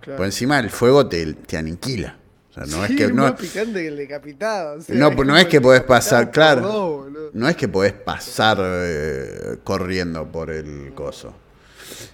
Claro. 0.00 0.16
Por 0.18 0.26
encima 0.26 0.58
el 0.58 0.70
fuego 0.70 1.06
te, 1.08 1.32
te 1.34 1.56
aniquila. 1.56 2.18
O 2.50 2.52
sea, 2.52 2.64
no 2.66 2.86
Sí, 2.86 2.92
es 2.94 2.98
que 2.98 3.08
no, 3.12 3.22
más 3.24 3.32
picante 3.32 3.82
que 3.82 3.88
el 3.88 3.96
decapitado. 3.96 4.78
o 4.78 4.80
sea, 4.80 4.94
no, 4.94 5.08
es 5.10 5.16
no 5.44 5.48
que 5.48 5.60
podés 5.60 5.82
pasar, 5.82 6.30
claro. 6.30 7.08
no 7.32 7.48
es 7.48 7.56
que 7.56 7.68
podés 7.68 7.92
pasar 7.92 8.58
eh, 8.60 9.58
corriendo 9.62 10.30
por 10.30 10.50
el 10.50 10.92
coso. 10.94 11.34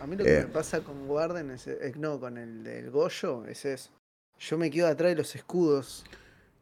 A 0.00 0.06
mí 0.06 0.16
lo 0.16 0.24
que 0.24 0.38
Eh. 0.38 0.40
me 0.40 0.46
pasa 0.46 0.80
con 0.80 1.08
Warden 1.08 1.50
es, 1.52 1.68
no, 1.96 2.18
con 2.18 2.36
el 2.38 2.64
del 2.64 2.90
Goyo, 2.90 3.44
es 3.46 3.64
eso. 3.64 3.90
Yo 4.40 4.58
me 4.58 4.70
quedo 4.70 4.88
atrás 4.88 5.10
de 5.10 5.16
los 5.16 5.34
escudos. 5.36 6.04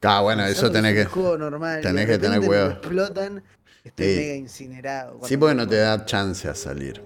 Ah, 0.02 0.20
bueno, 0.20 0.42
Pensando 0.42 0.58
eso 0.58 0.66
es 0.66 0.72
tenés 0.72 0.94
que. 0.94 1.00
escudo 1.02 1.38
normal. 1.38 1.80
tenés 1.80 2.06
que 2.06 2.18
tener 2.18 2.40
cuidado. 2.40 2.70
explotan, 2.72 3.42
estoy 3.84 4.06
Sí. 4.14 4.16
mega 4.20 4.34
incinerado. 4.34 5.20
Sí, 5.26 5.36
porque 5.36 5.54
me 5.54 5.62
no 5.62 5.68
te 5.68 5.76
da 5.76 6.04
chance 6.06 6.48
a 6.48 6.54
salir. 6.54 7.02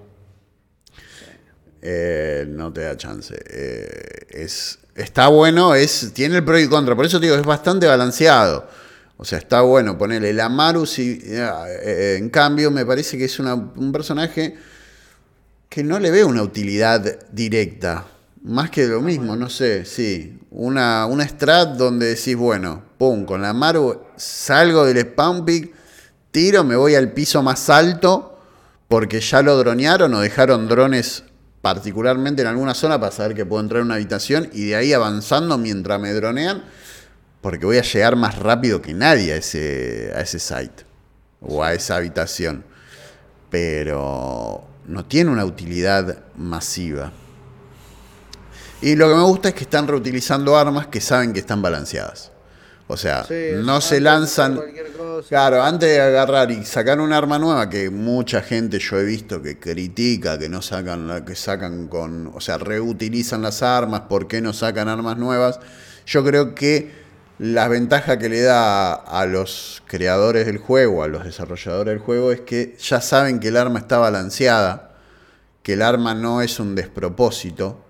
Eh, 1.83 2.47
no 2.49 2.73
te 2.73 2.83
da 2.83 2.97
chance. 2.97 3.35
Eh, 3.51 4.27
es, 4.31 4.79
está 4.95 5.29
bueno, 5.29 5.75
es, 5.75 6.13
tiene 6.15 6.37
el 6.37 6.45
pro 6.45 6.59
y 6.59 6.69
contra. 6.69 6.97
Por 6.97 7.05
eso 7.05 7.21
te 7.21 7.27
digo, 7.27 7.37
es 7.39 7.45
bastante 7.45 7.87
balanceado. 7.87 8.67
O 9.17 9.25
sea, 9.25 9.39
está 9.39 9.61
bueno 9.61 9.97
ponerle 9.99 10.33
la 10.33 10.49
Maru. 10.49 10.87
Si, 10.87 11.21
eh, 11.25 12.17
en 12.19 12.31
cambio, 12.31 12.71
me 12.71 12.85
parece 12.87 13.19
que 13.19 13.27
es 13.27 13.39
una- 13.39 13.55
un 13.55 13.93
personaje 13.93 14.57
que 15.69 15.85
no 15.85 15.99
le 15.99 16.11
ve 16.11 16.25
una 16.25 16.43
utilidad 16.43 17.19
directa. 17.31 18.07
Más 18.43 18.71
que 18.71 18.87
lo 18.87 19.01
mismo, 19.01 19.37
no 19.37 19.49
sé, 19.49 19.85
sí. 19.85 20.39
Una, 20.51 21.07
una 21.07 21.27
strat 21.27 21.77
donde 21.77 22.07
decís, 22.15 22.37
bueno, 22.37 22.83
pum, 22.99 23.25
con 23.25 23.41
la 23.43 23.53
Maru 23.53 24.03
salgo 24.17 24.85
del 24.85 25.01
spawn 25.01 25.45
pick, 25.45 25.73
tiro, 26.35 26.65
me 26.65 26.75
voy 26.75 26.97
al 26.97 27.13
piso 27.13 27.45
más 27.45 27.71
alto, 27.71 28.37
porque 28.89 29.21
ya 29.21 29.41
lo 29.41 29.57
dronearon 29.57 30.13
o 30.15 30.21
dejaron 30.21 30.67
drones 30.67 31.23
particularmente 31.63 32.43
en 32.43 32.49
alguna 32.49 32.75
zona 32.75 32.99
para 32.99 33.13
saber 33.13 33.37
que 33.37 33.47
puedo 33.47 33.63
entrar 33.63 33.81
en 33.81 33.87
una 33.87 33.95
habitación 33.95 34.51
y 34.53 34.67
de 34.67 34.75
ahí 34.75 34.93
avanzando 34.93 35.57
mientras 35.59 36.01
me 36.01 36.13
dronean, 36.13 36.65
porque 37.41 37.65
voy 37.65 37.79
a 37.79 37.83
llegar 37.83 38.17
más 38.17 38.37
rápido 38.37 38.83
que 38.83 38.95
nadie 38.95 39.33
a 39.33 39.37
ese, 39.37 40.13
a 40.13 40.23
ese 40.23 40.41
site 40.41 40.85
o 41.41 41.63
a 41.63 41.73
esa 41.73 41.97
habitación. 41.97 42.65
Pero 43.49 44.67
no 44.89 45.05
tiene 45.05 45.31
una 45.31 45.45
utilidad 45.45 46.25
masiva. 46.37 47.13
Y 48.83 48.97
lo 48.97 49.09
que 49.09 49.15
me 49.15 49.23
gusta 49.23 49.51
es 49.51 49.55
que 49.55 49.65
están 49.65 49.87
reutilizando 49.87 50.57
armas 50.57 50.89
que 50.89 51.01
saben 51.01 51.33
que 51.33 51.39
están 51.39 51.63
balanceadas. 51.63 52.34
O 52.87 52.97
sea, 52.97 53.25
Sí, 53.25 53.53
no 53.63 53.81
se 53.81 54.01
lanzan... 54.01 54.61
Claro, 55.29 55.63
antes 55.63 55.89
de 55.89 56.01
agarrar 56.01 56.51
y 56.51 56.65
sacar 56.65 57.01
un 57.01 57.13
arma 57.13 57.39
nueva, 57.39 57.71
que 57.71 57.89
mucha 57.89 58.43
gente 58.43 58.79
yo 58.79 58.99
he 58.99 59.05
visto 59.05 59.41
que 59.41 59.59
critica, 59.59 60.39
que 60.39 60.49
no 60.49 60.61
sacan 60.61 61.07
la, 61.07 61.25
que 61.25 61.35
sacan 61.35 61.89
con, 61.89 62.31
o 62.35 62.41
sea, 62.41 62.59
reutilizan 62.59 63.41
las 63.43 63.63
armas, 63.63 64.03
¿por 64.03 64.27
qué 64.29 64.41
no 64.41 64.53
sacan 64.53 64.89
armas 64.89 65.17
nuevas? 65.17 65.61
Yo 66.05 66.25
creo 66.25 66.55
que 66.55 66.91
la 67.39 67.69
ventaja 67.69 68.19
que 68.19 68.29
le 68.29 68.43
da 68.43 68.93
a 68.93 69.27
los 69.27 69.83
creadores 69.87 70.47
del 70.47 70.59
juego, 70.59 71.03
a 71.03 71.09
los 71.09 71.25
desarrolladores 71.25 71.95
del 71.95 72.03
juego, 72.03 72.33
es 72.33 72.41
que 72.41 72.77
ya 72.79 73.01
saben 73.01 73.41
que 73.41 73.49
el 73.49 73.57
arma 73.57 73.79
está 73.79 73.99
balanceada, 73.99 74.97
que 75.63 75.75
el 75.75 75.83
arma 75.83 76.15
no 76.15 76.43
es 76.43 76.61
un 76.61 76.75
despropósito. 76.75 77.84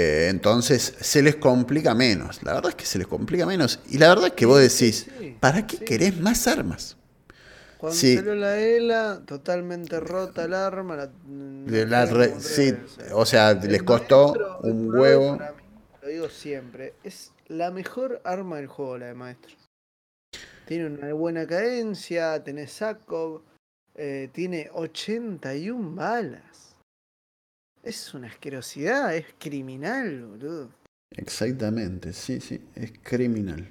Eh, 0.00 0.28
entonces 0.28 0.94
se 1.00 1.22
les 1.22 1.34
complica 1.34 1.92
menos. 1.92 2.40
La 2.44 2.52
verdad 2.54 2.68
es 2.70 2.76
que 2.76 2.84
se 2.86 2.98
les 2.98 3.08
complica 3.08 3.46
menos. 3.46 3.80
Y 3.88 3.98
la 3.98 4.08
verdad 4.08 4.26
es 4.28 4.32
que 4.34 4.46
vos 4.46 4.60
decís, 4.60 5.08
¿para 5.40 5.66
qué 5.66 5.78
querés 5.78 6.20
más 6.20 6.46
armas? 6.46 6.96
Cuando 7.78 7.96
Sí. 7.98 8.14
salió 8.14 8.36
la 8.36 8.60
ELA, 8.60 9.22
totalmente 9.26 9.98
rota 9.98 10.44
el 10.44 10.54
arma. 10.54 10.94
La, 11.66 11.84
la 11.84 12.06
re- 12.06 12.40
sí, 12.40 12.72
o 13.12 13.26
sea, 13.26 13.50
El 13.50 13.72
les 13.72 13.82
costó 13.82 14.26
maestro, 14.28 14.58
un 14.62 14.94
huevo. 14.94 15.32
mí, 15.32 15.38
lo 16.02 16.08
digo 16.08 16.28
siempre, 16.28 16.94
es 17.02 17.32
la 17.48 17.72
mejor 17.72 18.20
arma 18.22 18.58
del 18.58 18.68
juego, 18.68 18.98
la 18.98 19.06
de 19.06 19.14
maestro. 19.14 19.50
Tiene 20.66 20.86
una 20.86 21.12
buena 21.12 21.44
cadencia, 21.44 22.44
tenés 22.44 22.70
saco, 22.72 23.42
eh, 23.96 24.28
tiene 24.32 24.70
81 24.72 25.96
balas. 25.96 26.42
Es 27.88 28.12
una 28.12 28.26
asquerosidad, 28.26 29.16
es 29.16 29.24
criminal, 29.38 30.26
boludo. 30.26 30.68
Exactamente, 31.10 32.12
sí, 32.12 32.38
sí, 32.38 32.60
es 32.74 32.92
criminal. 33.02 33.66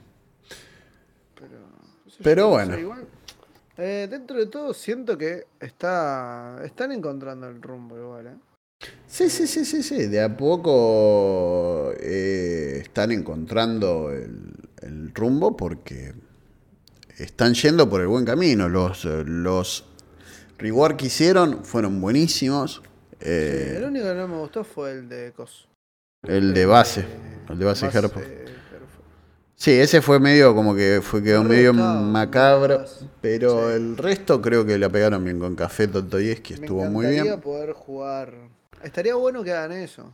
Pero, 1.36 1.60
sé 2.08 2.24
Pero 2.24 2.50
bueno. 2.50 2.80
igual, 2.80 3.08
eh, 3.78 4.08
dentro 4.10 4.40
de 4.40 4.48
todo 4.48 4.74
siento 4.74 5.20
que 5.20 5.46
está 5.60 6.60
están 6.66 6.94
encontrando 6.94 7.48
el 7.48 7.62
rumbo 7.62 7.96
igual, 7.96 8.26
¿eh? 8.26 8.88
Sí, 9.06 9.30
sí, 9.30 9.46
sí, 9.46 9.64
sí, 9.64 9.84
sí. 9.84 10.08
De 10.08 10.20
a 10.20 10.36
poco 10.36 11.94
eh, 12.00 12.80
están 12.82 13.12
encontrando 13.12 14.12
el, 14.12 14.52
el 14.82 15.14
rumbo 15.14 15.56
porque 15.56 16.16
están 17.20 17.54
yendo 17.54 17.88
por 17.88 18.02
el 18.02 18.08
buen 18.08 18.26
camino. 18.26 18.68
Los, 18.68 19.06
los 19.06 19.86
reward 20.58 20.96
que 20.96 21.06
hicieron 21.06 21.64
fueron 21.64 22.02
buenísimos. 22.02 22.82
Eh, 23.20 23.76
el 23.78 23.84
único 23.86 24.06
que 24.06 24.14
no 24.14 24.28
me 24.28 24.38
gustó 24.38 24.64
fue 24.64 24.92
el 24.92 25.10
de 25.10 25.32
Cos. 25.36 25.68
el 26.24 26.54
de 26.54 26.66
base, 26.66 27.06
el 27.50 27.58
de 27.60 27.66
base, 27.66 27.86
Base 27.88 27.98
Herford. 27.98 28.24
Sí, 29.56 29.72
ese 29.72 30.04
fue 30.04 30.20
medio 30.20 30.54
como 30.54 30.76
que 30.76 31.00
fue 31.02 31.24
quedó 31.24 31.44
medio 31.44 31.74
macabro, 31.74 32.86
pero 33.22 33.70
Sí. 33.70 33.76
el 33.76 33.98
resto 33.98 34.40
creo 34.40 34.64
que 34.68 34.78
la 34.78 34.88
pegaron 34.90 35.24
bien 35.24 35.40
con 35.40 35.56
Café 35.56 35.88
Dostoyevsky, 35.88 36.54
Me 36.56 36.60
estuvo 36.60 36.86
muy 36.86 37.06
encantaría 37.08 37.24
bien. 37.24 37.42
poder 37.42 37.74
jugar. 37.74 38.34
Estaría 38.84 39.16
bueno 39.16 39.44
que 39.44 39.52
hagan 39.54 39.72
eso. 39.72 40.14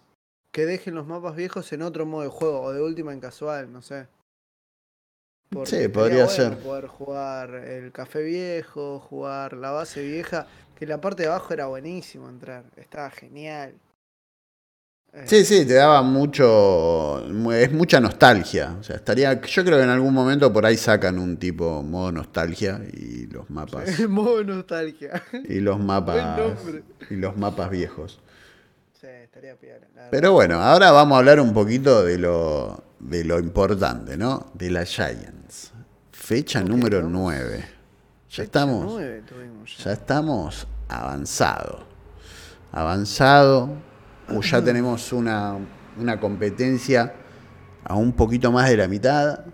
Que 0.54 0.66
dejen 0.66 0.96
los 0.96 1.08
mapas 1.08 1.36
viejos 1.36 1.74
en 1.74 1.82
otro 1.82 2.06
modo 2.06 2.22
de 2.24 2.30
juego. 2.30 2.62
O 2.62 2.72
de 2.72 2.82
última 2.82 3.12
en 3.12 3.20
casual, 3.20 3.74
no 3.74 3.82
sé. 3.82 4.08
Porque 5.50 5.70
Sí, 5.70 5.88
podría 5.90 6.24
bueno 6.26 6.30
ser. 6.30 6.58
Poder 6.60 6.88
jugar 6.88 7.56
el 7.56 7.92
café 7.92 8.22
viejo, 8.24 9.00
jugar 9.00 9.54
la 9.54 9.72
base 9.72 10.02
vieja. 10.04 10.48
Que 10.84 10.88
la 10.90 11.00
parte 11.00 11.24
de 11.24 11.30
abajo 11.30 11.54
era 11.54 11.68
buenísimo 11.68 12.28
entrar. 12.28 12.66
Estaba 12.76 13.10
genial. 13.10 13.74
Eh, 15.14 15.24
Sí, 15.26 15.46
sí, 15.46 15.66
te 15.66 15.76
daba 15.76 16.02
mucho, 16.02 17.24
mu- 17.32 17.54
es 17.54 17.72
mucha 17.72 18.02
nostalgia. 18.02 18.76
O 18.82 18.84
sea, 18.84 18.98
estaría, 18.98 19.40
yo 19.40 19.64
creo 19.64 19.78
que 19.78 19.84
en 19.86 19.90
algún 19.92 20.14
momento 20.14 20.52
por 20.52 20.66
ahí 20.66 20.76
sacan 20.76 21.20
un 21.20 21.38
tipo 21.38 21.82
modo 21.84 22.12
nostalgia 22.12 22.82
y 22.92 23.28
los 23.28 23.50
mapas 23.50 23.98
modo 24.10 24.44
nostalgia. 24.44 25.24
y 25.48 25.62
los 25.62 25.80
mapas 25.80 26.36
Buen 26.36 26.54
nombre. 26.56 26.84
y 27.10 27.16
los 27.16 27.38
mapas 27.38 27.70
viejos. 27.70 28.20
Sí, 29.00 29.08
estaría 29.08 29.56
verdad. 29.56 30.10
Pero 30.12 30.34
bueno, 30.34 30.56
ahora 30.62 30.92
vamos 30.92 31.16
a 31.16 31.20
hablar 31.20 31.40
un 31.40 31.54
poquito 31.54 32.04
de 32.04 32.18
lo 32.18 32.84
de 33.00 33.24
lo 33.24 33.40
importante, 33.40 34.18
¿no? 34.18 34.52
De 34.54 34.70
la 34.70 34.84
Giants. 34.84 35.72
Fecha 36.12 36.62
número 36.62 36.98
vamos. 36.98 37.14
9. 37.14 37.66
Ya 38.36 38.44
estamos 38.44 38.86
nueve 38.86 39.22
tuvimos 39.28 39.78
ya. 39.78 39.84
ya 39.86 39.94
estamos 39.94 40.68
avanzado. 40.88 41.84
Avanzado. 42.72 43.70
Ya 44.42 44.64
tenemos 44.66 45.14
una, 45.14 45.58
una 46.00 46.20
competencia 46.20 47.14
a 47.84 47.96
un 47.96 48.12
poquito 48.14 48.52
más 48.52 48.70
de 48.70 48.78
la 48.78 48.88
mitad. 48.88 49.46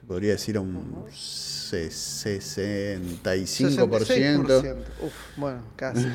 Se 0.00 0.06
podría 0.06 0.32
decir 0.32 0.56
a 0.56 0.60
un 0.60 1.04
se- 1.12 1.88
65%. 1.88 3.22
66%. 3.22 4.76
Uf, 5.02 5.12
bueno, 5.36 5.62
casi. 5.74 6.06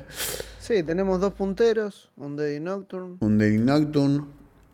sí, 0.60 0.82
tenemos 0.82 1.18
dos 1.20 1.32
punteros, 1.32 2.10
un 2.16 2.36
Daddy 2.36 2.60
Nocturne, 2.60 3.16
Un 3.20 3.38
Daily 3.38 3.58
Nocturne. 3.58 4.24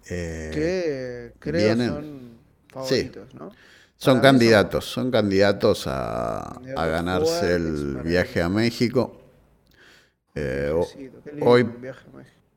eh, 0.09 0.51
que 0.53 1.33
creo 1.39 1.77
vienen. 1.77 1.89
son 1.89 2.31
favoritos, 2.73 3.33
¿no? 3.35 3.53
Son 3.97 4.21
candidatos, 4.21 4.85
son 4.85 5.11
candidatos 5.11 5.85
a, 5.87 6.61
ganarse 6.75 7.55
el 7.55 7.97
para 7.97 8.03
viaje 8.03 8.43
a 8.43 8.49
México. 8.49 9.21
Eh, 10.35 10.73
hoy-. 11.41 11.67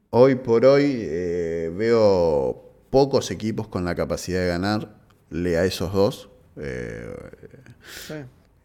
Hoy 0.10 0.36
por 0.36 0.66
hoy 0.66 1.00
eh, 1.00 1.72
veo 1.76 2.72
pocos 2.90 3.30
equipos 3.30 3.68
con 3.68 3.84
la 3.84 3.94
capacidad 3.94 4.40
de 4.40 4.48
ganarle 4.48 5.58
a 5.58 5.66
esos 5.66 5.94
dos. 5.94 6.30
Eh, 6.56 7.14
Sí. 8.06 8.16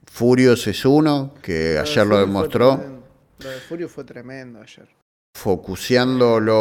Furious 0.07 0.67
es 0.67 0.85
uno, 0.85 1.35
que 1.43 1.75
Pero 1.75 1.81
ayer 1.81 2.07
lo 2.07 2.19
demostró. 2.19 3.03
Lo 3.39 3.49
de 3.49 3.89
fue 3.89 4.05
tremendo 4.05 4.61
ayer. 4.61 4.89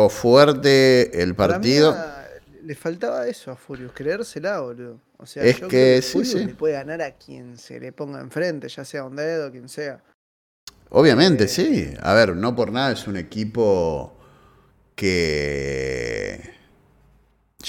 Fuerte 0.09 1.21
el 1.21 1.35
partido. 1.35 1.95
Le 2.63 2.75
faltaba 2.75 3.27
eso 3.27 3.51
a 3.51 3.55
Furious, 3.55 3.91
creérsela, 3.93 4.59
boludo. 4.61 4.99
O 5.17 5.25
sea, 5.25 5.43
Es 5.43 5.59
yo 5.59 5.67
que 5.67 5.99
creo 5.99 6.01
sí, 6.01 6.11
Furious 6.13 6.39
sí. 6.39 6.45
le 6.45 6.53
puede 6.55 6.73
ganar 6.73 7.01
a 7.01 7.11
quien 7.11 7.57
se 7.57 7.79
le 7.79 7.91
ponga 7.91 8.19
enfrente, 8.21 8.67
ya 8.69 8.83
sea 8.85 9.03
un 9.03 9.15
dedo 9.15 9.51
quien 9.51 9.67
sea. 9.69 10.01
Obviamente, 10.89 11.45
Eh, 11.45 11.47
sí. 11.47 11.93
A 12.01 12.13
ver, 12.13 12.35
no 12.35 12.55
por 12.55 12.71
nada 12.71 12.91
es 12.91 13.07
un 13.07 13.17
equipo 13.17 14.13
que 14.95 16.51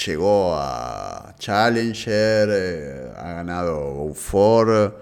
llegó 0.07 0.55
a 0.57 1.34
Challenger, 1.38 2.49
eh, 2.53 3.12
ha 3.16 3.32
ganado 3.34 3.95
Go4. 3.95 4.95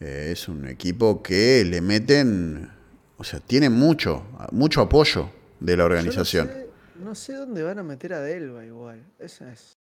eh, 0.00 0.28
es 0.32 0.46
un 0.48 0.68
equipo 0.68 1.22
que 1.22 1.64
le 1.64 1.80
meten, 1.80 2.70
o 3.16 3.24
sea, 3.24 3.40
tiene 3.40 3.68
mucho, 3.70 4.22
mucho 4.52 4.80
apoyo 4.82 5.30
de 5.58 5.76
la 5.76 5.84
organización. 5.84 6.50
No 6.98 7.14
sé, 7.14 7.34
dónde 7.34 7.62
van 7.62 7.78
a 7.78 7.82
meter 7.82 8.12
a 8.12 8.20
Delva 8.20 8.64
igual. 8.64 9.04
Esa 9.18 9.52
es. 9.52 9.76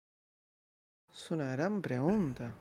Es 1.13 1.32
una 1.32 1.51
gran 1.51 1.82
pregunta. 1.82 2.51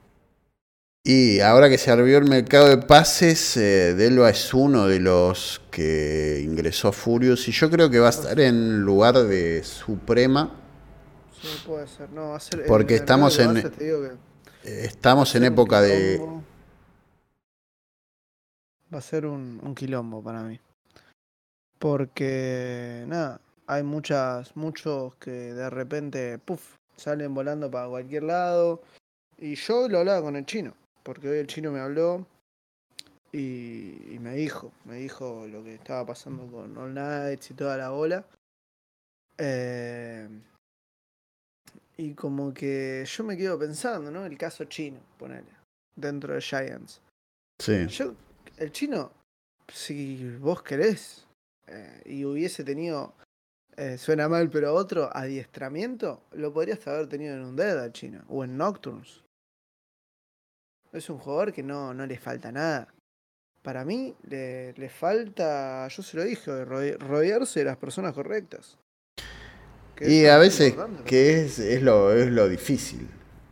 Y 1.06 1.40
ahora 1.40 1.68
que 1.68 1.76
se 1.76 1.90
abrió 1.90 2.16
el 2.18 2.28
mercado 2.30 2.68
de 2.68 2.78
pases, 2.78 3.56
eh, 3.58 3.94
Delva 3.94 4.30
es 4.30 4.54
uno 4.54 4.86
de 4.86 5.00
los 5.00 5.60
que 5.70 6.40
ingresó 6.42 6.88
a 6.88 6.92
Furious 6.92 7.46
y 7.48 7.52
yo 7.52 7.68
creo 7.68 7.90
que 7.90 7.98
va 7.98 8.06
a 8.06 8.10
estar 8.10 8.38
en 8.40 8.80
lugar 8.80 9.14
de 9.14 9.62
Suprema. 9.64 10.54
Sí, 11.42 11.48
puede 11.66 11.86
ser. 11.88 12.08
No, 12.10 12.30
va 12.30 12.36
a 12.36 12.40
ser. 12.40 12.64
Porque 12.66 12.94
mercado 12.94 13.28
estamos 13.28 13.38
en- 13.38 13.54
que 13.70 14.16
Eh, 14.64 14.84
Estamos 14.86 15.34
en 15.34 15.44
época 15.44 15.82
de... 15.82 16.18
Va 18.94 18.98
a 18.98 19.02
ser 19.02 19.26
un, 19.26 19.60
un 19.62 19.74
quilombo 19.74 20.22
para 20.22 20.42
mí. 20.42 20.58
Porque, 21.78 23.04
nada, 23.08 23.40
hay 23.66 23.82
muchas, 23.82 24.56
muchos 24.56 25.14
que 25.16 25.30
de 25.30 25.70
repente, 25.70 26.38
puff, 26.38 26.76
salen 26.96 27.34
volando 27.34 27.70
para 27.70 27.88
cualquier 27.88 28.24
lado. 28.24 28.82
Y 29.38 29.54
yo 29.56 29.88
lo 29.88 29.98
hablaba 29.98 30.22
con 30.22 30.36
el 30.36 30.46
chino, 30.46 30.74
porque 31.02 31.28
hoy 31.28 31.38
el 31.38 31.46
chino 31.46 31.72
me 31.72 31.80
habló 31.80 32.26
y, 33.32 34.14
y 34.14 34.18
me 34.20 34.34
dijo, 34.34 34.72
me 34.84 34.96
dijo 34.96 35.46
lo 35.48 35.64
que 35.64 35.74
estaba 35.74 36.06
pasando 36.06 36.46
con 36.46 36.76
All 36.76 36.94
Nights 36.94 37.50
y 37.50 37.54
toda 37.54 37.76
la 37.76 37.90
bola. 37.90 38.24
Eh, 39.38 40.28
y 41.96 42.14
como 42.14 42.52
que 42.52 43.04
yo 43.06 43.24
me 43.24 43.36
quedo 43.36 43.58
pensando, 43.58 44.10
¿no? 44.10 44.24
El 44.26 44.36
caso 44.38 44.64
chino, 44.64 45.00
ponele, 45.18 45.50
dentro 45.96 46.34
de 46.34 46.40
Giants. 46.40 47.00
Sí, 47.60 47.86
Yo, 47.86 48.14
el 48.56 48.72
chino, 48.72 49.12
si 49.72 50.36
vos 50.38 50.62
querés, 50.62 51.26
eh, 51.66 52.02
y 52.04 52.24
hubiese 52.24 52.64
tenido, 52.64 53.14
eh, 53.76 53.98
suena 53.98 54.28
mal, 54.28 54.50
pero 54.50 54.74
otro 54.74 55.10
adiestramiento, 55.14 56.22
lo 56.32 56.52
podrías 56.52 56.86
haber 56.86 57.08
tenido 57.08 57.34
en 57.34 57.44
un 57.44 57.56
dedo 57.56 57.82
al 57.82 57.92
chino, 57.92 58.22
o 58.28 58.44
en 58.44 58.56
Nocturnes. 58.56 59.22
Es 60.92 61.10
un 61.10 61.18
jugador 61.18 61.52
que 61.52 61.62
no, 61.62 61.92
no 61.92 62.06
le 62.06 62.18
falta 62.18 62.52
nada. 62.52 62.88
Para 63.62 63.84
mí, 63.84 64.14
le, 64.28 64.72
le 64.74 64.88
falta, 64.88 65.88
yo 65.88 66.02
se 66.02 66.16
lo 66.16 66.22
dije, 66.24 66.50
rode- 66.64 66.98
rodearse 66.98 67.60
de 67.60 67.64
las 67.66 67.76
personas 67.76 68.12
correctas. 68.12 68.78
Y 70.00 70.26
a 70.26 70.34
es 70.34 70.40
veces 70.40 70.74
que 71.04 71.44
es, 71.44 71.58
es, 71.58 71.82
lo, 71.82 72.12
es 72.12 72.30
lo 72.30 72.48
difícil, 72.48 73.08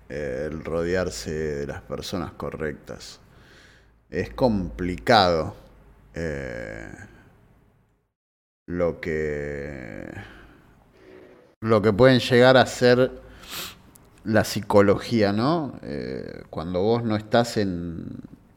eh, 0.09 0.49
el 0.51 0.65
rodearse 0.65 1.33
de 1.33 1.67
las 1.67 1.83
personas 1.83 2.33
correctas. 2.33 3.21
Es 4.11 4.31
complicado 4.35 5.57
eh, 6.15 6.93
lo 8.67 9.01
que 9.01 10.11
lo 11.61 11.81
que 11.81 11.93
pueden 11.93 12.19
llegar 12.19 12.57
a 12.57 12.67
ser 12.67 13.13
la 14.25 14.45
psicología, 14.45 15.33
¿no? 15.33 15.79
Eh, 15.83 16.43
cuando 16.51 16.83
vos 16.83 17.05
no 17.05 17.17
estás 17.17 17.57
en, 17.57 18.07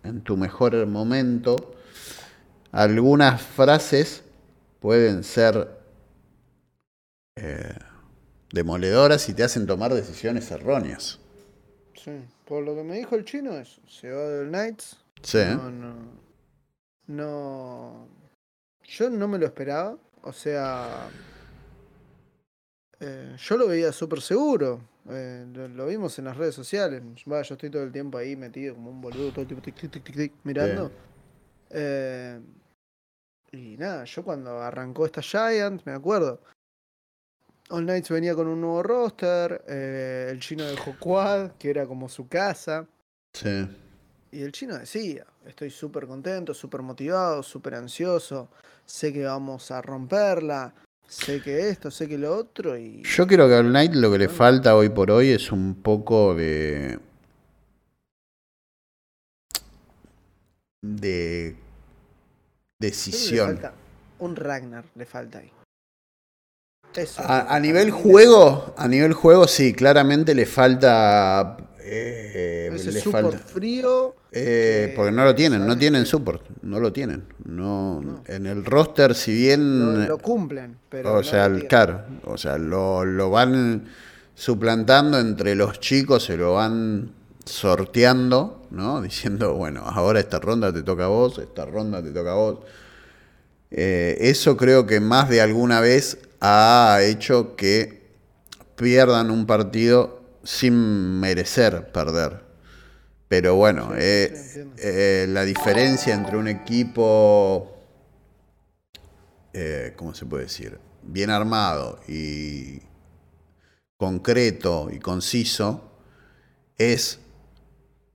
en 0.03 0.22
tu 0.22 0.38
mejor 0.38 0.86
momento, 0.88 1.76
algunas 2.72 3.41
frases 3.41 4.24
pueden 4.80 5.24
ser 5.24 5.70
eh, 7.36 7.76
demoledoras 8.51 9.30
y 9.30 9.34
te 9.34 9.43
hacen 9.43 9.68
tomar 9.68 9.93
decisiones 9.93 10.49
erróneas. 10.51 11.20
Sí, 11.93 12.12
por 12.45 12.64
lo 12.64 12.76
que 12.76 12.84
me 12.84 12.97
dijo 12.97 13.16
el 13.16 13.26
chino 13.26 13.53
es, 13.53 13.80
se 13.88 14.12
va 14.12 14.22
del 14.30 14.49
Knights, 14.49 14.97
Sí. 15.22 15.39
No, 15.43 15.72
no. 15.72 15.95
No. 17.08 18.08
Yo 18.88 19.10
no 19.10 19.28
me 19.28 19.38
lo 19.38 19.46
esperaba. 19.46 19.98
O 20.22 20.34
sea. 20.34 21.10
eh, 23.00 23.36
yo 23.38 23.58
lo 23.58 23.68
veía 23.68 23.92
súper 23.92 24.22
seguro. 24.22 24.82
eh, 25.10 25.46
lo, 25.54 25.68
lo 25.68 25.86
vimos 25.88 26.18
en 26.20 26.26
las 26.26 26.38
redes 26.38 26.56
sociales. 26.56 27.02
Va, 27.32 27.42
yo 27.42 27.56
estoy 27.56 27.70
todo 27.70 27.84
el 27.84 27.92
tiempo 27.92 28.18
ahí 28.18 28.36
metido 28.36 28.76
como 28.76 28.90
un 28.90 29.02
boludo, 29.02 29.30
todo 29.32 29.42
el 29.42 29.48
tiempo 29.48 29.64
tic, 29.64 29.76
tic, 29.76 29.92
tic, 29.92 30.04
tic, 30.04 30.16
tic, 30.16 30.34
mirando. 30.44 30.92
Eh, 31.70 32.40
y 33.52 33.78
nada, 33.78 34.04
yo 34.06 34.24
cuando 34.24 34.62
arrancó 34.62 35.06
esta 35.06 35.22
Giant, 35.22 35.84
me 35.86 35.94
acuerdo. 35.94 36.42
All 37.70 37.84
Knights 37.84 38.10
venía 38.10 38.36
con 38.36 38.48
un 38.48 38.62
nuevo 38.62 38.84
roster. 38.84 39.64
eh, 39.68 40.28
el 40.32 40.40
chino 40.40 40.64
dejó 40.66 40.96
Quad, 41.00 41.52
que 41.54 41.70
era 41.70 41.86
como 41.88 42.10
su 42.10 42.28
casa. 42.28 42.88
Sí. 43.34 43.68
Y 44.36 44.44
el 44.44 44.52
chino 44.52 44.78
decía, 44.78 45.26
estoy 45.46 45.70
súper 45.70 46.08
contento, 46.08 46.54
súper 46.54 46.82
motivado, 46.82 47.42
súper 47.42 47.76
ansioso, 47.76 48.50
sé 48.86 49.14
que 49.14 49.24
vamos 49.24 49.72
a 49.72 49.82
romperla, 49.82 50.74
sé 51.08 51.42
que 51.42 51.70
esto, 51.70 51.90
sé 51.90 52.06
que 52.10 52.18
lo 52.18 52.36
otro 52.36 52.78
y... 52.78 53.02
Yo 53.04 53.26
creo 53.28 53.48
que 53.48 53.54
a 53.56 53.60
All 53.60 53.72
Night 53.72 53.94
lo 53.94 54.12
que 54.12 54.18
le 54.18 54.28
falta 54.28 54.76
hoy 54.76 54.90
por 54.90 55.10
hoy 55.10 55.30
es 55.30 55.54
un 55.54 55.76
poco 55.76 56.36
de. 56.36 57.00
de. 60.82 61.56
Decisión. 62.78 63.54
falta 63.54 63.74
un 64.20 64.36
Ragnar, 64.36 64.84
le 64.96 65.06
falta 65.06 65.40
ahí. 65.40 65.52
Eso. 66.94 67.22
A, 67.22 67.56
a 67.56 67.60
nivel 67.62 67.90
juego, 67.90 68.76
a 68.78 68.90
nivel 68.90 69.14
juego 69.14 69.48
sí, 69.48 69.74
claramente 69.74 70.36
le 70.36 70.46
falta. 70.46 71.56
Eh, 71.88 72.72
Ese 72.74 72.92
le 72.92 73.02
falta. 73.02 73.38
frío. 73.38 74.16
Eh, 74.32 74.88
que 74.90 74.94
porque 74.96 75.12
no 75.12 75.24
lo 75.24 75.34
tienen, 75.36 75.66
no 75.66 75.78
tienen 75.78 76.06
support, 76.06 76.42
no 76.62 76.80
lo 76.80 76.92
tienen. 76.92 77.24
No, 77.46 78.02
No. 78.02 78.24
En 78.26 78.46
el 78.46 78.66
roster, 78.66 79.16
si 79.16 79.34
bien. 79.34 80.02
Lo, 80.02 80.08
lo 80.08 80.18
cumplen, 80.18 80.78
pero... 80.90 81.14
o 81.14 81.18
no 81.18 81.24
sea, 81.24 81.46
el 81.46 81.68
claro, 81.68 82.04
o 82.24 82.38
sea, 82.38 82.58
lo, 82.58 83.06
lo 83.06 83.30
van 83.30 83.86
suplantando 84.34 85.20
entre 85.20 85.56
los 85.56 85.80
chicos, 85.80 86.24
se 86.26 86.38
lo 86.38 86.56
van 86.56 87.12
sorteando, 87.46 88.68
¿no? 88.72 89.02
Diciendo, 89.04 89.54
bueno, 89.54 89.84
ahora 89.86 90.20
esta 90.20 90.40
ronda 90.40 90.74
te 90.74 90.84
toca 90.84 91.06
a 91.06 91.10
vos, 91.10 91.38
esta 91.38 91.66
ronda 91.66 92.04
te 92.04 92.12
toca 92.12 92.32
a 92.32 92.36
vos. 92.36 92.60
Eh, 93.72 94.18
eso 94.20 94.58
creo 94.58 94.86
que 94.86 95.00
más 95.00 95.30
de 95.30 95.42
alguna 95.42 95.80
vez 95.82 96.20
ha 96.40 97.00
hecho 97.02 97.56
que 97.56 98.06
pierdan 98.76 99.32
un 99.32 99.46
partido 99.46 100.14
sin 100.46 101.20
merecer 101.20 101.91
perder. 101.91 102.43
Pero 103.30 103.56
bueno, 103.56 103.91
Sí, 103.91 103.98
eh, 103.98 104.34
eh, 104.78 105.28
la 105.30 105.43
diferencia 105.43 106.14
entre 106.14 106.38
un 106.38 106.48
equipo, 106.48 107.74
eh, 109.54 109.93
¿cómo 109.96 110.14
se 110.14 110.26
puede 110.26 110.43
decir? 110.43 110.78
Bien 111.04 111.30
armado 111.30 112.00
y 112.08 112.82
concreto 113.98 114.89
y 114.91 115.00
conciso 115.00 115.82
es 116.78 117.20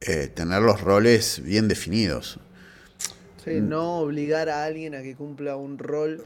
eh, 0.01 0.29
tener 0.29 0.63
los 0.63 0.81
roles 0.83 1.43
bien 1.45 1.69
definidos. 1.69 2.41
Sí, 3.45 3.61
no 3.61 3.99
obligar 4.01 4.49
a 4.49 4.65
alguien 4.65 4.95
a 4.95 5.03
que 5.03 5.17
cumpla 5.17 5.57
un 5.57 5.79
rol. 5.79 6.25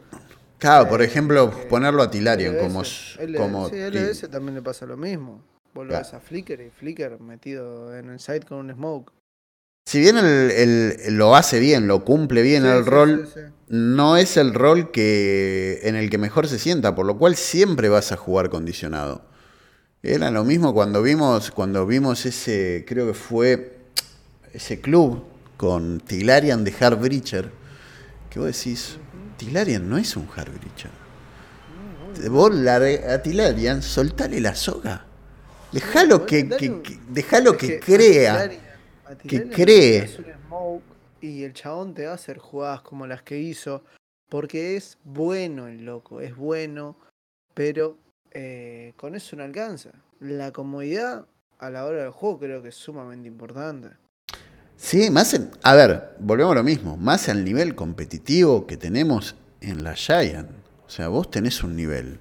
Claro, 0.59 0.89
por 0.89 1.01
Eh, 1.01 1.05
ejemplo, 1.05 1.51
ponerlo 1.69 2.03
a 2.03 2.11
Tilarian 2.11 2.57
como, 2.57 2.83
L- 2.83 3.37
como 3.37 3.69
sí, 3.69 3.77
LBS 3.77 4.29
también 4.29 4.55
le 4.57 4.63
pasa 4.63 4.87
lo 4.87 4.97
mismo. 4.97 5.43
Vos 5.75 5.87
Claro. 5.87 6.05
ves 6.05 6.15
a 6.15 6.21
Flickr 6.21 6.61
y 6.61 6.71
Flickr 6.71 7.21
metido 7.21 7.97
en 7.97 8.11
el 8.11 8.21
site 8.21 8.47
con 8.47 8.59
un 8.59 8.73
smoke. 8.73 9.13
Si 9.87 10.01
bien 10.01 10.17
el- 10.17 10.51
el- 10.51 11.17
lo 11.17 11.35
hace 11.37 11.59
bien, 11.61 11.87
lo 11.87 12.05
cumple 12.05 12.43
bien 12.43 12.63
Sí, 12.63 12.69
el 12.69 12.85
sí, 12.85 12.91
rol, 12.91 13.29
sí, 13.33 13.41
no 13.69 14.17
es 14.17 14.37
el 14.37 14.55
rol 14.55 14.91
que 14.91 15.81
en 15.83 15.95
el 15.97 16.09
que 16.11 16.17
mejor 16.19 16.49
se 16.49 16.59
sienta, 16.59 16.95
por 16.95 17.05
lo 17.05 17.19
cual 17.19 17.37
siempre 17.37 17.89
vas 17.89 18.13
a 18.13 18.17
jugar 18.17 18.49
condicionado. 18.51 19.27
Era 20.03 20.31
lo 20.31 20.45
mismo 20.45 20.73
cuando 20.75 21.03
vimos, 21.03 21.51
cuando 21.51 21.87
vimos 21.87 22.25
ese, 22.25 22.85
creo 22.87 23.07
que 23.07 23.15
fue 23.15 23.79
ese 24.53 24.81
club 24.81 25.25
con 25.57 26.01
Tilarian 26.01 26.63
de 26.65 26.73
Hardbreacher, 26.73 27.51
que 28.31 28.39
vos 28.39 28.47
decís, 28.49 28.97
Tilarian 29.37 29.89
no 29.89 29.99
es 29.99 30.17
un 30.17 30.27
Hardbreacher. 30.29 30.91
Vos 32.31 32.55
larga- 32.55 33.13
a 33.15 33.23
Tilarian, 33.23 33.83
soltale 33.83 34.41
la 34.41 34.55
soga. 34.55 35.07
Dejalo 35.75 36.19
vos 36.21 36.27
que, 36.27 36.49
que- 36.49 36.83
que- 36.83 36.99
dejalo 37.09 37.57
que 37.57 37.79
crea. 37.81 38.47
Le 39.25 39.49
cree. 39.51 40.09
y 41.21 41.43
el 41.45 41.53
chabón 41.53 41.95
te 41.95 42.07
va 42.07 42.13
a 42.13 42.15
hacer 42.15 42.39
jugadas 42.39 42.81
como 42.83 43.07
las 43.07 43.23
que 43.23 43.39
hizo. 43.39 43.85
Porque 44.31 44.77
es 44.77 44.99
bueno 45.05 45.69
el 45.69 45.85
loco, 45.85 46.21
es 46.21 46.35
bueno, 46.35 46.97
pero 47.53 47.99
eh, 48.33 48.93
con 48.97 49.15
eso 49.15 49.37
no 49.37 49.45
alcanza. 49.45 49.91
La 50.19 50.51
comodidad 50.53 51.27
a 51.59 51.71
la 51.71 51.85
hora 51.85 52.03
del 52.03 52.11
juego 52.11 52.39
creo 52.41 52.63
que 52.63 52.71
es 52.71 52.75
sumamente 52.75 53.29
importante. 53.29 53.91
Sí, 54.77 55.11
más 55.11 55.35
en, 55.35 55.51
a 55.63 55.75
ver, 55.75 56.15
volvemos 56.19 56.53
a 56.53 56.57
lo 56.57 56.65
mismo, 56.65 56.97
más 56.97 57.29
al 57.29 57.45
nivel 57.45 57.75
competitivo 57.75 58.67
que 58.67 58.77
tenemos 58.77 59.37
en 59.61 59.85
la 59.85 59.95
Giant. 59.95 60.51
O 60.87 60.91
sea, 60.91 61.09
vos 61.09 61.31
tenés 61.31 61.63
un 61.63 61.77
nivel 61.77 62.19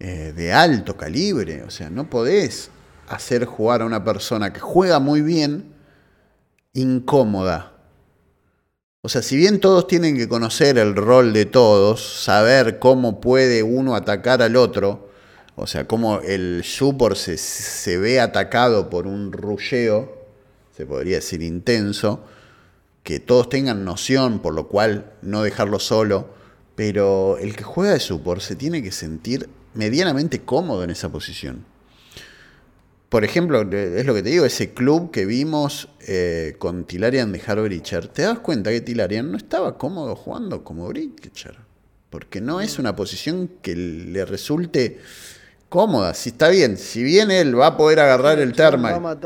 eh, 0.00 0.32
de 0.36 0.52
alto 0.52 0.96
calibre, 0.96 1.64
o 1.64 1.70
sea, 1.70 1.90
no 1.90 2.08
podés 2.08 2.70
hacer 3.08 3.44
jugar 3.46 3.82
a 3.82 3.84
una 3.84 4.04
persona 4.04 4.52
que 4.52 4.60
juega 4.60 5.00
muy 5.00 5.22
bien 5.22 5.74
incómoda. 6.72 7.72
O 9.02 9.08
sea, 9.08 9.22
si 9.22 9.36
bien 9.36 9.58
todos 9.58 9.88
tienen 9.88 10.16
que 10.16 10.28
conocer 10.28 10.78
el 10.78 10.94
rol 10.94 11.32
de 11.32 11.46
todos, 11.46 12.22
saber 12.22 12.78
cómo 12.78 13.20
puede 13.20 13.62
uno 13.64 13.96
atacar 13.96 14.40
al 14.40 14.54
otro, 14.54 15.10
o 15.56 15.66
sea, 15.66 15.88
cómo 15.88 16.20
el 16.20 16.62
support 16.64 17.16
se, 17.16 17.36
se 17.36 17.98
ve 17.98 18.20
atacado 18.20 18.90
por 18.90 19.08
un 19.08 19.32
rulleo, 19.32 20.26
se 20.76 20.86
podría 20.86 21.16
decir 21.16 21.42
intenso, 21.42 22.24
que 23.02 23.18
todos 23.18 23.48
tengan 23.48 23.84
noción, 23.84 24.38
por 24.38 24.54
lo 24.54 24.68
cual 24.68 25.12
no 25.22 25.42
dejarlo 25.42 25.80
solo, 25.80 26.28
pero 26.76 27.38
el 27.38 27.56
que 27.56 27.64
juega 27.64 27.94
de 27.94 28.00
support 28.00 28.40
se 28.40 28.54
tiene 28.54 28.82
que 28.82 28.92
sentir 28.92 29.48
medianamente 29.78 30.40
cómodo 30.40 30.82
en 30.82 30.90
esa 30.90 31.08
posición. 31.08 31.64
Por 33.08 33.24
ejemplo, 33.24 33.62
es 33.62 34.04
lo 34.04 34.12
que 34.12 34.22
te 34.22 34.30
digo, 34.30 34.44
ese 34.44 34.74
club 34.74 35.12
que 35.12 35.24
vimos 35.24 35.88
eh, 36.00 36.56
con 36.58 36.84
Tilarian 36.84 37.32
de 37.32 37.40
Harbreacher, 37.40 38.08
te 38.08 38.22
das 38.22 38.40
cuenta 38.40 38.70
que 38.70 38.82
Tilarian 38.82 39.30
no 39.30 39.38
estaba 39.38 39.78
cómodo 39.78 40.16
jugando 40.16 40.64
como 40.64 40.88
Breacher, 40.88 41.56
porque 42.10 42.40
no 42.40 42.60
es 42.60 42.78
una 42.78 42.96
posición 42.96 43.48
que 43.62 43.76
le 43.76 44.24
resulte 44.26 44.98
cómoda. 45.68 46.12
Si 46.12 46.30
está 46.30 46.48
bien, 46.48 46.76
si 46.76 47.04
bien 47.04 47.30
él 47.30 47.58
va 47.58 47.68
a 47.68 47.76
poder 47.76 48.00
agarrar 48.00 48.40
el 48.40 48.52
thermal 48.52 49.16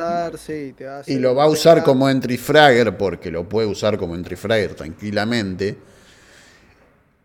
y 1.07 1.19
lo 1.19 1.35
va 1.35 1.45
a 1.45 1.49
usar 1.49 1.83
como 1.83 2.11
entry 2.11 2.37
fragger, 2.37 2.99
porque 2.99 3.31
lo 3.31 3.49
puede 3.49 3.67
usar 3.67 3.97
como 3.97 4.15
entry 4.15 4.37
fragger 4.37 4.75
tranquilamente, 4.75 5.79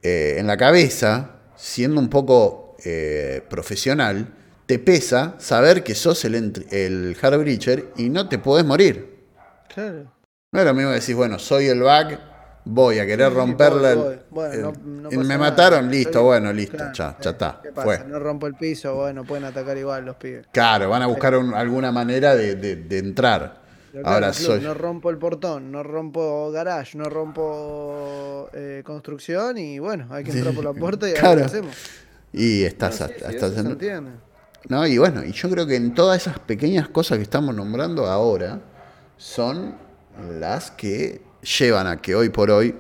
eh, 0.02 0.36
en 0.38 0.48
la 0.48 0.56
cabeza, 0.56 1.32
siendo 1.58 2.00
un 2.00 2.10
poco 2.10 2.67
eh, 2.84 3.44
profesional, 3.50 4.34
te 4.66 4.80
pesa 4.80 5.36
saber 5.40 5.84
que 5.84 5.96
sos 5.96 6.26
el, 6.26 6.36
el 6.72 7.16
Breacher 7.16 7.88
y 7.96 8.10
no 8.10 8.28
te 8.28 8.38
podés 8.38 8.66
morir. 8.66 9.18
Claro. 9.74 10.12
No 10.52 10.60
es 10.60 10.66
lo 10.66 10.74
mismo 10.74 10.92
decir, 10.92 11.16
bueno, 11.16 11.40
soy 11.40 11.68
el 11.68 11.82
back, 11.82 12.20
voy 12.66 13.00
a 13.00 13.06
querer 13.06 13.34
romperla. 13.34 14.24
Bueno, 14.30 14.74
me 15.12 15.38
mataron, 15.38 15.90
listo, 15.90 16.24
bueno, 16.24 16.52
listo, 16.54 16.78
ya, 16.94 17.18
ya 17.20 17.30
está. 17.32 17.62
Fue. 17.76 18.04
No 18.06 18.20
rompo 18.20 18.48
el 18.48 18.56
piso, 18.56 18.96
bueno, 18.96 19.24
pueden 19.24 19.46
atacar 19.46 19.78
igual 19.78 20.06
los 20.06 20.16
pibes. 20.18 20.48
Claro, 20.52 20.90
van 20.90 21.02
a 21.02 21.08
buscar 21.08 21.34
alguna 21.34 21.92
manera 21.92 22.36
de, 22.36 22.98
entrar. 22.98 23.68
Ahora 24.04 24.32
soy... 24.34 24.62
No 24.62 24.74
rompo 24.74 25.10
el 25.10 25.18
portón, 25.18 25.72
no 25.72 25.82
rompo 25.82 26.52
garage, 26.52 26.98
no 26.98 27.06
rompo 27.06 28.50
eh, 28.54 28.84
construcción 28.86 29.58
y 29.58 29.80
bueno, 29.80 30.08
hay 30.12 30.24
que 30.24 30.32
entrar 30.32 30.54
por 30.54 30.64
la 30.64 30.74
puerta 30.74 31.10
y 31.10 31.16
a 31.16 31.30
ver 31.30 31.38
qué 31.40 31.44
hacemos. 31.46 31.76
Y 32.34 32.64
estás, 32.64 33.02
hasta, 33.02 33.32
¿no? 34.70 34.86
Y 34.86 34.98
bueno, 34.98 35.24
y 35.24 35.32
yo 35.32 35.50
creo 35.50 35.66
que 35.66 35.76
en 35.76 35.94
todas 35.94 36.22
esas 36.22 36.40
pequeñas 36.40 36.90
cosas 36.90 37.18
que 37.18 37.24
estamos 37.24 37.56
nombrando 37.56 38.06
ahora 38.06 38.60
son 39.18 39.76
las 40.40 40.72
que 40.72 41.22
llevan 41.60 41.88
a 41.88 42.02
que 42.02 42.16
hoy 42.16 42.30
por 42.30 42.52
hoy 42.52 42.76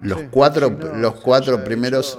los 0.00 0.22
cuatro, 0.30 0.70
los 0.70 1.14
cuatro 1.16 1.62
primeros, 1.64 2.18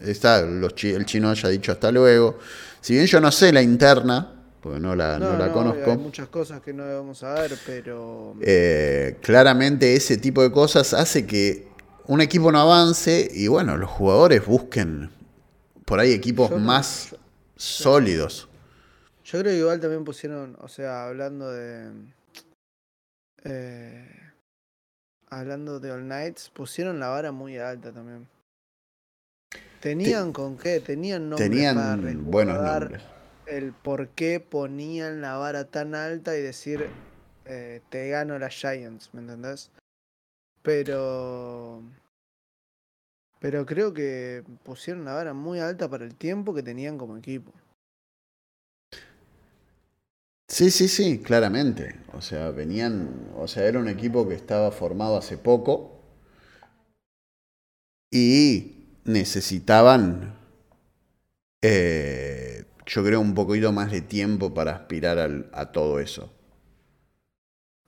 está, 0.00 0.42
los, 0.42 0.72
el 0.82 1.04
chino 1.04 1.30
haya 1.30 1.48
dicho 1.48 1.72
hasta 1.72 1.92
luego. 1.92 2.38
Si 2.80 2.94
bien 2.94 3.06
yo 3.06 3.20
no 3.20 3.30
sé 3.30 3.52
la 3.52 3.62
interna, 3.62 4.32
porque 4.62 4.80
no 4.80 4.96
la, 4.96 5.18
no, 5.18 5.36
la 5.36 5.52
conozco. 5.52 5.90
Hay 5.90 5.98
muchas 5.98 6.28
cosas 6.28 6.62
que 6.62 6.72
no 6.72 6.84
debemos 6.84 7.18
saber, 7.18 7.52
pero... 7.66 8.34
Eh, 8.40 9.18
claramente 9.20 9.94
ese 9.94 10.16
tipo 10.16 10.42
de 10.42 10.50
cosas 10.50 10.94
hace 10.94 11.26
que 11.26 11.68
un 12.06 12.20
equipo 12.20 12.50
no 12.50 12.60
avance 12.60 13.30
y 13.32 13.48
bueno, 13.48 13.76
los 13.76 13.90
jugadores 13.90 14.46
busquen 14.46 15.10
por 15.84 16.00
ahí 16.00 16.12
equipos 16.12 16.50
más 16.60 17.16
sólidos. 17.56 18.48
Yo 19.24 19.40
creo 19.40 19.52
que 19.52 19.58
igual 19.58 19.80
también 19.80 20.04
pusieron, 20.04 20.56
o 20.60 20.68
sea, 20.68 21.06
hablando 21.06 21.50
de. 21.50 21.90
Eh, 23.44 24.22
hablando 25.28 25.80
de 25.80 25.90
All 25.90 26.02
Knights, 26.02 26.50
pusieron 26.50 27.00
la 27.00 27.08
vara 27.08 27.32
muy 27.32 27.58
alta 27.58 27.92
también. 27.92 28.28
¿Tenían 29.80 30.32
con 30.32 30.56
qué? 30.56 30.80
Tenían 30.80 31.28
nombres 31.28 31.50
Tenían 31.50 32.30
buenos 32.30 32.62
nombres. 32.62 33.02
El 33.46 33.72
por 33.72 34.08
qué 34.08 34.38
ponían 34.38 35.20
la 35.20 35.36
vara 35.36 35.64
tan 35.64 35.94
alta 35.94 36.36
y 36.36 36.42
decir 36.42 36.88
eh, 37.44 37.80
te 37.90 38.08
gano 38.08 38.38
las 38.38 38.54
Giants, 38.54 39.10
¿me 39.12 39.20
entendés? 39.20 39.70
Pero. 40.62 41.82
Pero 43.42 43.66
creo 43.66 43.92
que 43.92 44.44
pusieron 44.62 45.04
la 45.04 45.14
vara 45.14 45.34
muy 45.34 45.58
alta 45.58 45.90
para 45.90 46.04
el 46.04 46.14
tiempo 46.14 46.54
que 46.54 46.62
tenían 46.62 46.96
como 46.96 47.16
equipo. 47.16 47.52
Sí, 50.48 50.70
sí, 50.70 50.86
sí, 50.86 51.20
claramente. 51.20 51.96
O 52.12 52.20
sea, 52.20 52.52
venían, 52.52 53.32
o 53.36 53.48
sea, 53.48 53.64
era 53.64 53.80
un 53.80 53.88
equipo 53.88 54.28
que 54.28 54.36
estaba 54.36 54.70
formado 54.70 55.16
hace 55.16 55.38
poco 55.38 56.00
y 58.12 58.86
necesitaban, 59.04 60.36
eh, 61.64 62.64
yo 62.86 63.02
creo, 63.02 63.20
un 63.20 63.34
poquito 63.34 63.72
más 63.72 63.90
de 63.90 64.02
tiempo 64.02 64.54
para 64.54 64.70
aspirar 64.70 65.48
a 65.52 65.72
todo 65.72 65.98
eso. 65.98 66.32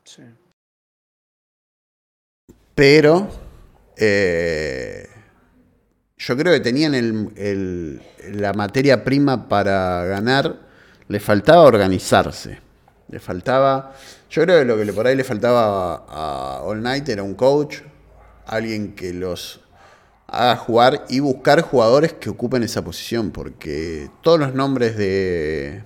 Sí. 0.03 0.25
Pero 2.75 3.29
eh, 3.97 5.14
yo 6.27 6.37
creo 6.39 6.55
que 6.55 6.61
tenían 6.61 6.95
el, 6.95 8.01
la 8.33 8.55
materia 8.55 9.05
prima 9.05 9.47
para 9.47 10.05
ganar, 10.07 10.59
le 11.07 11.21
faltaba 11.21 11.63
organizarse. 11.63 12.61
Le 13.09 13.21
faltaba, 13.21 13.93
yo 14.31 14.43
creo 14.43 14.61
que 14.61 14.65
lo 14.65 14.79
que 14.79 14.91
por 14.95 15.07
ahí 15.07 15.15
le 15.17 15.25
faltaba 15.25 16.07
a 16.09 16.63
All 16.63 16.83
Night 16.83 17.11
era 17.11 17.23
un 17.23 17.35
coach, 17.35 17.81
alguien 18.47 18.95
que 18.95 19.13
los 19.13 19.61
haga 20.27 20.57
jugar 20.57 21.05
y 21.11 21.21
buscar 21.21 21.61
jugadores 21.61 22.15
que 22.15 22.31
ocupen 22.31 22.63
esa 22.63 22.83
posición, 22.83 23.31
porque 23.31 24.11
todos 24.23 24.41
los 24.41 24.55
nombres 24.55 24.97
de, 24.97 25.85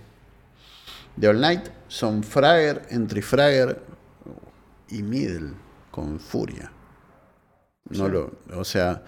de 1.17 1.29
All 1.29 1.41
Night 1.41 1.69
son 1.89 2.23
Fragger, 2.23 2.83
Entry 2.91 3.23
Fragger 3.23 3.83
y 4.89 5.03
Middle, 5.03 5.55
con 5.91 6.21
furia. 6.21 6.71
No 7.91 8.07
lo, 8.07 8.39
o 8.55 8.65
sea, 8.65 9.03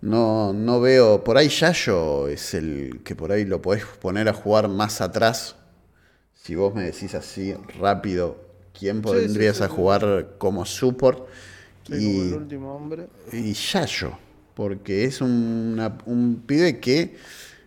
no, 0.00 0.52
no 0.52 0.80
veo. 0.80 1.24
Por 1.24 1.38
ahí 1.38 1.48
Yayo 1.48 2.28
es 2.28 2.54
el 2.54 3.00
que 3.04 3.14
por 3.14 3.32
ahí 3.32 3.44
lo 3.44 3.62
podés 3.62 3.84
poner 3.84 4.28
a 4.28 4.32
jugar 4.32 4.68
más 4.68 5.00
atrás. 5.00 5.56
Si 6.34 6.54
vos 6.54 6.74
me 6.74 6.84
decís 6.84 7.14
así 7.14 7.54
rápido, 7.78 8.38
¿quién 8.78 9.02
podrías 9.02 9.60
a 9.60 9.68
jugar 9.68 10.34
como 10.38 10.64
support? 10.64 11.26
y, 11.88 12.28
el 12.28 12.34
último 12.34 12.74
hombre. 12.74 13.08
Y 13.32 13.52
Yayo, 13.52 14.18
porque 14.54 15.04
es 15.04 15.20
un 15.20 16.42
pibe 16.46 16.80
que 16.80 17.16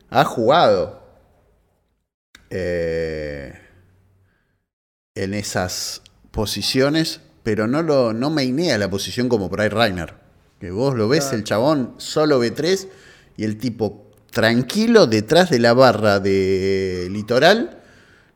ha 0.10 0.26
jugado 0.26 1.02
eh, 2.54 3.54
en 5.16 5.34
esas 5.34 6.02
posiciones, 6.32 7.22
pero 7.44 7.66
no, 7.66 7.82
lo, 7.82 8.14
no 8.14 8.40
inea 8.42 8.78
la 8.78 8.90
posición 8.90 9.30
como 9.30 9.50
por 9.50 9.62
ahí 9.62 9.70
Rainer. 9.70 10.21
Que 10.62 10.70
vos 10.70 10.96
lo 10.96 11.10
ves, 11.10 11.34
el 11.34 11.44
chabón 11.44 11.96
solo 11.98 12.40
B3 12.40 12.88
y 13.36 13.46
el 13.46 13.58
tipo 13.58 14.12
tranquilo 14.30 15.08
detrás 15.08 15.50
de 15.50 15.58
la 15.58 15.74
barra 15.74 16.20
de 16.20 17.08
litoral 17.10 17.82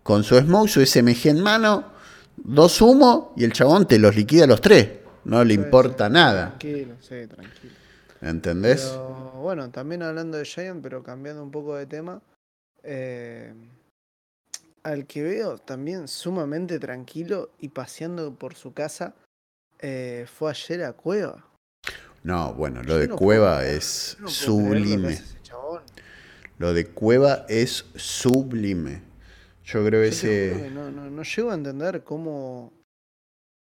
con 0.01 0.23
su 0.23 0.36
smoke, 0.36 0.67
su 0.67 0.84
SMG 0.84 1.28
en 1.28 1.41
mano, 1.41 1.91
dos 2.38 2.82
humo 2.82 3.32
y 3.38 3.43
el 3.43 3.53
chabón 3.53 3.88
te 3.88 3.99
los 3.99 4.15
liquida 4.15 4.47
los 4.47 4.59
tres. 4.59 4.89
No 5.23 5.43
le 5.43 5.53
importa 5.53 6.09
nada. 6.09 6.57
Tranquilo, 6.57 6.95
sí, 6.99 7.28
tranquilo. 7.28 7.73
¿Entendés? 8.21 8.91
bueno, 9.36 9.69
también 9.69 10.01
hablando 10.01 10.39
de 10.39 10.45
Giant, 10.45 10.82
pero 10.82 11.03
cambiando 11.03 11.43
un 11.43 11.51
poco 11.51 11.76
de 11.76 11.86
tema. 11.86 12.23
Eh, 12.82 13.53
al 14.82 15.05
que 15.05 15.21
veo 15.21 15.59
también 15.59 16.07
sumamente 16.07 16.80
tranquilo 16.80 17.51
y 17.59 17.69
paseando 17.69 18.34
por 18.34 18.55
su 18.55 18.73
casa, 18.73 19.13
eh, 19.78 20.26
fue 20.28 20.49
ayer 20.49 20.86
a 20.86 20.93
Cueva. 20.93 21.45
No, 22.26 22.55
bueno, 22.55 22.82
lo 22.82 22.97
de 22.97 23.07
Cueva 23.07 23.63
es 23.67 24.17
sublime. 24.26 25.21
Lo 26.57 26.73
de 26.73 26.88
Cueva 26.88 27.45
es 27.47 27.86
sublime. 27.93 29.03
Yo 29.63 29.86
creo 29.86 30.01
ese. 30.01 30.71
no, 30.73 30.89
no, 30.89 31.07
no 31.07 31.21
llego 31.21 31.51
a 31.51 31.53
entender 31.53 32.03
cómo. 32.03 32.73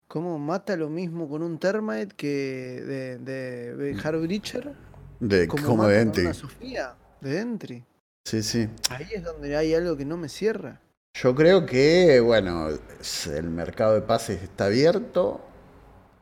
¿Cómo 0.08 0.40
mata 0.40 0.78
lo 0.78 0.90
mismo 0.90 1.28
con 1.28 1.44
un 1.44 1.60
Termite 1.60 2.16
que 2.16 2.82
de, 2.86 3.18
de, 3.18 3.76
de 3.76 4.20
Breacher? 4.20 4.74
De, 5.20 5.48
como, 5.50 5.86
de 5.88 6.00
Entry. 6.00 6.24
Una 6.24 6.34
Sofía 6.34 6.96
de 7.20 7.40
Entry. 7.42 7.84
Sí, 8.24 8.42
sí. 8.42 8.70
Ahí 8.90 9.08
es 9.14 9.24
donde 9.24 9.58
hay 9.58 9.74
algo 9.74 9.98
que 9.98 10.06
no 10.06 10.16
me 10.16 10.30
cierra. 10.30 10.80
Yo 11.14 11.36
creo 11.36 11.66
que, 11.66 12.22
bueno, 12.22 12.70
el 12.70 13.50
mercado 13.50 13.96
de 13.96 14.02
pases 14.02 14.42
está 14.44 14.68
abierto 14.68 15.42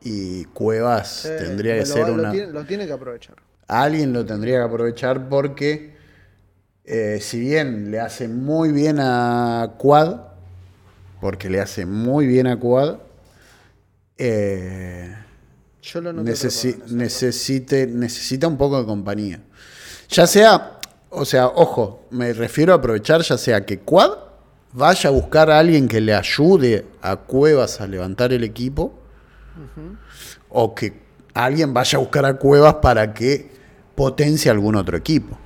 y 0.04 0.44
Cuevas 0.44 1.22
tendría 1.22 1.78
que 1.78 1.86
ser 1.86 2.04
una... 2.10 2.32
Lo 2.32 2.64
tiene, 2.66 2.86
que 2.86 2.92
aprovechar. 2.92 3.36
Alguien 3.66 4.12
lo 4.12 4.26
tendría 4.26 4.58
que 4.58 4.64
aprovechar 4.64 5.30
porque, 5.30 5.96
eh, 6.84 7.18
si 7.22 7.40
bien 7.40 7.90
le 7.90 8.00
hace 8.00 8.28
muy 8.28 8.70
bien 8.70 8.98
a 9.00 9.72
Quad, 9.78 10.20
porque 11.22 11.48
le 11.48 11.58
hace 11.58 11.86
muy 11.86 12.26
bien 12.26 12.46
a 12.46 12.60
Quad, 12.60 12.98
eh, 14.18 15.16
Yo 15.82 16.02
lo 16.02 16.12
necesite, 16.12 17.86
necesita 17.86 18.46
un 18.46 18.58
poco 18.58 18.78
de 18.78 18.86
compañía. 18.86 19.40
Ya 20.10 20.26
sea, 20.26 20.80
o 21.08 21.24
sea, 21.24 21.46
ojo, 21.46 22.06
me 22.10 22.34
refiero 22.34 22.74
a 22.74 22.76
aprovechar 22.76 23.22
ya 23.22 23.38
sea 23.38 23.64
que 23.64 23.78
Quad 23.78 24.10
vaya 24.74 25.08
a 25.08 25.12
buscar 25.12 25.50
a 25.50 25.58
alguien 25.58 25.88
que 25.88 26.02
le 26.02 26.14
ayude 26.14 26.84
a 27.00 27.16
Cuevas 27.16 27.80
a 27.80 27.86
levantar 27.86 28.34
el 28.34 28.44
equipo, 28.44 29.03
o 30.48 30.74
que 30.74 30.92
alguien 31.34 31.74
vaya 31.74 31.98
a 31.98 32.00
buscar 32.00 32.24
a 32.24 32.34
Cuevas 32.34 32.74
para 32.74 33.12
que 33.12 33.50
potencie 33.94 34.50
algún 34.50 34.76
otro 34.76 34.96
equipo. 34.96 35.36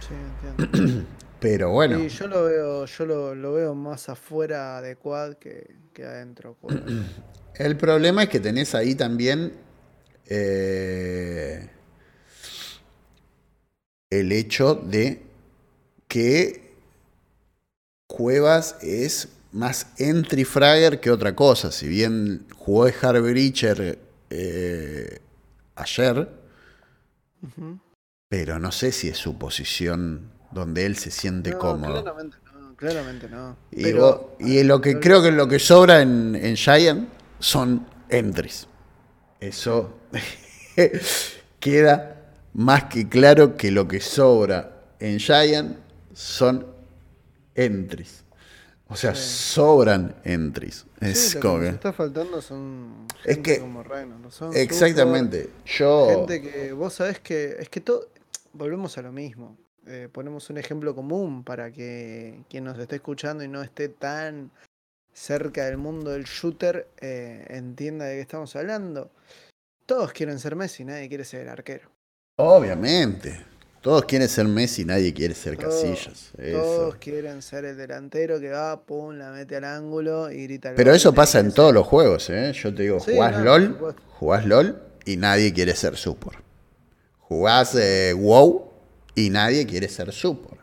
Sí, 0.00 0.14
entiendo. 0.54 1.06
Pero 1.40 1.70
bueno. 1.70 1.98
Sí, 1.98 2.08
yo 2.08 2.28
lo 2.28 2.44
veo, 2.44 2.84
yo 2.86 3.34
lo, 3.34 3.52
veo 3.52 3.74
más 3.74 4.08
afuera 4.08 4.80
de 4.80 4.94
Quad 4.94 5.34
que, 5.34 6.04
adentro. 6.04 6.56
El 7.54 7.76
problema 7.76 8.22
es 8.22 8.28
que 8.28 8.40
tenés 8.40 8.74
ahí 8.74 8.94
también 8.94 9.52
eh, 10.26 11.68
el 14.08 14.32
hecho 14.32 14.74
de 14.74 15.20
que 16.08 16.74
Cuevas 18.06 18.76
es 18.80 19.28
más 19.52 19.86
entry 19.98 20.44
fragger 20.44 21.00
que 21.00 21.10
otra 21.10 21.34
cosa. 21.34 21.70
Si 21.70 21.86
bien 21.86 22.46
jugó 22.56 22.88
Harvey 23.02 23.52
eh, 24.30 25.18
ayer, 25.74 26.28
pero 28.28 28.58
no 28.58 28.72
sé 28.72 28.92
si 28.92 29.08
es 29.08 29.18
su 29.18 29.38
posición 29.38 30.30
donde 30.50 30.86
él 30.86 30.96
se 30.96 31.10
siente 31.10 31.52
cómodo. 31.52 32.02
Claramente 32.02 32.36
no, 32.54 32.76
claramente 32.76 33.28
no. 33.28 33.56
Y, 33.70 34.62
lo 34.62 34.80
que 34.80 34.98
creo 35.00 35.22
que 35.22 35.30
lo 35.30 35.48
que 35.48 35.58
sobra 35.58 36.02
en, 36.02 36.34
en 36.34 36.56
Giant 36.56 37.08
son 37.38 37.86
entries. 38.08 38.68
Eso 39.40 39.98
queda 41.60 42.22
más 42.54 42.84
que 42.84 43.08
claro 43.08 43.56
que 43.56 43.70
lo 43.70 43.88
que 43.88 44.00
sobra 44.00 44.82
en 44.98 45.18
Giant 45.18 45.78
son 46.12 46.66
entries. 47.54 48.21
O 48.92 48.96
sea, 48.96 49.14
sobran 49.14 50.14
entries. 50.22 50.84
Es 51.00 51.36
como 51.40 51.60
que, 51.60 51.68
está 51.68 51.94
faltando 51.94 52.42
son 52.42 53.06
es 53.24 53.38
que, 53.38 53.58
como 53.58 53.82
exactamente. 54.52 55.48
Yo 55.64 56.08
gente 56.08 56.42
que 56.42 56.72
vos 56.72 56.92
sabés 56.92 57.18
que 57.18 57.56
es 57.58 57.70
que 57.70 57.80
todo 57.80 58.08
volvemos 58.52 58.98
a 58.98 59.02
lo 59.02 59.10
mismo. 59.10 59.56
Eh, 59.86 60.10
ponemos 60.12 60.50
un 60.50 60.58
ejemplo 60.58 60.94
común 60.94 61.42
para 61.42 61.72
que 61.72 62.44
quien 62.50 62.64
nos 62.64 62.78
esté 62.78 62.96
escuchando 62.96 63.42
y 63.42 63.48
no 63.48 63.62
esté 63.62 63.88
tan 63.88 64.50
cerca 65.12 65.64
del 65.64 65.78
mundo 65.78 66.10
del 66.10 66.24
shooter 66.24 66.86
eh, 67.00 67.46
entienda 67.48 68.04
de 68.04 68.16
qué 68.16 68.20
estamos 68.20 68.54
hablando. 68.56 69.10
Todos 69.86 70.12
quieren 70.12 70.38
ser 70.38 70.54
Messi, 70.54 70.84
nadie 70.84 71.08
quiere 71.08 71.24
ser 71.24 71.48
arquero. 71.48 71.88
Obviamente. 72.36 73.51
Todos 73.82 74.04
quieren 74.04 74.28
ser 74.28 74.46
Messi, 74.46 74.84
nadie 74.84 75.12
quiere 75.12 75.34
ser 75.34 75.56
Casillas. 75.56 76.30
Todos 76.52 76.94
quieren 76.96 77.42
ser 77.42 77.64
el 77.64 77.76
delantero 77.76 78.38
que 78.38 78.48
va, 78.48 78.80
pum, 78.80 79.16
la 79.16 79.32
mete 79.32 79.56
al 79.56 79.64
ángulo 79.64 80.30
y 80.30 80.44
grita. 80.44 80.72
Pero 80.76 80.94
eso 80.94 81.12
pasa 81.12 81.40
en 81.40 81.52
todos 81.52 81.74
los 81.74 81.84
juegos, 81.84 82.30
¿eh? 82.30 82.52
Yo 82.52 82.72
te 82.72 82.84
digo, 82.84 83.00
jugás 83.00 83.42
LOL, 83.42 83.96
jugás 84.20 84.46
LOL 84.46 84.80
y 85.04 85.16
nadie 85.16 85.52
quiere 85.52 85.74
ser 85.74 85.96
support. 85.96 86.38
Jugás 87.18 87.74
eh, 87.74 88.14
WoW 88.16 88.70
y 89.16 89.30
nadie 89.30 89.66
quiere 89.66 89.88
ser 89.88 90.12
support. 90.12 90.60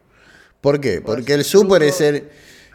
¿Por 0.61 0.79
qué? 0.79 1.01
Porque 1.01 1.33
el 1.33 1.43
support 1.43 1.83
es 1.83 1.99
el... 1.99 2.29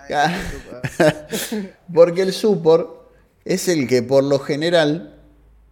Porque 1.94 2.20
el 2.20 2.34
support 2.34 3.08
es 3.46 3.68
el 3.68 3.88
que 3.88 4.02
por 4.02 4.22
lo 4.22 4.38
general 4.38 5.13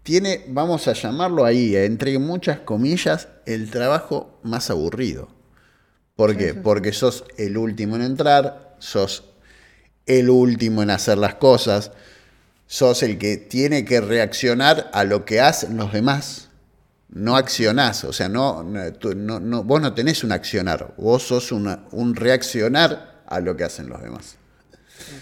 tiene, 0.02 0.44
vamos 0.48 0.88
a 0.88 0.92
llamarlo 0.92 1.44
ahí, 1.44 1.76
entre 1.76 2.18
muchas 2.18 2.60
comillas, 2.60 3.28
el 3.46 3.70
trabajo 3.70 4.38
más 4.42 4.70
aburrido. 4.70 5.28
¿Por 6.16 6.36
qué? 6.36 6.54
Porque 6.54 6.92
sos 6.92 7.24
el 7.38 7.56
último 7.56 7.96
en 7.96 8.02
entrar, 8.02 8.76
sos 8.78 9.24
el 10.06 10.30
último 10.30 10.82
en 10.82 10.90
hacer 10.90 11.18
las 11.18 11.36
cosas, 11.36 11.92
sos 12.66 13.02
el 13.02 13.18
que 13.18 13.36
tiene 13.36 13.84
que 13.84 14.00
reaccionar 14.00 14.90
a 14.92 15.04
lo 15.04 15.24
que 15.24 15.40
hacen 15.40 15.76
los 15.76 15.92
demás. 15.92 16.48
No 17.08 17.36
accionás, 17.36 18.04
o 18.04 18.12
sea, 18.12 18.28
no, 18.28 18.62
no, 18.62 19.64
vos 19.64 19.80
no 19.82 19.94
tenés 19.94 20.24
un 20.24 20.32
accionar, 20.32 20.94
vos 20.96 21.22
sos 21.22 21.52
un 21.52 22.14
reaccionar 22.14 23.22
a 23.26 23.40
lo 23.40 23.56
que 23.56 23.64
hacen 23.64 23.88
los 23.88 24.02
demás. 24.02 24.36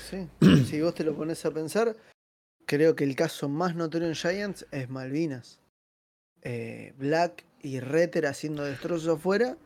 Sí. 0.09 0.28
si 0.70 0.81
vos 0.81 0.95
te 0.95 1.05
lo 1.05 1.14
pones 1.16 1.45
a 1.45 1.51
pensar, 1.51 1.97
Creo 2.71 2.95
que 2.95 3.03
el 3.03 3.16
caso 3.16 3.49
más 3.49 3.75
notorio 3.75 4.07
en 4.07 4.14
Giants 4.14 4.64
es 4.71 4.89
Malvinas. 4.89 5.59
Eh, 6.43 6.95
Black 6.99 7.45
y 7.62 7.81
Retter 7.81 8.27
haciendo 8.27 8.62
destrozos 8.62 9.18
afuera. 9.18 9.57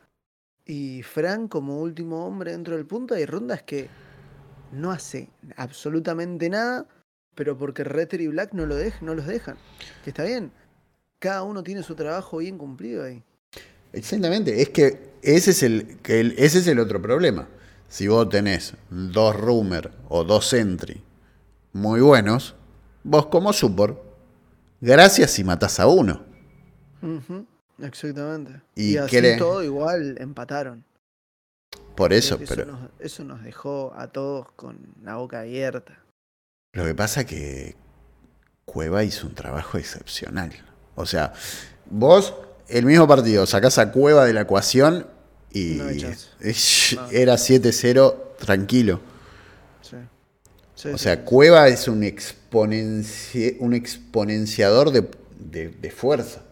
Y 0.65 1.03
Frank 1.03 1.51
como 1.51 1.83
último 1.83 2.27
hombre 2.27 2.53
dentro 2.53 2.75
del 2.75 2.87
punto. 2.87 3.15
Hay 3.15 3.27
rondas 3.27 3.63
que 3.63 3.91
no 4.73 4.91
hace 4.91 5.29
absolutamente 5.57 6.49
nada. 6.49 6.87
Pero 7.35 7.59
porque 7.59 7.85
Retter 7.85 8.23
y 8.23 8.29
Black 8.29 8.55
no, 8.55 8.65
lo 8.65 8.77
no 9.03 9.15
los 9.15 9.27
dejan. 9.27 9.59
Que 10.03 10.09
está 10.09 10.25
bien. 10.25 10.51
Cada 11.19 11.43
uno 11.43 11.63
tiene 11.63 11.83
su 11.83 11.95
trabajo 11.95 12.39
bien 12.39 12.57
cumplido 12.57 13.05
ahí. 13.05 13.23
Exactamente. 13.93 14.63
Es 14.63 14.71
que 14.71 15.11
ese 15.21 15.51
es 15.51 15.63
el, 15.63 15.99
ese 16.09 16.59
es 16.59 16.67
el 16.67 16.79
otro 16.79 17.03
problema. 17.03 17.51
Si 17.87 18.09
vos 18.09 18.31
tenés 18.31 18.73
dos 18.89 19.39
rumor 19.39 19.91
o 20.09 20.25
dos 20.25 20.55
entry 20.55 21.03
muy 21.75 22.01
buenos, 22.01 22.55
vos 23.05 23.27
como 23.27 23.53
support, 23.53 23.99
gracias 24.81 25.31
si 25.31 25.45
matás 25.45 25.79
a 25.79 25.87
uno. 25.87 26.23
Exactamente. 27.79 28.63
Y, 28.75 28.97
así 28.97 29.21
todo 29.39 29.63
igual 29.63 30.17
empataron. 30.19 30.85
Por 31.95 32.13
eso, 32.13 32.39
pero... 32.49 32.65
Nos, 32.65 32.91
eso 32.99 33.25
nos 33.25 33.45
dejó 33.45 33.93
a 33.97 34.09
todos 34.09 34.51
con 34.57 34.79
la 35.03 35.17
boca 35.17 35.41
abierta. 35.41 36.01
Lo 36.73 36.85
que 36.85 36.95
pasa 36.95 37.21
es 37.21 37.27
que 37.27 37.77
Cueva 38.65 39.05
hizo 39.05 39.29
un 39.29 39.35
trabajo 39.35 39.79
excepcional. 39.79 40.53
O 40.97 41.07
sea, 41.07 41.33
vos, 41.87 42.35
el 42.69 42.85
mismo 42.85 43.07
partido, 43.07 43.47
sacás 43.47 43.79
a 43.79 43.93
Cueva 43.93 44.25
de 44.25 44.33
la 44.33 44.41
ecuación 44.41 45.07
y 45.53 45.79
era 47.13 47.35
7-0 47.35 48.17
tranquilo 48.39 49.14
o 50.93 50.99
sea, 50.99 51.24
Cueva 51.24 51.68
es 51.68 51.89
un, 51.89 51.99
un 53.61 53.74
exponenciador 53.74 54.91
de, 54.93 55.91
fuerza. 55.91 56.43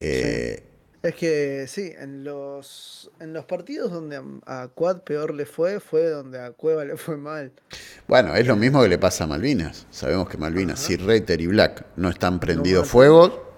Eh, 0.00 0.62
es 1.02 1.14
que 1.14 1.66
sí, 1.68 1.92
en 1.98 2.24
los, 2.24 3.10
en 3.20 3.32
los 3.32 3.44
partidos 3.44 3.92
donde 3.92 4.20
a, 4.46 4.68
Quad 4.74 5.02
peor 5.02 5.34
le 5.34 5.46
fue, 5.46 5.78
fue 5.78 6.08
donde 6.08 6.40
a 6.40 6.52
Cueva 6.52 6.84
le 6.84 6.96
fue 6.96 7.16
mal. 7.16 7.52
Bueno, 8.08 8.34
es 8.34 8.46
lo 8.46 8.56
mismo 8.56 8.82
que 8.82 8.88
le 8.88 8.98
pasa 8.98 9.24
a 9.24 9.26
Malvinas. 9.26 9.86
Sabemos 9.90 10.28
que 10.28 10.38
Malvinas, 10.38 10.80
si 10.80 10.96
Reiter 10.96 11.40
y 11.40 11.46
Black 11.46 11.84
no 11.96 12.08
están 12.08 12.40
prendidos 12.40 12.88
fuego, 12.88 13.52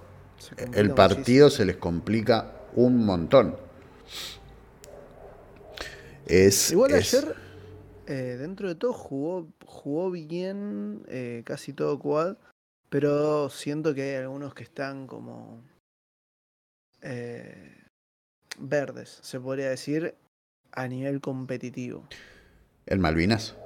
el 0.74 0.90
partido 0.90 1.48
se 1.48 1.64
les 1.64 1.76
complica 1.76 2.52
un 2.74 3.04
montón. 3.04 3.56
Es, 6.26 6.72
Igual 6.72 6.94
ayer 6.94 7.45
eh, 8.06 8.36
dentro 8.38 8.68
de 8.68 8.74
todo 8.76 8.92
jugó, 8.92 9.48
jugó 9.64 10.10
bien 10.10 11.04
eh, 11.08 11.42
casi 11.44 11.72
todo 11.72 11.98
quad, 11.98 12.36
pero 12.88 13.50
siento 13.50 13.94
que 13.94 14.02
hay 14.02 14.14
algunos 14.22 14.54
que 14.54 14.62
están 14.62 15.06
como 15.06 15.60
eh, 17.02 17.82
verdes, 18.58 19.18
se 19.22 19.40
podría 19.40 19.70
decir, 19.70 20.14
a 20.72 20.86
nivel 20.86 21.20
competitivo. 21.20 22.06
¿En 22.86 23.00
Malvinas? 23.00 23.56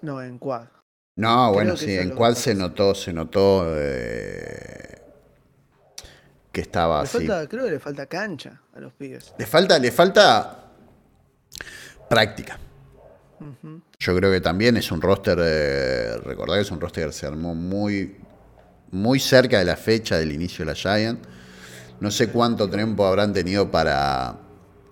No, 0.00 0.22
en 0.22 0.38
quad. 0.38 0.68
No, 1.16 1.52
bueno, 1.52 1.76
sí, 1.76 1.96
en 1.96 2.10
quad 2.10 2.34
se 2.34 2.54
notó, 2.54 2.94
se 2.94 3.12
notó 3.12 3.64
que 6.52 6.60
estaba 6.62 7.02
así. 7.02 7.26
creo 7.26 7.64
que 7.66 7.70
le 7.70 7.80
falta 7.80 8.06
cancha 8.06 8.62
a 8.74 8.80
los 8.80 8.94
pibes. 8.94 9.34
Le 9.38 9.44
falta, 9.44 9.78
le 9.78 9.92
falta 9.92 10.64
práctica. 12.08 12.58
Yo 13.98 14.16
creo 14.16 14.32
que 14.32 14.40
también 14.40 14.76
es 14.76 14.90
un 14.90 15.00
roster, 15.00 15.38
eh, 15.40 16.16
recordad 16.24 16.56
que 16.56 16.62
es 16.62 16.70
un 16.70 16.80
roster 16.80 17.06
que 17.06 17.12
se 17.12 17.26
armó 17.26 17.54
muy, 17.54 18.16
muy 18.90 19.20
cerca 19.20 19.58
de 19.58 19.64
la 19.64 19.76
fecha 19.76 20.18
del 20.18 20.32
inicio 20.32 20.64
de 20.64 20.72
la 20.72 20.74
Giant. 20.74 21.24
No 22.00 22.10
sé 22.10 22.28
cuánto 22.28 22.68
tiempo 22.68 23.06
habrán 23.06 23.32
tenido 23.32 23.70
para 23.70 24.38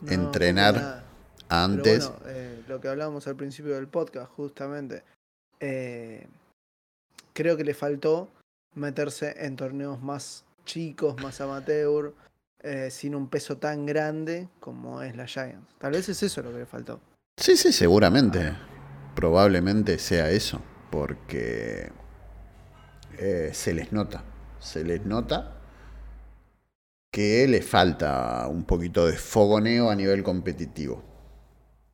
entrenar 0.06 1.04
antes. 1.48 2.10
Eh, 2.26 2.62
lo 2.68 2.80
que 2.80 2.88
hablábamos 2.88 3.26
al 3.26 3.36
principio 3.36 3.74
del 3.74 3.88
podcast, 3.88 4.30
justamente. 4.32 5.02
Eh, 5.60 6.26
creo 7.32 7.56
que 7.56 7.64
le 7.64 7.74
faltó 7.74 8.28
meterse 8.74 9.34
en 9.38 9.56
torneos 9.56 10.02
más 10.02 10.44
chicos, 10.64 11.20
más 11.22 11.40
amateur, 11.40 12.14
eh, 12.62 12.90
sin 12.90 13.14
un 13.14 13.28
peso 13.28 13.58
tan 13.58 13.86
grande 13.86 14.48
como 14.60 15.02
es 15.02 15.16
la 15.16 15.26
Giants. 15.26 15.68
Tal 15.78 15.92
vez 15.92 16.08
es 16.08 16.22
eso 16.22 16.42
lo 16.42 16.50
que 16.52 16.58
le 16.58 16.66
faltó. 16.66 17.00
Sí, 17.36 17.56
sí, 17.56 17.72
seguramente. 17.72 18.56
Probablemente 19.14 19.98
sea 19.98 20.30
eso, 20.30 20.60
porque 20.90 21.92
se 23.52 23.74
les 23.74 23.92
nota. 23.92 24.24
Se 24.58 24.84
les 24.84 25.04
nota 25.04 25.54
que 27.14 27.46
le 27.46 27.62
falta 27.62 28.48
un 28.48 28.64
poquito 28.64 29.06
de 29.06 29.16
fogoneo 29.16 29.88
a 29.88 29.94
nivel 29.94 30.24
competitivo. 30.24 31.00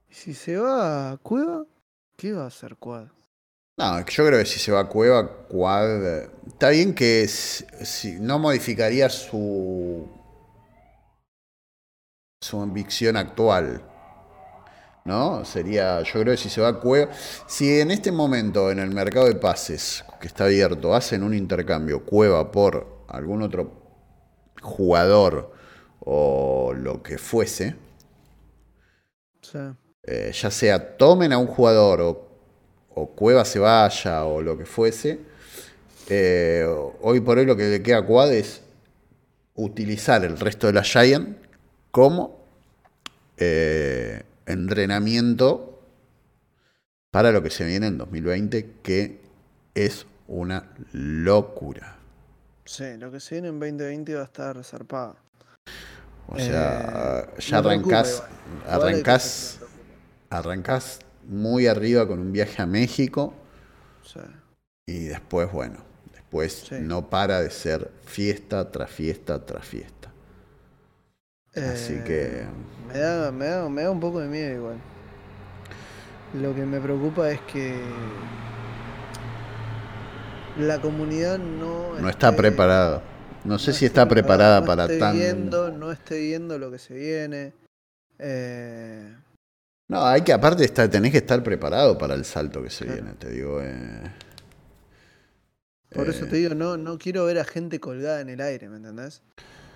¿Y 0.09 0.15
si 0.15 0.33
se 0.33 0.57
va 0.57 1.13
a 1.13 1.17
Cueva? 1.19 1.67
¿Qué 2.17 2.33
va 2.33 2.45
a 2.45 2.47
hacer 2.47 2.77
Quad? 2.77 3.09
No, 3.77 3.99
yo 4.01 4.27
creo 4.27 4.39
que 4.39 4.47
si 4.47 4.59
se 4.59 4.73
va 4.73 4.81
a 4.81 4.89
Cueva, 4.89 5.47
Quad. 5.47 6.23
Está 6.47 6.71
bien 6.71 6.95
que 6.95 7.29
si, 7.29 8.19
no 8.19 8.39
modificaría 8.39 9.11
su. 9.11 10.09
su 12.41 12.61
ambición 12.61 13.19
actual. 13.19 13.90
¿No? 15.05 15.45
Sería. 15.45 16.03
Yo 16.03 16.13
creo 16.21 16.35
que 16.35 16.37
si 16.37 16.49
se 16.49 16.61
va 16.61 16.69
a 16.69 16.81
Cueva. 16.81 17.11
Si 17.47 17.81
en 17.81 17.91
este 17.91 18.13
momento 18.13 18.71
en 18.71 18.79
el 18.79 18.91
mercado 18.91 19.27
de 19.27 19.35
pases, 19.35 20.05
que 20.21 20.27
está 20.27 20.45
abierto, 20.45 20.95
hacen 20.95 21.23
un 21.23 21.35
intercambio 21.35 22.05
Cueva 22.05 22.51
por 22.53 23.05
algún 23.09 23.43
otro 23.43 23.73
jugador 24.61 25.53
o 26.01 26.73
lo 26.75 27.03
que 27.03 27.19
fuese, 27.19 27.77
eh, 30.03 30.33
ya 30.33 30.51
sea 30.51 30.97
tomen 30.97 31.33
a 31.33 31.39
un 31.39 31.47
jugador 31.47 32.01
o, 32.01 32.27
Cueva 33.17 33.47
se 33.47 33.59
vaya 33.59 34.25
o 34.25 34.43
lo 34.43 34.59
que 34.59 34.67
fuese, 34.67 35.21
eh, 36.09 36.67
hoy 37.01 37.21
por 37.21 37.39
hoy 37.39 37.47
lo 37.47 37.57
que 37.57 37.69
le 37.69 37.83
queda 37.83 37.99
a 37.99 38.07
Quad 38.07 38.33
es 38.35 38.61
utilizar 39.55 40.23
el 40.25 40.39
resto 40.39 40.67
de 40.67 40.75
la 40.75 40.83
Giant 40.83 41.39
como 41.91 42.45
eh, 43.39 44.23
entrenamiento 44.51 45.83
para 47.11 47.33
lo 47.33 47.43
que 47.43 47.51
se 47.51 47.65
viene 47.65 47.89
en 47.89 47.99
2020, 47.99 48.77
que 48.83 49.21
es 49.75 50.07
una 50.29 50.71
locura. 50.93 51.97
Sí, 52.65 52.97
lo 52.99 53.11
que 53.11 53.19
se 53.21 53.37
viene 53.37 53.49
en 53.49 53.59
2020 53.59 54.15
va 54.15 54.21
a 54.21 54.25
estar 54.25 54.65
zarpado. 54.65 55.17
O 56.29 56.39
sea, 56.39 57.27
eh, 57.37 57.41
ya 57.41 57.59
arrancás, 57.59 58.23
arrancás, 58.69 59.59
arrancás 60.29 61.01
muy 61.25 61.67
arriba 61.67 62.07
con 62.07 62.21
un 62.21 62.31
viaje 62.31 62.63
a 62.63 62.67
México. 62.67 63.35
Sí. 64.05 64.21
Y 64.87 65.07
después, 65.07 65.51
bueno, 65.51 65.79
después 66.13 66.71
no 66.73 67.11
para 67.11 67.41
de 67.41 67.51
ser 67.51 67.91
fiesta 68.05 68.71
tras 68.71 68.91
fiesta 68.91 69.45
tras 69.45 69.65
fiesta. 69.65 70.10
Así 71.55 71.95
eh, 71.95 72.05
que. 72.05 72.45
Me 72.89 72.99
da, 72.99 73.33
me, 73.33 73.47
da, 73.47 73.69
me 73.69 73.83
da 73.83 73.91
un 73.91 74.01
poco 74.01 74.21
de 74.21 74.29
miedo 74.29 74.55
igual. 74.55 74.77
Lo 76.35 76.55
que 76.55 76.65
me 76.65 76.81
preocupa 76.81 77.31
es 77.31 77.41
que 77.43 77.81
la 80.59 80.81
comunidad 80.81 81.39
no, 81.39 81.99
no 81.99 82.09
está 82.09 82.35
preparada. 82.35 83.03
No 83.45 83.59
sé 83.59 83.73
si 83.73 83.87
está 83.87 84.07
preparada, 84.07 84.65
para 84.65 84.87
tan. 84.87 85.17
Viendo, 85.17 85.71
no 85.71 85.91
esté 85.91 86.21
viendo 86.21 86.59
lo 86.59 86.71
que 86.71 86.79
se 86.79 86.95
viene. 86.95 87.53
Eh, 88.19 89.17
no, 89.89 90.05
hay 90.05 90.23
que, 90.23 90.33
aparte, 90.33 90.65
estar, 90.65 90.89
tenés 90.89 91.11
que 91.11 91.19
estar 91.19 91.43
preparado 91.43 91.99
para 91.99 92.15
el 92.15 92.25
salto 92.25 92.63
que 92.63 92.71
se 92.71 92.85
viene, 92.85 93.15
te 93.15 93.31
digo. 93.31 93.61
Eh... 93.61 94.03
Por 95.93 96.09
eso 96.09 96.27
te 96.27 96.37
eh, 96.37 96.41
digo, 96.41 96.55
no, 96.55 96.77
no 96.77 96.97
quiero 96.99 97.25
ver 97.25 97.41
a 97.41 97.45
gente 97.45 97.81
colgada 97.81 98.21
en 98.21 98.29
el 98.29 98.41
aire, 98.41 98.69
¿me 98.69 98.77
entendés? 98.77 99.23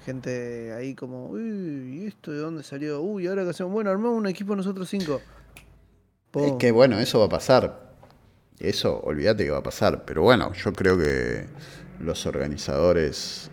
Gente 0.05 0.73
ahí 0.73 0.95
como, 0.95 1.29
uy, 1.29 2.03
¿y 2.03 2.07
esto 2.07 2.31
de 2.31 2.39
dónde 2.39 2.63
salió? 2.63 3.01
Uy, 3.01 3.27
ahora 3.27 3.45
que 3.45 3.51
hacemos, 3.51 3.73
bueno, 3.73 3.91
armamos 3.91 4.19
un 4.19 4.27
equipo 4.27 4.55
nosotros 4.55 4.89
cinco. 4.89 5.21
Es 6.35 6.53
que 6.59 6.73
bueno, 6.73 6.99
eso 6.99 7.21
va 7.21 7.27
a 7.27 7.29
pasar. 7.29 7.95
Eso, 8.59 9.01
olvídate 9.01 9.45
que 9.45 9.51
va 9.51 9.59
a 9.59 9.63
pasar. 9.63 10.05
Pero 10.05 10.23
bueno, 10.23 10.53
yo 10.53 10.73
creo 10.73 10.99
que 10.99 11.47
los 12.01 12.27
organizadores 12.27 13.51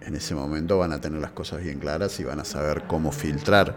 en 0.00 0.14
ese 0.14 0.34
momento 0.34 0.78
van 0.78 0.92
a 0.92 1.00
tener 1.00 1.20
las 1.20 1.32
cosas 1.32 1.62
bien 1.62 1.78
claras 1.78 2.18
y 2.20 2.24
van 2.24 2.40
a 2.40 2.44
saber 2.44 2.84
cómo 2.86 3.12
filtrar 3.12 3.76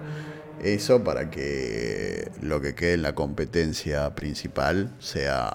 eso 0.61 1.03
para 1.03 1.29
que 1.29 2.31
lo 2.41 2.61
que 2.61 2.75
quede 2.75 2.93
en 2.93 3.01
la 3.01 3.15
competencia 3.15 4.13
principal 4.15 4.93
sea 4.99 5.53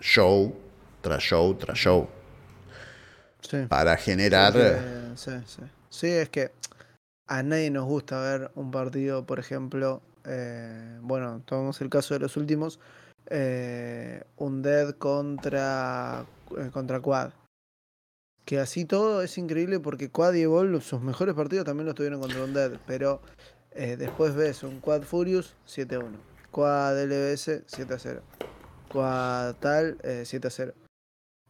show 0.00 0.54
tras 1.00 1.22
show 1.22 1.54
tras 1.54 1.78
show. 1.78 2.08
Para 3.68 3.96
generar... 3.96 4.52
Sí, 5.16 5.30
sí, 5.46 5.62
sí. 5.90 6.06
es 6.08 6.28
que 6.28 6.52
a 7.26 7.42
nadie 7.42 7.70
nos 7.70 7.84
gusta 7.84 8.20
ver 8.20 8.50
un 8.54 8.70
partido, 8.70 9.26
por 9.26 9.38
ejemplo, 9.38 10.02
eh, 10.24 10.98
bueno, 11.02 11.42
tomamos 11.44 11.80
el 11.80 11.90
caso 11.90 12.14
de 12.14 12.20
los 12.20 12.36
últimos, 12.36 12.78
eh, 13.26 14.22
Undead 14.36 14.96
contra, 14.96 16.26
eh, 16.58 16.70
contra 16.72 17.00
Quad. 17.00 17.32
Que 18.44 18.58
así 18.58 18.84
todo 18.84 19.22
es 19.22 19.38
increíble 19.38 19.78
porque 19.78 20.10
Quad 20.10 20.34
y 20.34 20.42
Evolve 20.42 20.80
sus 20.80 21.00
mejores 21.00 21.34
partidos 21.34 21.64
también 21.64 21.86
los 21.86 21.94
tuvieron 21.94 22.20
contra 22.20 22.42
Undead, 22.44 22.72
pero 22.86 23.20
eh, 23.70 23.96
después 23.96 24.34
ves 24.34 24.62
un 24.64 24.80
Quad 24.80 25.02
Furious 25.02 25.54
7-1, 25.66 26.10
Quad 26.50 27.04
LBS 27.04 27.64
7-0, 27.66 28.20
Quad 28.88 29.54
tal 29.56 29.98
7-0. 29.98 30.74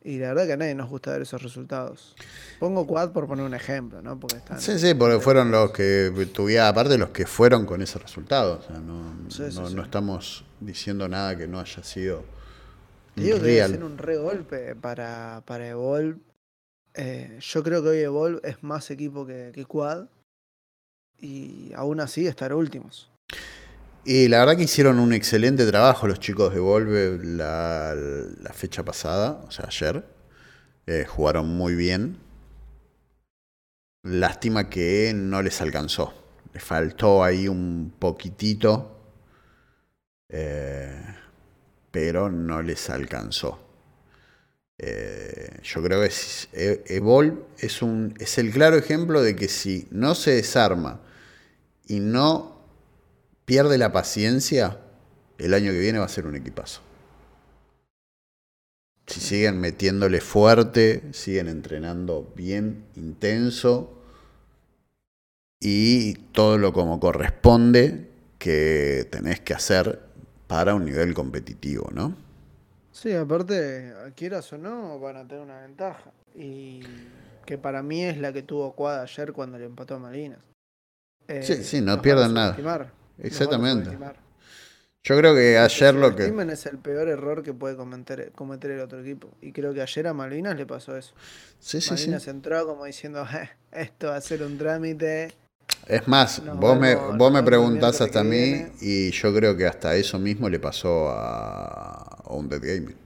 Y 0.05 0.19
la 0.19 0.29
verdad 0.29 0.47
que 0.47 0.53
a 0.55 0.57
nadie 0.57 0.75
nos 0.75 0.89
gusta 0.89 1.13
ver 1.13 1.23
esos 1.23 1.41
resultados. 1.43 2.17
Pongo 2.59 2.87
Quad 2.87 3.13
por 3.13 3.29
poner 3.29 3.45
un 3.45 3.55
ejemplo, 3.55 4.03
¿no? 4.03 4.19
Porque 4.19 4.37
están, 4.39 4.61
sí, 4.61 4.79
sí, 4.79 4.95
porque 4.95 5.21
fueron 5.21 5.51
los 5.53 5.71
que 5.71 6.13
tuvieron, 6.35 6.67
aparte 6.67 6.99
los 6.99 7.11
que 7.11 7.25
fueron 7.25 7.67
con 7.67 7.83
ese 7.83 7.99
resultado. 7.99 8.59
O 8.59 8.63
sea, 8.63 8.79
no, 8.81 9.15
no, 9.71 9.83
estamos 9.83 10.45
diciendo 10.61 11.09
nada 11.09 11.37
que 11.37 11.47
no 11.47 11.61
haya 11.61 11.85
sido. 11.85 12.25
digo 13.15 13.39
que 13.39 13.45
debe 13.45 13.69
ser 13.69 13.85
un 13.85 13.97
re 13.97 14.17
golpe 14.17 14.75
para, 14.75 15.43
para 15.47 15.69
Evolve. 15.69 16.19
Eh, 16.95 17.39
yo 17.41 17.63
creo 17.63 17.83
que 17.83 17.89
hoy 17.91 17.99
Evolve 17.99 18.41
es 18.43 18.63
más 18.63 18.91
equipo 18.91 19.25
que, 19.25 19.53
que 19.55 19.65
Quad. 19.65 20.07
Y 21.21 21.73
aún 21.77 22.01
así 22.01 22.27
estar 22.27 22.53
últimos. 22.53 23.09
Y 24.05 24.27
la 24.27 24.41
verdad 24.41 24.57
que 24.57 24.65
hicieron 24.65 24.99
un 24.99 25.13
excelente 25.13 25.65
trabajo 25.67 26.09
los 26.09 26.19
chicos 26.19 26.53
de 26.53 26.59
Volve 26.59 27.21
la, 27.23 27.95
fecha 28.53 28.85
pasada, 28.85 29.41
o 29.47 29.51
sea, 29.51 29.67
ayer. 29.67 30.05
Eh, 30.87 31.05
jugaron 31.09 31.47
muy 31.49 31.77
bien. 31.77 32.19
Lástima 34.03 34.69
que 34.69 35.13
no 35.15 35.41
les 35.43 35.61
alcanzó. 35.61 36.13
Les 36.53 36.63
faltó 36.63 37.23
ahí 37.23 37.47
un 37.47 37.95
poquitito. 37.97 38.99
Eh, 40.29 41.01
pero 41.93 42.29
no 42.29 42.61
les 42.61 42.91
alcanzó. 42.91 43.61
Eh, 44.79 45.61
yo 45.63 45.81
creo 45.81 46.01
que 46.01 46.83
Evolve 46.87 47.39
es, 47.59 47.83
un, 47.83 48.15
es 48.19 48.37
el 48.39 48.51
claro 48.51 48.77
ejemplo 48.77 49.23
de 49.23 49.37
que 49.37 49.47
si 49.47 49.87
no 49.93 50.17
se 50.17 50.33
desarma 50.33 51.01
y 51.87 52.01
no 52.01 52.52
pierde 53.45 53.79
la 53.79 53.93
paciencia, 53.93 54.79
el 55.39 55.55
año 55.55 55.73
que 55.73 55.79
viene 55.79 55.99
va 55.99 56.05
a 56.05 56.09
ser 56.09 56.27
un 56.27 56.37
equipazo. 56.37 56.81
Si 59.07 59.21
siguen 59.21 59.61
metiéndole 59.61 60.21
fuerte, 60.21 61.03
siguen 61.13 61.49
entrenando 61.49 62.33
bien, 62.37 62.85
intenso 62.97 63.99
y 65.61 66.15
todo 66.33 66.59
lo 66.59 66.73
como 66.73 66.99
corresponde 66.99 68.09
que 68.39 69.07
tenés 69.11 69.41
que 69.41 69.55
hacer 69.55 70.01
para 70.47 70.75
un 70.75 70.85
nivel 70.85 71.15
competitivo, 71.15 71.91
¿no? 71.93 72.17
Sí, 72.93 73.13
aparte, 73.13 73.93
quieras 74.15 74.53
o 74.53 74.59
no, 74.59 74.99
van 74.99 75.17
a 75.17 75.27
tener 75.27 75.43
una 75.43 75.61
ventaja. 75.61 76.13
Y 76.35 76.83
que 77.47 77.59
para 77.59 77.83
mí 77.83 78.05
es 78.05 78.19
la 78.19 78.33
que 78.33 78.43
tuvo 78.43 78.73
Cuada 78.73 79.03
ayer 79.03 79.33
cuando 79.33 79.59
le 79.59 79.67
empató 79.67 79.97
a 79.97 79.99
Malinas. 79.99 80.39
sí, 81.43 81.65
sí, 81.65 81.81
no 81.81 82.01
pierdan 82.03 82.35
nada. 82.35 82.57
Exactamente. 83.19 83.91
Yo 85.05 85.17
creo 85.17 85.35
que 85.35 85.59
ayer 85.59 85.95
lo 85.95 86.15
que. 86.15 86.29
es 86.53 86.67
el 86.67 86.79
peor 86.79 87.09
error 87.09 87.43
que 87.43 87.53
puede 87.53 87.77
cometer, 87.77 88.33
cometer 88.33 88.71
el 88.71 88.81
otro 88.81 89.01
equipo. 89.01 89.31
Y 89.41 89.53
creo 89.53 89.75
que 89.75 89.83
ayer 89.83 90.07
a 90.07 90.15
Malvinas 90.15 90.57
le 90.57 90.65
pasó 90.67 90.97
eso. 90.97 91.13
Sí, 91.59 91.81
sí, 91.81 91.91
Malvinas 91.91 92.29
entró 92.29 92.67
como 92.67 92.85
diciendo: 92.85 93.27
esto 93.73 94.09
va 94.09 94.17
a 94.17 94.21
ser 94.21 94.43
un 94.43 94.59
trámite 94.59 95.33
Es 95.87 96.07
más, 96.09 96.43
Nos 96.43 96.59
vos, 96.59 96.79
me, 96.79 96.95
vos 96.95 97.33
me 97.33 97.43
el 97.43 97.45
preguntás 97.45 98.01
hasta 98.01 98.21
a 98.21 98.25
mí 98.25 98.37
viene. 98.37 98.73
y 98.81 99.11
yo 99.11 99.35
creo 99.35 99.57
que 99.57 99.67
hasta 99.67 99.97
eso 99.97 100.19
mismo 100.19 100.49
le 100.49 100.59
pasó 100.61 101.11
a, 101.11 102.23
a 102.25 102.33
un 102.35 102.49
Dead 102.49 102.61
Gaming. 102.63 102.97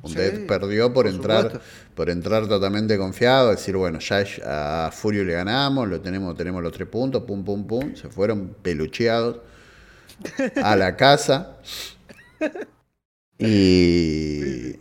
Un 0.00 0.10
Sí, 0.10 0.18
perdió 0.48 0.92
por, 0.92 1.04
por 1.04 1.06
entrar 1.06 1.42
supuesto. 1.44 1.60
por 1.94 2.10
entrar 2.10 2.48
totalmente 2.48 2.98
confiado, 2.98 3.50
decir, 3.50 3.76
bueno, 3.76 3.98
ya 4.00 4.24
a 4.44 4.90
Furio 4.92 5.24
le 5.24 5.34
ganamos, 5.34 5.88
lo 5.88 6.00
tenemos, 6.00 6.36
tenemos 6.36 6.62
los 6.62 6.72
tres 6.72 6.88
puntos, 6.88 7.22
pum, 7.24 7.44
pum, 7.44 7.66
pum. 7.66 7.94
Se 7.94 8.08
fueron 8.08 8.56
pelucheados 8.62 9.38
a 10.62 10.76
la 10.76 10.96
casa. 10.96 11.58
Y 13.38 14.76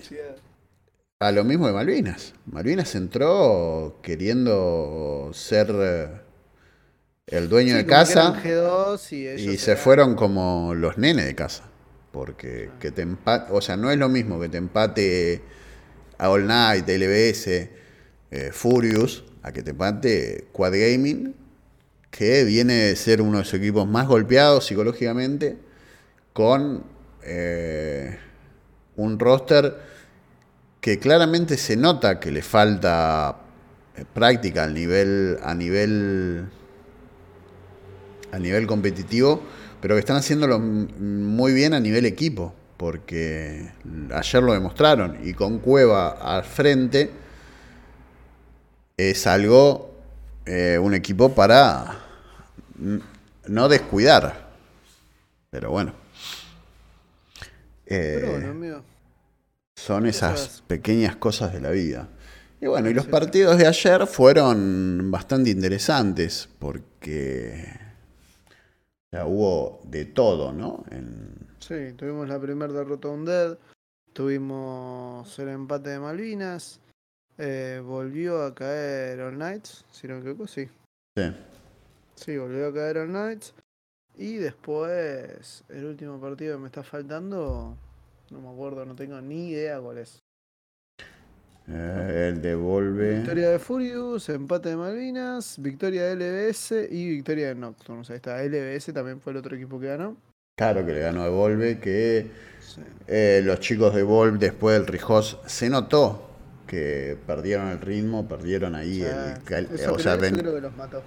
a 1.19 1.31
lo 1.31 1.43
mismo 1.43 1.67
de 1.67 1.73
Malvinas. 1.73 2.33
Malvinas 2.45 2.95
entró 2.95 3.99
queriendo 4.01 5.29
ser 5.33 5.71
eh, 5.79 6.09
el 7.27 7.47
dueño 7.47 7.75
de 7.75 7.81
Sí, 7.81 7.87
casa 7.87 8.39
eran 8.43 8.43
G2 8.43 9.37
y, 9.37 9.57
se 9.57 9.75
fueron 9.75 10.15
como 10.15 10.73
los 10.73 10.97
nenes 10.97 11.25
de 11.25 11.35
casa. 11.35 11.70
Porque 12.11 12.69
que 12.79 12.91
te 12.91 13.01
empate, 13.03 13.51
o 13.51 13.61
sea, 13.61 13.77
no 13.77 13.89
es 13.89 13.97
lo 13.97 14.09
mismo 14.09 14.39
que 14.39 14.49
te 14.49 14.57
empate 14.57 15.41
All 16.19 16.45
Night, 16.45 16.87
LBS, 16.87 17.69
eh, 18.31 18.49
Furious, 18.51 19.23
a 19.43 19.51
que 19.51 19.63
te 19.63 19.71
empate 19.71 20.45
Quad 20.51 20.73
Gaming, 20.73 21.35
que 22.09 22.43
viene 22.43 22.73
de 22.73 22.95
ser 22.95 23.21
uno 23.21 23.37
de 23.37 23.43
los 23.43 23.53
equipos 23.53 23.87
más 23.87 24.07
golpeados 24.07 24.65
psicológicamente, 24.65 25.57
con 26.33 26.83
eh, 27.23 28.17
un 28.97 29.19
roster 29.19 29.77
que 30.79 30.99
claramente 30.99 31.57
se 31.57 31.77
nota 31.77 32.19
que 32.19 32.31
le 32.31 32.41
falta 32.41 33.37
eh, 33.95 34.05
práctica 34.13 34.63
al 34.63 34.73
nivel, 34.73 35.37
a 35.43 35.53
nivel 35.53 36.49
a 38.31 38.39
nivel 38.39 38.65
competitivo, 38.65 39.43
pero 39.81 39.95
que 39.95 39.99
están 39.99 40.17
haciéndolo 40.17 40.59
muy 40.59 41.53
bien 41.53 41.73
a 41.73 41.79
nivel 41.79 42.05
equipo, 42.05 42.53
porque 42.77 43.71
ayer 44.13 44.43
lo 44.43 44.53
demostraron 44.53 45.17
y 45.23 45.33
con 45.33 45.59
Cueva 45.59 46.11
al 46.11 46.43
frente 46.43 47.09
es 48.95 49.25
algo, 49.27 49.93
eh, 50.45 50.77
un 50.79 50.93
equipo 50.93 51.33
para 51.33 51.99
no 53.47 53.69
descuidar. 53.69 54.49
Pero 55.49 55.71
bueno. 55.71 55.93
Eh, 57.85 58.17
Pero 58.21 58.31
bueno, 58.31 58.51
amigo. 58.51 58.83
son 59.75 60.05
esas 60.05 60.63
pequeñas 60.67 61.15
cosas 61.15 61.51
de 61.51 61.59
la 61.59 61.71
vida. 61.71 62.07
Y 62.61 62.67
bueno, 62.67 62.89
y 62.89 62.93
los 62.93 63.07
partidos 63.07 63.57
de 63.57 63.67
ayer 63.67 64.05
fueron 64.05 65.09
bastante 65.09 65.49
interesantes 65.49 66.47
porque 66.59 67.90
ya 69.11 69.25
hubo 69.25 69.81
de 69.83 70.05
todo, 70.05 70.53
¿no? 70.53 70.83
En- 70.91 71.35
Sí, 71.59 71.93
tuvimos 71.95 72.27
la 72.27 72.39
primera 72.39 72.73
derrota 72.73 73.07
de 73.09 73.13
un 73.13 73.25
Dead, 73.25 73.57
tuvimos 74.13 75.37
el 75.37 75.49
empate 75.49 75.91
de 75.91 75.99
Malvinas, 75.99 76.79
eh, 77.37 77.81
volvió 77.83 78.43
a 78.43 78.55
caer 78.55 79.21
All 79.21 79.35
Knights, 79.35 79.85
si 79.91 80.07
no 80.07 80.15
me 80.15 80.21
equivoco, 80.21 80.47
sí. 80.47 80.67
sí. 81.15 81.23
Sí, 82.15 82.37
volvió 82.37 82.67
a 82.67 82.73
caer 82.73 82.97
All 82.99 83.09
Knights. 83.09 83.53
Y 84.17 84.35
después, 84.37 85.63
el 85.69 85.85
último 85.85 86.19
partido 86.19 86.55
que 86.55 86.61
me 86.61 86.67
está 86.67 86.83
faltando, 86.83 87.77
no 88.29 88.41
me 88.41 88.49
acuerdo, 88.49 88.85
no 88.85 88.95
tengo 88.95 89.19
ni 89.21 89.49
idea 89.49 89.79
cuál 89.79 89.99
es. 89.99 90.20
Eh, 91.69 92.29
el 92.33 92.41
devolve. 92.41 93.15
Victoria 93.17 93.49
de 93.51 93.59
Furious, 93.59 94.27
empate 94.29 94.69
de 94.69 94.75
Malvinas, 94.75 95.55
victoria 95.59 96.05
de 96.05 96.15
LBS 96.15 96.87
y 96.89 97.09
victoria 97.09 97.49
de 97.49 97.55
Nocturne. 97.55 98.01
O 98.01 98.03
sea, 98.03 98.15
está 98.15 98.43
LBS 98.43 98.91
también 98.93 99.21
fue 99.21 99.31
el 99.31 99.37
otro 99.37 99.55
equipo 99.55 99.79
que 99.79 99.87
ganó. 99.87 100.17
Claro 100.57 100.85
que 100.85 100.91
le 100.93 100.99
ganó 100.99 101.23
Devolve, 101.23 101.79
que 101.79 102.27
Sí. 102.59 102.81
eh, 103.07 103.41
los 103.43 103.59
chicos 103.59 103.93
de 103.95 104.03
Volve 104.03 104.37
después 104.37 104.77
del 104.77 104.87
Rijos 104.87 105.39
se 105.45 105.69
notó 105.69 106.29
que 106.67 107.17
perdieron 107.27 107.67
el 107.67 107.79
ritmo, 107.81 108.27
perdieron 108.27 108.75
ahí 108.75 109.01
el, 109.01 109.65
Eso 109.73 109.93
o 109.93 109.99
sea, 109.99 110.13
eso 110.13 110.21
ven- 110.21 110.35
creo 110.35 110.55
que 110.55 110.61
los 110.61 110.75
mató. 110.77 111.01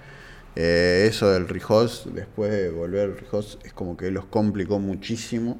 Eh, 0.55 1.05
eso 1.09 1.31
del 1.31 1.47
Rijos, 1.47 2.07
después 2.13 2.51
de 2.51 2.69
volver 2.69 3.09
al 3.09 3.17
Rijos, 3.17 3.59
es 3.63 3.73
como 3.73 3.97
que 3.97 4.09
los 4.11 4.25
complicó 4.25 4.79
muchísimo. 4.79 5.59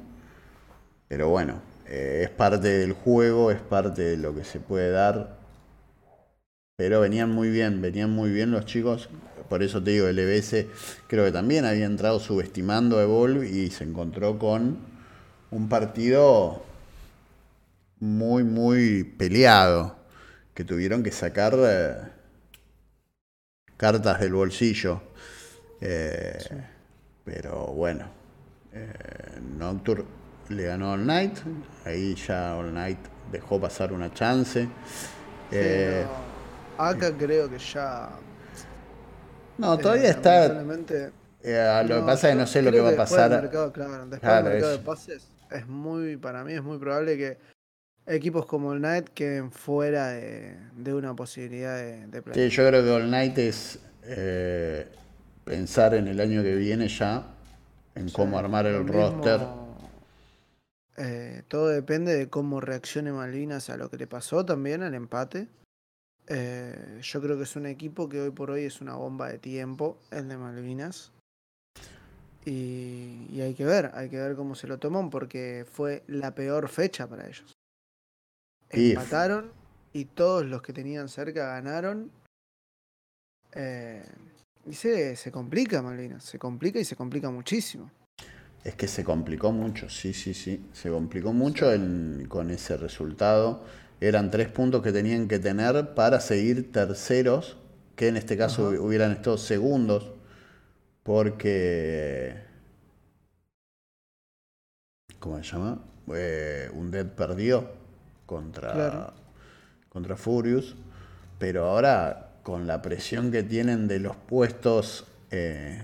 Pero 1.08 1.28
bueno, 1.28 1.60
eh, 1.88 2.22
es 2.24 2.30
parte 2.30 2.68
del 2.68 2.92
juego, 2.92 3.50
es 3.50 3.60
parte 3.60 4.02
de 4.02 4.16
lo 4.16 4.34
que 4.34 4.44
se 4.44 4.60
puede 4.60 4.90
dar. 4.90 5.36
Pero 6.76 7.00
venían 7.00 7.30
muy 7.30 7.50
bien, 7.50 7.80
venían 7.82 8.10
muy 8.10 8.30
bien 8.30 8.50
los 8.50 8.66
chicos. 8.66 9.08
Por 9.48 9.62
eso 9.62 9.82
te 9.82 9.92
digo, 9.92 10.08
el 10.08 10.18
EBS 10.18 10.66
creo 11.06 11.24
que 11.24 11.32
también 11.32 11.64
había 11.64 11.86
entrado 11.86 12.20
subestimando 12.20 12.98
a 12.98 13.02
Evolve 13.02 13.48
y 13.48 13.70
se 13.70 13.84
encontró 13.84 14.38
con 14.38 14.78
un 15.50 15.68
partido 15.68 16.62
muy, 18.00 18.44
muy 18.44 19.04
peleado. 19.04 19.96
Que 20.54 20.64
tuvieron 20.64 21.02
que 21.02 21.12
sacar 21.12 21.54
eh, 21.58 21.96
cartas 23.76 24.20
del 24.20 24.32
bolsillo. 24.32 25.02
Eh, 25.80 26.38
Pero 27.24 27.66
bueno, 27.74 28.06
Nocturne 29.58 30.04
le 30.48 30.64
ganó 30.64 30.92
All 30.92 31.06
Night. 31.06 31.38
Ahí 31.84 32.14
ya 32.14 32.56
All 32.56 32.72
Night 32.72 32.98
dejó 33.32 33.60
pasar 33.60 33.92
una 33.92 34.12
chance. 34.12 34.64
Sí, 34.64 34.68
Eh, 35.52 36.04
no. 36.78 36.84
Acá 36.84 37.16
creo 37.16 37.48
que 37.48 37.58
ya. 37.58 38.10
no, 39.58 39.78
todavía 39.78 40.08
eh, 40.08 40.10
está. 40.10 40.46
eh, 41.42 41.82
lo 41.88 41.96
que 41.96 42.02
pasa 42.02 42.28
es 42.28 42.34
que 42.34 42.40
no 42.40 42.46
sé 42.46 42.62
lo 42.62 42.70
que 42.72 42.80
va 42.80 42.88
a 42.88 42.92
después 42.92 43.10
del 43.20 43.30
pasar. 43.30 43.42
mercado, 43.42 43.72
claro, 43.72 44.06
después 44.06 44.20
Claro, 44.20 44.44
del 44.44 44.52
mercado 44.54 44.72
eso. 44.72 44.78
de 44.78 44.84
pases, 44.84 45.32
es 45.50 45.66
muy, 45.66 46.16
para 46.16 46.44
mí 46.44 46.52
es 46.52 46.62
muy 46.62 46.78
probable 46.78 47.16
que 47.16 47.38
equipos 48.06 48.46
como 48.46 48.72
el 48.72 48.78
Knight 48.80 49.08
queden 49.10 49.50
fuera 49.52 50.08
de, 50.08 50.56
de 50.76 50.94
una 50.94 51.14
posibilidad 51.14 51.76
de, 51.76 52.06
de 52.08 52.22
play. 52.22 52.50
Sí, 52.50 52.56
yo 52.56 52.68
creo 52.68 52.82
que 52.84 52.90
All 52.90 53.10
Night 53.10 53.38
es 53.38 53.78
eh, 54.04 54.86
pensar 55.44 55.94
en 55.94 56.08
el 56.08 56.20
año 56.20 56.42
que 56.42 56.54
viene 56.56 56.88
ya, 56.88 57.26
en 57.94 58.10
cómo 58.10 58.38
armar 58.38 58.66
el 58.66 58.84
mismo, 58.84 58.92
roster. 58.92 59.40
Eh, 61.36 61.42
todo 61.46 61.68
depende 61.68 62.14
de 62.16 62.28
cómo 62.28 62.60
reaccione 62.60 63.12
Malvinas 63.12 63.68
a 63.68 63.76
lo 63.76 63.90
que 63.90 63.98
le 63.98 64.06
pasó 64.06 64.44
también, 64.44 64.82
al 64.82 64.94
empate. 64.94 65.48
Eh, 66.28 67.00
yo 67.02 67.20
creo 67.20 67.36
que 67.36 67.44
es 67.44 67.56
un 67.56 67.66
equipo 67.66 68.08
que 68.08 68.20
hoy 68.20 68.30
por 68.30 68.50
hoy 68.50 68.64
es 68.64 68.80
una 68.80 68.94
bomba 68.94 69.28
de 69.28 69.38
tiempo, 69.38 69.98
el 70.10 70.28
de 70.28 70.36
Malvinas. 70.36 71.12
Y, 72.44 73.26
y 73.30 73.40
hay 73.40 73.54
que 73.54 73.64
ver, 73.64 73.90
hay 73.94 74.08
que 74.08 74.18
ver 74.18 74.36
cómo 74.36 74.54
se 74.54 74.66
lo 74.66 74.78
toman 74.78 75.10
porque 75.10 75.66
fue 75.70 76.04
la 76.06 76.34
peor 76.34 76.68
fecha 76.68 77.06
para 77.06 77.26
ellos. 77.26 77.52
Empataron 78.70 79.52
y 79.92 80.06
todos 80.06 80.46
los 80.46 80.62
que 80.62 80.72
tenían 80.72 81.08
cerca 81.08 81.48
ganaron. 81.48 82.10
Eh, 83.52 84.04
y 84.66 84.72
se, 84.72 85.16
se 85.16 85.30
complica 85.30 85.82
Malvinas, 85.82 86.24
se 86.24 86.38
complica 86.38 86.78
y 86.78 86.84
se 86.84 86.96
complica 86.96 87.30
muchísimo. 87.30 87.90
Es 88.66 88.74
que 88.74 88.88
se 88.88 89.04
complicó 89.04 89.52
mucho, 89.52 89.88
sí, 89.88 90.12
sí, 90.12 90.34
sí. 90.34 90.66
Se 90.72 90.90
complicó 90.90 91.32
mucho 91.32 91.72
en- 91.72 92.26
con 92.28 92.50
ese 92.50 92.76
resultado. 92.76 93.62
Eran 94.00 94.30
tres 94.30 94.48
puntos 94.48 94.82
que 94.82 94.92
tenían 94.92 95.28
que 95.28 95.38
tener 95.38 95.94
para 95.94 96.18
seguir 96.20 96.72
terceros, 96.72 97.56
que 97.94 98.08
en 98.08 98.16
este 98.16 98.36
caso 98.36 98.70
Ajá. 98.70 98.80
hubieran 98.80 99.12
estado 99.12 99.38
segundos, 99.38 100.10
porque... 101.04 102.34
¿Cómo 105.20 105.36
se 105.38 105.44
llama? 105.52 105.80
Eh, 106.14 106.68
un 106.74 106.90
Dead 106.90 107.06
perdió 107.06 107.70
contra, 108.26 108.72
Claro. 108.72 109.12
contra 109.88 110.16
Furious, 110.16 110.74
pero 111.38 111.66
ahora 111.66 112.32
con 112.42 112.66
la 112.66 112.82
presión 112.82 113.30
que 113.30 113.42
tienen 113.44 113.86
de 113.88 114.00
los 114.00 114.16
puestos... 114.16 115.06
eh, 115.30 115.80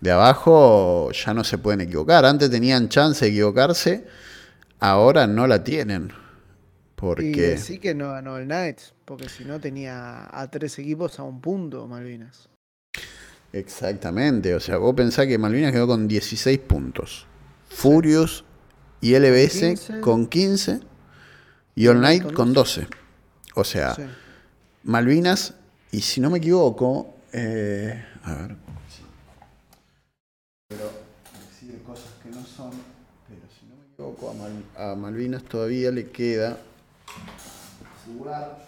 de 0.00 0.10
abajo 0.10 1.10
ya 1.12 1.34
no 1.34 1.44
se 1.44 1.58
pueden 1.58 1.80
equivocar. 1.82 2.24
Antes 2.24 2.50
tenían 2.50 2.88
chance 2.88 3.24
de 3.24 3.30
equivocarse, 3.30 4.04
ahora 4.80 5.26
no 5.26 5.46
la 5.46 5.62
tienen. 5.64 6.10
Y 6.10 7.06
Porque 7.06 7.58
sí 7.58 7.78
que 7.78 7.94
no 7.94 8.12
ganó 8.12 8.38
el 8.38 8.46
Knights, 8.46 8.94
porque 9.04 9.28
si 9.28 9.44
no 9.44 9.60
tenía 9.60 10.26
a 10.30 10.50
tres 10.50 10.78
equipos 10.78 11.18
a 11.18 11.22
un 11.22 11.40
punto 11.40 11.86
Malvinas. 11.86 12.48
exactamente, 13.52 14.54
o 14.54 14.60
sea, 14.60 14.78
vos 14.78 14.94
pensás 14.94 15.26
que 15.26 15.38
Malvinas 15.38 15.72
quedó 15.72 15.86
con 15.86 16.08
16 16.08 16.58
puntos. 16.60 17.26
Furious 17.68 18.44
y 19.00 19.14
LBS 19.18 19.60
15. 19.60 20.00
con 20.00 20.26
15 20.26 20.80
y 21.74 21.86
All 21.88 22.00
Night 22.00 22.22
con 22.22 22.34
con 22.34 22.52
12. 22.54 22.86
O 23.54 23.64
sea, 23.64 23.94
Sí. 23.94 24.02
Malvinas, 24.84 25.54
y 25.92 26.00
si 26.00 26.20
no 26.20 26.30
me 26.30 26.38
equivoco, 26.38 27.14
eh, 27.32 28.04
a 28.22 28.34
ver. 28.34 28.56
Pero 30.68 30.90
decir 31.50 31.82
cosas 31.82 32.10
que 32.22 32.30
no 32.30 32.44
son, 32.44 32.70
pero 33.28 33.42
si 33.58 33.66
no 33.66 33.76
me 33.76 33.84
equivoco, 33.92 34.30
a, 34.30 34.34
Mal- 34.34 34.92
a 34.92 34.94
Malvinas 34.94 35.42
todavía 35.44 35.90
le 35.90 36.10
queda 36.10 36.58
jugar 38.06 38.58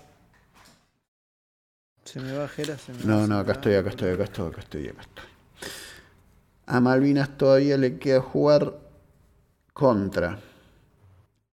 Se 2.04 2.20
me 2.20 2.32
va 2.32 2.46
Jera, 2.48 2.78
se 2.78 2.92
me 2.92 3.04
No, 3.04 3.26
no, 3.26 3.38
acá 3.38 3.52
estoy, 3.52 3.74
acá 3.74 3.90
estoy, 3.90 4.10
acá 4.10 4.24
estoy, 4.24 4.48
acá 4.48 4.60
estoy, 4.60 4.88
acá 4.88 5.00
estoy. 5.02 5.24
A 6.66 6.80
Malvinas 6.80 7.36
todavía 7.38 7.76
le 7.76 7.98
queda 7.98 8.20
jugar 8.20 8.74
contra 9.72 10.38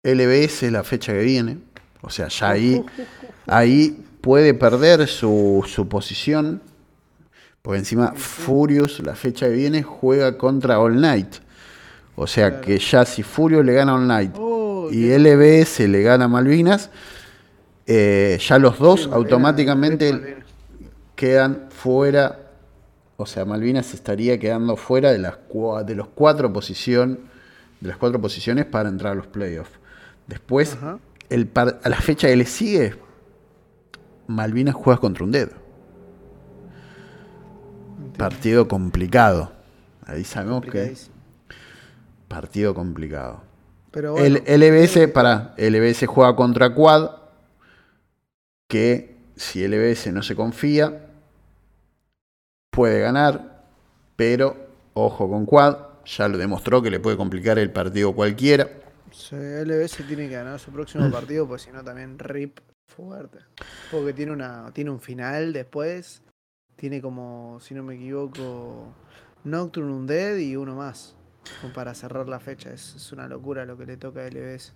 LBS 0.04 0.70
la 0.72 0.84
fecha 0.84 1.14
que 1.14 1.22
viene. 1.24 1.60
O 2.02 2.10
sea, 2.10 2.28
ya 2.28 2.50
ahí, 2.52 2.82
ahí 3.48 4.06
puede 4.22 4.54
perder 4.54 5.08
su, 5.08 5.66
su 5.68 5.88
posición. 5.90 6.62
Porque 7.62 7.80
encima 7.80 8.14
Furious 8.16 9.00
la 9.02 9.16
fecha 9.16 9.48
que 9.48 9.54
viene 9.54 9.84
juega 9.84 10.38
contra 10.38 10.80
All 10.80 11.00
Night. 11.00 11.36
O 12.16 12.26
sea 12.28 12.50
Claro. 12.50 12.66
que 12.66 12.80
ya 12.80 13.06
si 13.06 13.24
Furious 13.24 13.66
le 13.66 13.74
gana 13.74 13.94
All 13.96 14.08
Night 14.08 14.32
Oh, 14.38 14.90
y 14.92 15.12
LBS 15.12 15.88
le 15.88 16.02
gana 16.02 16.26
a 16.26 16.28
Malvinas, 16.28 16.90
eh, 17.86 18.38
ya 18.42 18.58
los 18.58 18.80
dos 18.80 19.04
Sí, 19.04 19.10
automáticamente 19.12 20.14
Malvinas. 20.14 20.44
quedan 21.16 21.66
fuera, 21.70 22.40
o 23.18 23.26
sea, 23.26 23.44
Malvinas 23.46 23.94
estaría 23.94 24.40
quedando 24.40 24.76
fuera 24.78 25.12
de 25.12 25.20
las 25.20 25.36
de 25.86 25.96
los 25.96 26.08
cuatro 26.08 26.52
posición, 26.54 27.20
de 27.82 27.90
las 27.90 27.98
cuatro 27.98 28.20
posiciones 28.22 28.66
para 28.66 28.90
entrar 28.90 29.12
a 29.12 29.16
los 29.16 29.28
playoffs. 29.28 29.72
Después, 30.28 30.74
Ajá. 30.74 31.00
el 31.30 31.48
par- 31.48 31.80
a 31.84 31.90
la 31.90 31.98
fecha 31.98 32.28
que 32.28 32.36
le 32.36 32.46
sigue, 32.46 32.96
Malvinas 34.28 34.76
juega 34.76 35.00
contra 35.00 35.24
un 35.24 35.32
dedo. 35.32 35.52
Partido 38.18 38.68
complicado. 38.68 39.52
Ahí 40.06 40.24
sabemos 40.24 40.66
que 40.66 40.96
partido 42.28 42.74
complicado. 42.74 43.44
Pero 43.92 44.14
bueno, 44.14 44.40
el 44.46 44.62
LBS, 44.62 45.08
para, 45.10 45.54
LBS 45.58 46.06
juega 46.08 46.36
contra 46.36 46.74
Quad, 46.74 47.12
que 48.68 49.16
si 49.36 49.66
LBS 49.68 50.12
no 50.12 50.24
se 50.24 50.36
confía, 50.36 51.08
puede 52.70 53.00
ganar, 53.00 53.66
pero 54.16 54.56
ojo 54.94 55.30
con 55.30 55.46
Quad, 55.46 55.78
ya 56.06 56.28
lo 56.28 56.38
demostró 56.38 56.82
que 56.82 56.92
le 56.92 57.00
puede 57.00 57.18
complicar 57.18 57.60
el 57.60 57.72
partido 57.72 58.14
cualquiera. 58.14 58.70
sí, 59.12 59.36
LBS 59.36 60.06
tiene 60.08 60.28
que 60.28 60.36
ganar 60.36 60.60
su 60.60 60.72
próximo 60.72 61.10
partido, 61.12 61.48
pues 61.48 61.64
si 61.64 61.72
no 61.72 61.84
también 61.84 62.20
RIP 62.20 62.60
fuerte. 62.86 63.40
Porque 63.92 64.14
tiene 64.14 64.32
una 64.32 64.72
tiene 64.74 64.90
un 64.90 65.00
final 65.00 65.54
después. 65.54 66.22
Tiene 66.78 67.02
como, 67.02 67.60
si 67.62 67.76
no 67.76 67.84
me 67.84 67.96
equivoco, 67.96 68.96
Nocturne 69.44 69.94
Undead 69.94 70.38
y 70.38 70.56
uno 70.58 70.76
más. 70.76 71.18
Como 71.62 71.74
para 71.74 71.94
cerrar 71.96 72.30
la 72.30 72.40
fecha. 72.40 72.72
Es, 72.74 72.96
es 72.96 73.12
una 73.12 73.28
locura 73.28 73.66
lo 73.66 73.78
que 73.78 73.86
le 73.88 73.98
toca 73.98 74.22
a 74.22 74.28
LBS. 74.28 74.74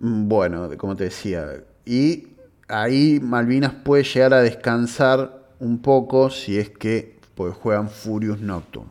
Mm, 0.00 0.28
Bueno, 0.28 0.68
como 0.78 0.96
te 0.96 1.04
decía, 1.04 1.64
y 1.84 2.28
ahí 2.68 3.20
Malvinas 3.22 3.72
puede 3.74 4.04
llegar 4.04 4.34
a 4.34 4.40
descansar 4.42 5.48
un 5.60 5.80
poco 5.80 6.30
si 6.30 6.58
es 6.58 6.70
que 6.70 7.18
pues, 7.34 7.54
juegan 7.54 7.88
Furious 7.88 8.40
Nocturne. 8.40 8.90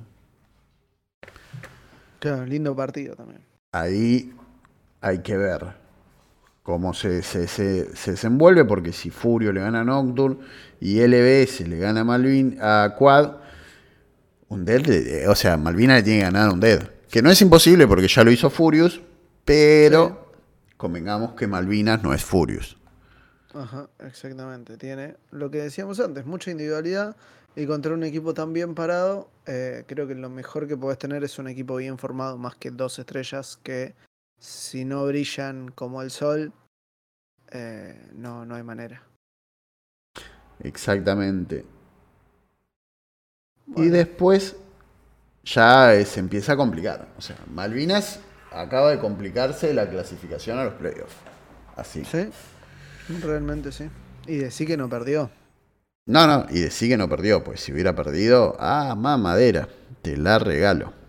Claro, 2.20 2.46
lindo 2.46 2.76
partido 2.76 3.16
también. 3.16 3.46
ahí 3.72 4.34
hay 5.02 5.22
que 5.22 5.38
ver 5.38 5.76
cómo 6.64 6.94
se, 6.94 7.22
se- 7.24 7.48
se- 7.48 7.96
se 7.96 8.12
desenvuelve, 8.12 8.66
porque 8.66 8.94
si 8.94 9.10
Furio 9.10 9.52
le 9.52 9.62
gana 9.62 9.82
a 9.82 9.84
Nocturne 9.84 10.38
y 10.80 11.00
LBS 11.02 11.68
le 11.68 11.78
gana 11.78 12.02
a 12.02 12.04
Malvin 12.04 12.58
a 12.62 12.96
Quad, 12.98 13.36
un 14.50 14.66
dead, 14.66 14.88
eh, 14.90 15.28
o 15.28 15.36
sea, 15.36 15.58
Malvina 15.58 15.96
le 15.96 16.04
tiene 16.04 16.20
que 16.20 16.26
ganar 16.26 16.50
a 16.50 16.54
un 16.54 16.60
dead. 16.60 16.84
Que 17.10 17.22
no 17.22 17.30
es 17.30 17.42
imposible 17.42 17.88
porque 17.88 18.08
ya 18.08 18.24
lo 18.24 18.32
hizo 18.32 18.50
Furious, 18.50 19.02
pero 19.46 20.32
convengamos 20.78 21.34
que 21.34 21.48
Malvinas 21.48 22.02
no 22.04 22.14
es 22.14 22.24
Furious. 22.24 22.78
Ajá, 23.54 23.88
exactamente. 24.00 24.78
Tiene 24.78 25.16
lo 25.32 25.52
que 25.52 25.60
decíamos 25.62 26.00
antes, 26.00 26.26
mucha 26.26 26.50
individualidad 26.52 27.16
y 27.56 27.68
contra 27.68 27.94
un 27.94 28.04
equipo 28.04 28.34
tan 28.34 28.52
bien 28.52 28.74
parado, 28.74 29.30
eh, 29.46 29.84
creo 29.88 30.08
que 30.08 30.16
lo 30.16 30.30
mejor 30.30 30.68
que 30.68 30.76
podés 30.76 30.98
tener 30.98 31.24
es 31.24 31.38
un 31.38 31.48
equipo 31.48 31.76
bien 31.76 32.00
formado, 32.00 32.38
más 32.38 32.56
que 32.56 32.72
dos 32.72 32.98
estrellas 32.98 33.60
que 33.62 33.94
si 34.44 34.84
no 34.84 35.06
brillan 35.06 35.72
como 35.72 36.02
el 36.02 36.12
sol, 36.12 36.52
eh, 37.50 38.10
no, 38.14 38.46
no 38.46 38.56
hay 38.56 38.64
manera. 38.64 39.02
Exactamente. 40.60 41.66
Y 43.78 43.88
después 43.88 44.58
ya 45.46 45.94
se 46.04 46.20
empieza 46.20 46.54
a 46.54 46.58
complicar. 46.58 47.08
O 47.18 47.22
sea, 47.22 47.38
Malvinas 47.54 48.20
acaba 48.52 48.92
de 48.92 49.00
complicarse 49.00 49.74
la 49.74 49.90
clasificación 49.90 50.60
a 50.60 50.66
los 50.66 50.74
playoffs. 50.74 51.16
Así. 51.78 52.04
Sí, 52.04 52.30
realmente 53.22 53.72
sí. 53.72 53.90
Y 54.28 54.36
decir 54.36 54.68
que 54.68 54.76
no 54.76 54.90
perdió. 54.90 55.32
No, 56.06 56.28
no, 56.28 56.48
y 56.50 56.60
decir 56.60 56.90
que 56.90 56.98
no 56.98 57.08
perdió, 57.08 57.46
pues 57.46 57.62
si 57.62 57.72
hubiera 57.72 57.96
perdido, 57.96 58.58
ah, 58.60 58.94
mamadera, 58.98 59.70
te 60.02 60.18
la 60.18 60.38
regalo. 60.38 61.03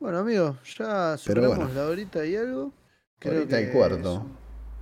Bueno, 0.00 0.20
amigos, 0.20 0.56
ya 0.78 1.18
superamos 1.18 1.58
bueno. 1.58 1.74
la 1.74 1.86
horita 1.86 2.24
y 2.24 2.34
algo. 2.34 2.72
Horita 3.22 3.60
y 3.60 3.66
que 3.66 3.70
cuarto. 3.70 4.26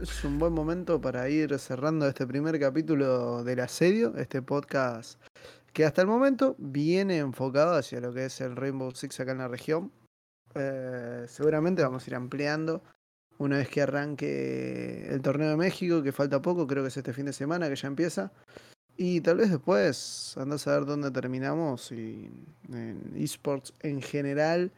Es, 0.00 0.10
es 0.10 0.24
un 0.24 0.38
buen 0.38 0.52
momento 0.52 1.00
para 1.00 1.28
ir 1.28 1.58
cerrando 1.58 2.06
este 2.06 2.24
primer 2.24 2.60
capítulo 2.60 3.42
del 3.42 3.58
asedio, 3.58 4.16
este 4.16 4.42
podcast 4.42 5.20
que 5.72 5.84
hasta 5.84 6.02
el 6.02 6.06
momento 6.06 6.54
viene 6.58 7.18
enfocado 7.18 7.74
hacia 7.74 8.00
lo 8.00 8.14
que 8.14 8.26
es 8.26 8.40
el 8.40 8.54
Rainbow 8.54 8.92
Six 8.92 9.18
acá 9.18 9.32
en 9.32 9.38
la 9.38 9.48
región. 9.48 9.90
Eh, 10.54 11.24
seguramente 11.26 11.82
vamos 11.82 12.06
a 12.06 12.10
ir 12.10 12.14
ampliando 12.14 12.80
una 13.38 13.56
vez 13.56 13.68
que 13.68 13.82
arranque 13.82 15.08
el 15.08 15.20
torneo 15.20 15.50
de 15.50 15.56
México, 15.56 16.00
que 16.00 16.12
falta 16.12 16.40
poco, 16.40 16.68
creo 16.68 16.84
que 16.84 16.90
es 16.90 16.96
este 16.96 17.12
fin 17.12 17.26
de 17.26 17.32
semana 17.32 17.68
que 17.68 17.74
ya 17.74 17.88
empieza. 17.88 18.30
Y 18.96 19.20
tal 19.20 19.38
vez 19.38 19.50
después 19.50 20.36
andás 20.36 20.68
a 20.68 20.78
ver 20.78 20.86
dónde 20.86 21.10
terminamos 21.10 21.90
y 21.90 22.30
en 22.68 23.12
esports 23.16 23.72
en 23.80 24.00
general. 24.00 24.70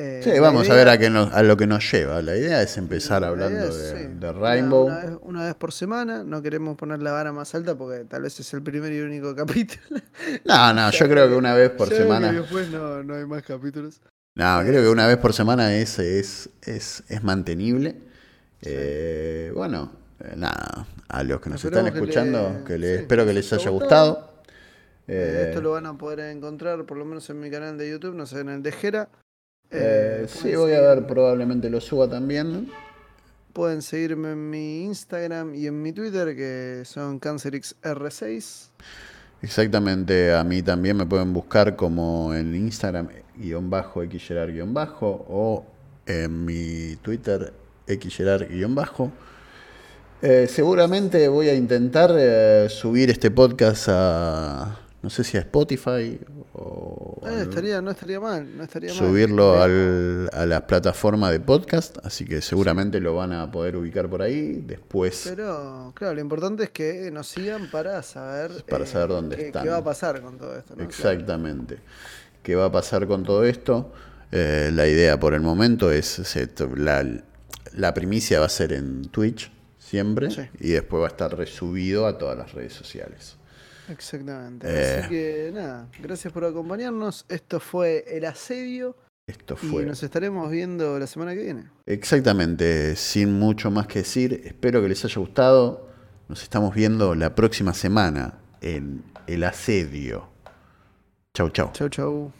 Eh, 0.00 0.20
Sí, 0.22 0.38
vamos 0.38 0.70
a 0.70 0.74
ver 0.74 0.88
a, 0.88 0.96
qué 0.96 1.10
nos- 1.10 1.32
a 1.34 1.42
lo 1.42 1.56
que 1.56 1.66
nos 1.66 1.90
lleva. 1.92 2.22
La 2.22 2.36
idea 2.36 2.62
es 2.62 2.76
empezar 2.78 3.22
la 3.22 3.28
hablando 3.28 3.64
es, 3.68 3.76
de, 3.76 3.90
sí, 3.90 4.06
de 4.14 4.30
una- 4.30 4.32
Rainbow. 4.32 4.86
Una, 4.86 4.96
vez, 5.00 5.10
una 5.22 5.44
vez 5.46 5.54
por 5.56 5.72
semana, 5.72 6.22
no 6.24 6.40
queremos 6.40 6.76
poner 6.76 7.02
la 7.02 7.10
vara 7.12 7.32
más 7.32 7.52
alta 7.54 7.76
porque 7.76 8.04
tal 8.04 8.22
vez 8.22 8.38
es 8.38 8.54
el 8.54 8.62
primer 8.62 8.92
y 8.92 9.00
único 9.00 9.34
capítulo. 9.36 10.00
No, 10.44 10.72
no, 10.72 10.90
yo 10.92 11.08
creo 11.08 11.28
que 11.28 11.34
una 11.34 11.54
vez 11.54 11.70
por 11.70 11.88
que 11.88 11.96
semana. 11.96 12.30
después 12.32 12.68
no, 12.70 13.02
no 13.02 13.14
hay 13.14 13.26
más 13.26 13.42
capítulos. 13.42 14.00
No, 14.36 14.60
creo 14.64 14.82
que 14.82 14.88
una 14.88 15.06
vez 15.08 15.16
por 15.16 15.32
semana 15.34 15.74
es, 15.74 15.98
es, 15.98 16.48
es, 16.62 17.02
es 17.08 17.24
mantenible. 17.24 17.96
Eh, 18.62 19.50
bueno, 19.54 19.92
eh, 20.20 20.34
nada, 20.36 20.86
a 21.08 21.22
los 21.24 21.40
que 21.40 21.50
nos 21.50 21.64
están 21.64 21.84
que 21.86 21.90
escuchando, 21.98 22.54
le- 22.58 22.64
que 22.64 22.78
les, 22.78 22.90
sí, 22.98 23.02
espero 23.02 23.24
que 23.24 23.28
que 23.30 23.34
les 23.34 23.52
haya 23.52 23.70
gustado. 23.70 24.42
Eh, 25.08 25.44
Eh, 25.44 25.44
esto 25.48 25.62
lo 25.62 25.72
van 25.72 25.86
a 25.86 25.96
poder 25.96 26.20
encontrar 26.20 26.84
por 26.84 26.98
lo 26.98 27.04
menos 27.04 27.28
en 27.30 27.40
mi 27.40 27.50
canal 27.50 27.78
de 27.78 27.90
YouTube, 27.90 28.14
no 28.14 28.26
sé, 28.26 28.40
en 28.40 28.50
el 28.50 28.62
de 28.62 28.72
Jera. 28.72 29.08
Eh, 29.70 30.22
Eh, 30.22 30.26
sí, 30.28 30.54
voy 30.54 30.72
a 30.72 30.80
ver, 30.80 31.06
probablemente 31.06 31.70
lo 31.70 31.80
suba 31.80 32.08
también. 32.08 32.70
Pueden 33.52 33.82
seguirme 33.82 34.32
en 34.32 34.50
mi 34.50 34.84
Instagram 34.84 35.54
y 35.54 35.66
en 35.66 35.82
mi 35.82 35.92
Twitter, 35.92 36.36
que 36.36 36.82
son 36.84 37.20
CancerixR6. 37.20 38.68
Exactamente, 39.42 40.34
a 40.34 40.42
mí 40.42 40.62
también 40.62 40.96
me 40.96 41.06
pueden 41.06 41.32
buscar 41.32 41.76
como 41.76 42.34
en 42.34 42.54
Instagram 42.54 43.08
guion 43.36 43.70
bajo 43.70 44.02
xgerar 44.02 44.52
guion 44.52 44.74
bajo 44.74 45.24
o 45.28 45.64
en 46.06 46.44
mi 46.44 46.96
Twitter 47.02 47.52
xgerar 47.86 48.48
guion 48.48 48.74
bajo. 48.74 49.12
Eh, 50.20 50.48
seguramente 50.48 51.28
voy 51.28 51.48
a 51.48 51.54
intentar 51.54 52.12
eh, 52.18 52.66
subir 52.68 53.10
este 53.10 53.30
podcast 53.30 53.86
a, 53.88 54.80
no 55.02 55.10
sé 55.10 55.22
si 55.24 55.36
a 55.36 55.40
Spotify 55.40 56.18
o 56.54 57.20
Eh, 57.26 57.42
estaría, 57.42 57.80
no 57.80 57.90
estaría 57.92 58.18
mal, 58.20 58.56
no 58.56 58.64
estaría 58.64 58.92
subirlo 58.92 59.54
Eh, 59.56 59.62
al- 59.62 60.30
a 60.32 60.46
la 60.46 60.66
plataforma 60.66 61.30
de 61.30 61.38
podcast, 61.40 61.98
así 62.04 62.24
que 62.24 62.40
seguramente 62.42 62.98
lo 63.00 63.14
van 63.14 63.32
a 63.32 63.50
poder 63.50 63.76
ubicar 63.76 64.08
por 64.08 64.22
ahí. 64.22 64.54
Después 64.66 65.24
Pero, 65.28 65.92
claro, 65.94 66.14
lo 66.14 66.20
importante 66.20 66.64
es 66.64 66.70
que 66.70 67.10
nos 67.12 67.28
sigan 67.28 67.70
para 67.70 68.02
saber, 68.02 68.50
Para 68.68 68.86
saber 68.86 69.08
dónde 69.10 69.36
qué, 69.36 69.46
están. 69.46 69.62
qué 69.64 69.70
va 69.70 69.76
a 69.78 69.84
pasar 69.84 70.20
con 70.20 70.36
todo 70.36 70.56
esto. 70.56 70.74
¿no? 70.76 70.82
Exactamente. 70.82 71.78
¿Qué 72.42 72.54
va 72.56 72.66
a 72.66 72.72
pasar 72.72 73.06
con 73.06 73.22
todo 73.22 73.44
esto? 73.44 73.92
Eh, 74.32 74.70
la 74.74 74.86
idea 74.86 75.18
por 75.18 75.32
el 75.32 75.40
momento 75.40 75.90
es, 75.90 76.06
se- 76.06 76.48
la, 76.76 77.06
la 77.74 77.94
primicia 77.94 78.40
va 78.40 78.46
a 78.46 78.50
ser 78.50 78.72
en 78.72 79.02
Twitch 79.08 79.50
siempre 79.78 80.30
Sí. 80.30 80.42
y 80.60 80.70
después 80.70 81.00
va 81.00 81.06
a 81.06 81.10
estar 81.10 81.34
resubido 81.36 82.06
a 82.06 82.18
todas 82.18 82.36
las 82.36 82.52
redes 82.52 82.74
sociales. 82.74 83.36
Exactamente. 83.88 84.66
Eh. 84.68 84.98
Así 85.00 85.08
que 85.08 85.50
nada, 85.52 85.88
gracias 86.00 86.32
por 86.32 86.44
acompañarnos. 86.44 87.24
Esto 87.28 87.60
fue 87.60 88.04
El 88.08 88.24
Asedio 88.24 88.96
Esto 89.26 89.56
y 89.62 89.66
fue 89.66 89.84
nos 89.84 90.02
estaremos 90.02 90.50
viendo 90.50 90.98
la 90.98 91.06
semana 91.06 91.34
que 91.34 91.42
viene. 91.42 91.64
exactamente, 91.86 92.96
sin 92.96 93.38
mucho 93.38 93.70
más 93.70 93.86
que 93.86 94.00
decir. 94.00 94.42
Espero 94.44 94.82
que 94.82 94.88
les 94.88 95.04
haya 95.04 95.20
gustado. 95.20 95.88
Nos 96.28 96.42
estamos 96.42 96.74
viendo 96.74 97.14
la 97.14 97.34
próxima 97.34 97.72
semana 97.72 98.38
en 98.60 99.02
El 99.26 99.44
Asedio. 99.44 100.28
Chau, 101.34 101.50
chau. 101.50 101.70
Chau, 101.72 101.88
chau. 101.88 102.32